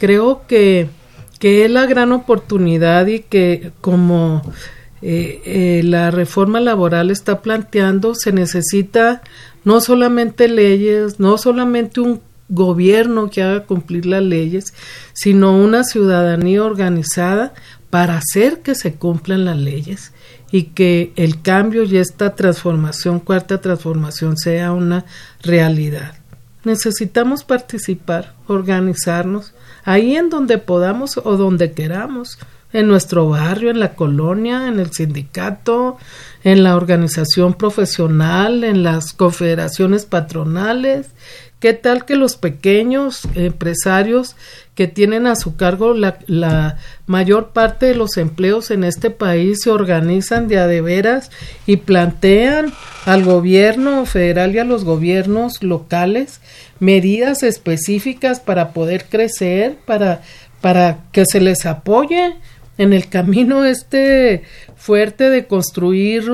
Creo 0.00 0.42
que, 0.48 0.88
que 1.38 1.64
es 1.64 1.70
la 1.70 1.86
gran 1.86 2.10
oportunidad 2.10 3.06
y 3.06 3.20
que 3.20 3.70
como 3.80 4.42
eh, 5.02 5.42
eh, 5.44 5.82
la 5.84 6.10
reforma 6.10 6.60
laboral 6.60 7.10
está 7.10 7.42
planteando, 7.42 8.14
se 8.14 8.32
necesita 8.32 9.22
no 9.64 9.80
solamente 9.80 10.48
leyes, 10.48 11.20
no 11.20 11.38
solamente 11.38 12.00
un 12.00 12.20
gobierno 12.48 13.28
que 13.28 13.42
haga 13.42 13.64
cumplir 13.64 14.06
las 14.06 14.22
leyes, 14.22 14.72
sino 15.12 15.56
una 15.56 15.84
ciudadanía 15.84 16.62
organizada 16.62 17.52
para 17.90 18.16
hacer 18.18 18.62
que 18.62 18.74
se 18.74 18.94
cumplan 18.94 19.44
las 19.44 19.56
leyes 19.56 20.12
y 20.50 20.64
que 20.64 21.12
el 21.16 21.42
cambio 21.42 21.84
y 21.84 21.96
esta 21.96 22.34
transformación, 22.34 23.20
cuarta 23.20 23.60
transformación, 23.60 24.36
sea 24.36 24.72
una 24.72 25.04
realidad. 25.42 26.14
Necesitamos 26.64 27.44
participar, 27.44 28.34
organizarnos, 28.46 29.54
ahí 29.84 30.16
en 30.16 30.30
donde 30.30 30.58
podamos 30.58 31.16
o 31.16 31.36
donde 31.36 31.72
queramos, 31.72 32.38
en 32.76 32.88
nuestro 32.88 33.28
barrio, 33.28 33.70
en 33.70 33.80
la 33.80 33.94
colonia, 33.94 34.68
en 34.68 34.78
el 34.78 34.92
sindicato, 34.92 35.96
en 36.44 36.62
la 36.62 36.76
organización 36.76 37.54
profesional, 37.54 38.64
en 38.64 38.82
las 38.82 39.12
confederaciones 39.12 40.04
patronales, 40.04 41.08
¿Qué 41.58 41.72
tal 41.72 42.04
que 42.04 42.16
los 42.16 42.36
pequeños 42.36 43.22
empresarios 43.34 44.36
que 44.74 44.88
tienen 44.88 45.26
a 45.26 45.36
su 45.36 45.56
cargo 45.56 45.94
la, 45.94 46.76
mayor 47.06 47.48
parte 47.48 47.86
de 47.86 47.94
los 47.94 48.18
empleos 48.18 48.70
en 48.70 48.84
este 48.84 49.08
país 49.08 49.62
se 49.62 49.70
organizan 49.70 50.48
de 50.48 50.58
a 50.58 50.66
veras 50.66 51.30
y 51.66 51.78
plantean 51.78 52.74
al 53.06 53.24
gobierno 53.24 54.04
federal 54.04 54.54
y 54.54 54.58
a 54.58 54.64
los 54.64 54.84
gobiernos 54.84 55.62
locales 55.62 56.42
medidas 56.78 57.42
específicas 57.42 58.38
para 58.38 58.74
poder 58.74 59.06
crecer, 59.06 59.78
para, 59.86 60.20
para 60.60 60.98
que 61.10 61.24
se 61.26 61.40
les 61.40 61.64
apoye 61.64 62.34
en 62.78 62.92
el 62.92 63.08
camino 63.08 63.64
este 63.64 64.42
fuerte 64.76 65.30
de 65.30 65.46
construir 65.46 66.24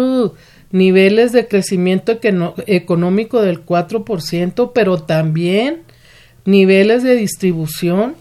niveles 0.71 1.33
de 1.33 1.47
crecimiento 1.47 2.19
económico 2.67 3.43
del 3.43 3.65
4%, 3.65 4.73
pero 4.75 5.03
también 5.03 5.83
niveles 6.45 7.03
de 7.03 7.15
distribución 7.15 8.15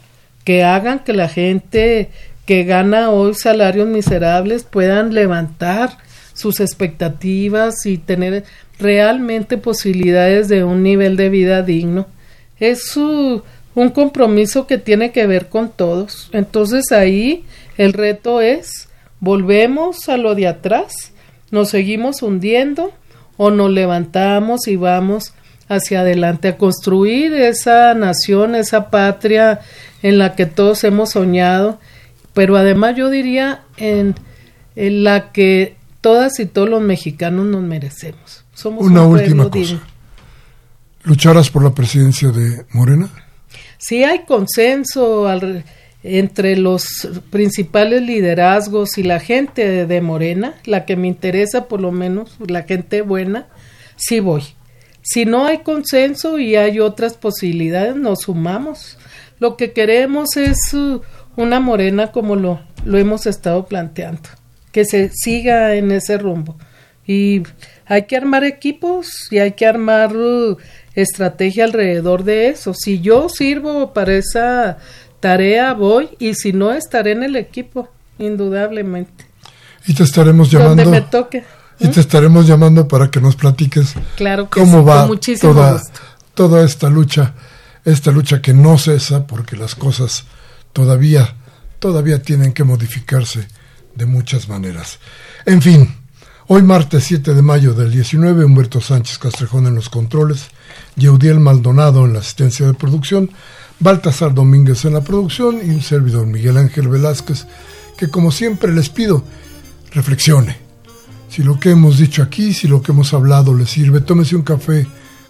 que 0.43 0.63
hagan 0.63 0.99
que 0.99 1.13
la 1.13 1.29
gente 1.29 2.09
que 2.45 2.63
gana 2.63 3.09
hoy 3.09 3.33
salarios 3.33 3.87
miserables 3.87 4.63
puedan 4.63 5.13
levantar 5.13 5.97
sus 6.33 6.59
expectativas 6.59 7.85
y 7.85 7.97
tener 7.97 8.43
realmente 8.79 9.57
posibilidades 9.57 10.47
de 10.47 10.63
un 10.63 10.83
nivel 10.83 11.15
de 11.15 11.29
vida 11.29 11.61
digno. 11.61 12.07
Es 12.59 12.83
un 13.75 13.89
compromiso 13.89 14.67
que 14.67 14.77
tiene 14.77 15.11
que 15.11 15.27
ver 15.27 15.49
con 15.49 15.69
todos. 15.69 16.29
Entonces 16.33 16.91
ahí 16.91 17.45
el 17.77 17.93
reto 17.93 18.41
es 18.41 18.89
volvemos 19.19 20.09
a 20.09 20.17
lo 20.17 20.35
de 20.35 20.47
atrás 20.47 21.11
nos 21.51 21.69
seguimos 21.69 22.21
hundiendo 22.21 22.91
o 23.37 23.51
nos 23.51 23.69
levantamos 23.69 24.67
y 24.67 24.77
vamos 24.77 25.33
hacia 25.67 26.01
adelante 26.01 26.47
a 26.47 26.57
construir 26.57 27.33
esa 27.33 27.93
nación, 27.93 28.55
esa 28.55 28.89
patria 28.89 29.59
en 30.01 30.17
la 30.17 30.35
que 30.35 30.45
todos 30.45 30.83
hemos 30.83 31.11
soñado, 31.11 31.79
pero 32.33 32.57
además 32.57 32.95
yo 32.95 33.09
diría 33.09 33.63
en, 33.77 34.15
la 34.75 35.31
que 35.31 35.75
todas 35.99 36.39
y 36.39 36.45
todos 36.45 36.69
los 36.69 36.81
mexicanos 36.81 37.45
nos 37.45 37.61
merecemos. 37.61 38.43
Somos 38.53 38.85
Una 38.85 39.03
última 39.03 39.49
cosa. 39.49 39.79
¿Lucharás 41.03 41.49
por 41.49 41.63
la 41.63 41.73
presidencia 41.73 42.29
de 42.29 42.65
Morena? 42.71 43.09
Sí 43.81 44.03
hay 44.03 44.25
consenso 44.25 45.27
al, 45.27 45.63
entre 46.03 46.55
los 46.55 47.09
principales 47.31 48.03
liderazgos 48.03 48.99
y 48.99 49.03
la 49.03 49.19
gente 49.19 49.87
de 49.87 50.01
Morena, 50.01 50.53
la 50.65 50.85
que 50.85 50.95
me 50.95 51.07
interesa 51.07 51.67
por 51.67 51.81
lo 51.81 51.91
menos, 51.91 52.37
la 52.47 52.61
gente 52.61 53.01
buena, 53.01 53.47
sí 53.95 54.19
voy. 54.19 54.43
Si 55.01 55.25
no 55.25 55.47
hay 55.47 55.59
consenso 55.59 56.37
y 56.37 56.55
hay 56.55 56.79
otras 56.79 57.15
posibilidades, 57.17 57.95
nos 57.95 58.21
sumamos. 58.21 58.99
Lo 59.39 59.57
que 59.57 59.73
queremos 59.73 60.37
es 60.37 60.75
uh, 60.75 61.01
una 61.35 61.59
Morena 61.59 62.11
como 62.11 62.35
lo, 62.35 62.61
lo 62.85 62.99
hemos 62.99 63.25
estado 63.25 63.65
planteando, 63.65 64.29
que 64.71 64.85
se 64.85 65.09
siga 65.09 65.73
en 65.73 65.91
ese 65.91 66.19
rumbo. 66.19 66.55
Y 67.07 67.41
hay 67.87 68.03
que 68.03 68.15
armar 68.15 68.43
equipos 68.43 69.27
y 69.31 69.39
hay 69.39 69.53
que 69.53 69.65
armar 69.65 70.15
uh, 70.15 70.57
estrategia 70.95 71.63
alrededor 71.63 72.23
de 72.23 72.49
eso. 72.49 72.73
Si 72.73 72.99
yo 73.01 73.29
sirvo 73.29 73.93
para 73.93 74.13
esa 74.15 74.77
tarea 75.19 75.73
voy 75.73 76.09
y 76.19 76.33
si 76.35 76.53
no 76.53 76.73
estaré 76.73 77.11
en 77.11 77.23
el 77.23 77.35
equipo, 77.35 77.89
indudablemente. 78.17 79.25
Y 79.87 79.93
te 79.93 80.03
estaremos 80.03 80.51
llamando. 80.51 80.83
Donde 80.83 80.99
me 80.99 81.01
toque. 81.01 81.43
Y 81.79 81.87
te 81.87 81.99
estaremos 81.99 82.45
llamando 82.45 82.87
para 82.87 83.09
que 83.09 83.19
nos 83.19 83.35
platiques 83.35 83.95
claro 84.15 84.47
cómo 84.51 84.85
va 84.85 85.09
toda, 85.39 85.81
toda 86.35 86.63
esta 86.63 86.91
lucha, 86.91 87.33
esta 87.83 88.11
lucha 88.11 88.39
que 88.39 88.53
no 88.53 88.77
cesa 88.77 89.25
porque 89.25 89.55
las 89.55 89.73
cosas 89.73 90.25
todavía, 90.73 91.33
todavía 91.79 92.21
tienen 92.21 92.53
que 92.53 92.63
modificarse 92.63 93.47
de 93.95 94.05
muchas 94.05 94.47
maneras. 94.47 94.99
En 95.47 95.63
fin, 95.63 95.95
hoy 96.45 96.61
martes 96.61 97.05
7 97.05 97.33
de 97.33 97.41
mayo 97.41 97.73
del 97.73 97.91
19, 97.91 98.45
Humberto 98.45 98.79
Sánchez 98.79 99.17
Castrejón 99.17 99.65
en 99.65 99.73
los 99.73 99.89
controles, 99.89 100.49
Yeudiel 100.95 101.39
Maldonado 101.39 102.05
en 102.05 102.13
la 102.13 102.19
asistencia 102.19 102.65
de 102.65 102.73
producción, 102.73 103.29
Baltasar 103.79 104.33
Domínguez 104.33 104.85
en 104.85 104.93
la 104.93 105.01
producción 105.01 105.59
y 105.65 105.69
un 105.69 105.81
servidor 105.81 106.27
Miguel 106.27 106.57
Ángel 106.57 106.87
Velázquez, 106.87 107.47
que 107.97 108.09
como 108.09 108.31
siempre 108.31 108.73
les 108.73 108.89
pido, 108.89 109.23
reflexione. 109.91 110.57
Si 111.29 111.43
lo 111.43 111.59
que 111.59 111.71
hemos 111.71 111.97
dicho 111.97 112.21
aquí, 112.21 112.53
si 112.53 112.67
lo 112.67 112.81
que 112.81 112.91
hemos 112.91 113.13
hablado 113.13 113.53
le 113.53 113.65
sirve, 113.65 114.01
tómese 114.01 114.35
un 114.35 114.41
café 114.41 114.85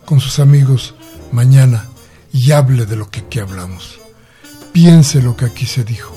con 0.05 0.20
sus 0.20 0.39
amigos 0.39 0.95
mañana 1.32 1.88
y 2.34 2.51
hable 2.51 2.86
de 2.86 2.95
lo 2.95 3.09
que 3.09 3.22
aquí 3.22 3.39
hablamos. 3.39 3.99
Piense 4.72 5.22
lo 5.22 5.36
que 5.36 5.45
aquí 5.45 5.66
se 5.66 5.84
dijo. 5.84 6.16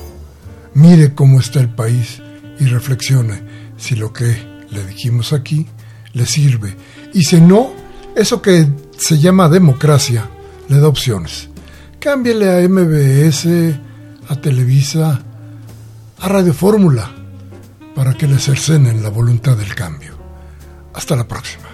Mire 0.74 1.14
cómo 1.14 1.38
está 1.38 1.60
el 1.60 1.68
país 1.68 2.22
y 2.58 2.64
reflexione 2.64 3.42
si 3.76 3.94
lo 3.94 4.12
que 4.12 4.64
le 4.70 4.86
dijimos 4.86 5.32
aquí 5.32 5.66
le 6.12 6.26
sirve. 6.26 6.76
Y 7.12 7.22
si 7.24 7.40
no, 7.40 7.72
eso 8.16 8.40
que 8.40 8.66
se 8.96 9.18
llama 9.18 9.48
democracia 9.48 10.28
le 10.68 10.78
da 10.78 10.88
opciones 10.88 11.48
cámbiale 12.04 12.52
a 12.52 12.68
MBS, 12.68 13.46
a 14.28 14.36
Televisa, 14.36 15.22
a 16.20 16.28
Radio 16.28 16.52
Fórmula, 16.52 17.10
para 17.94 18.12
que 18.12 18.26
le 18.26 18.38
cercenen 18.38 19.02
la 19.02 19.08
voluntad 19.08 19.56
del 19.56 19.74
cambio. 19.74 20.12
Hasta 20.92 21.16
la 21.16 21.26
próxima. 21.26 21.64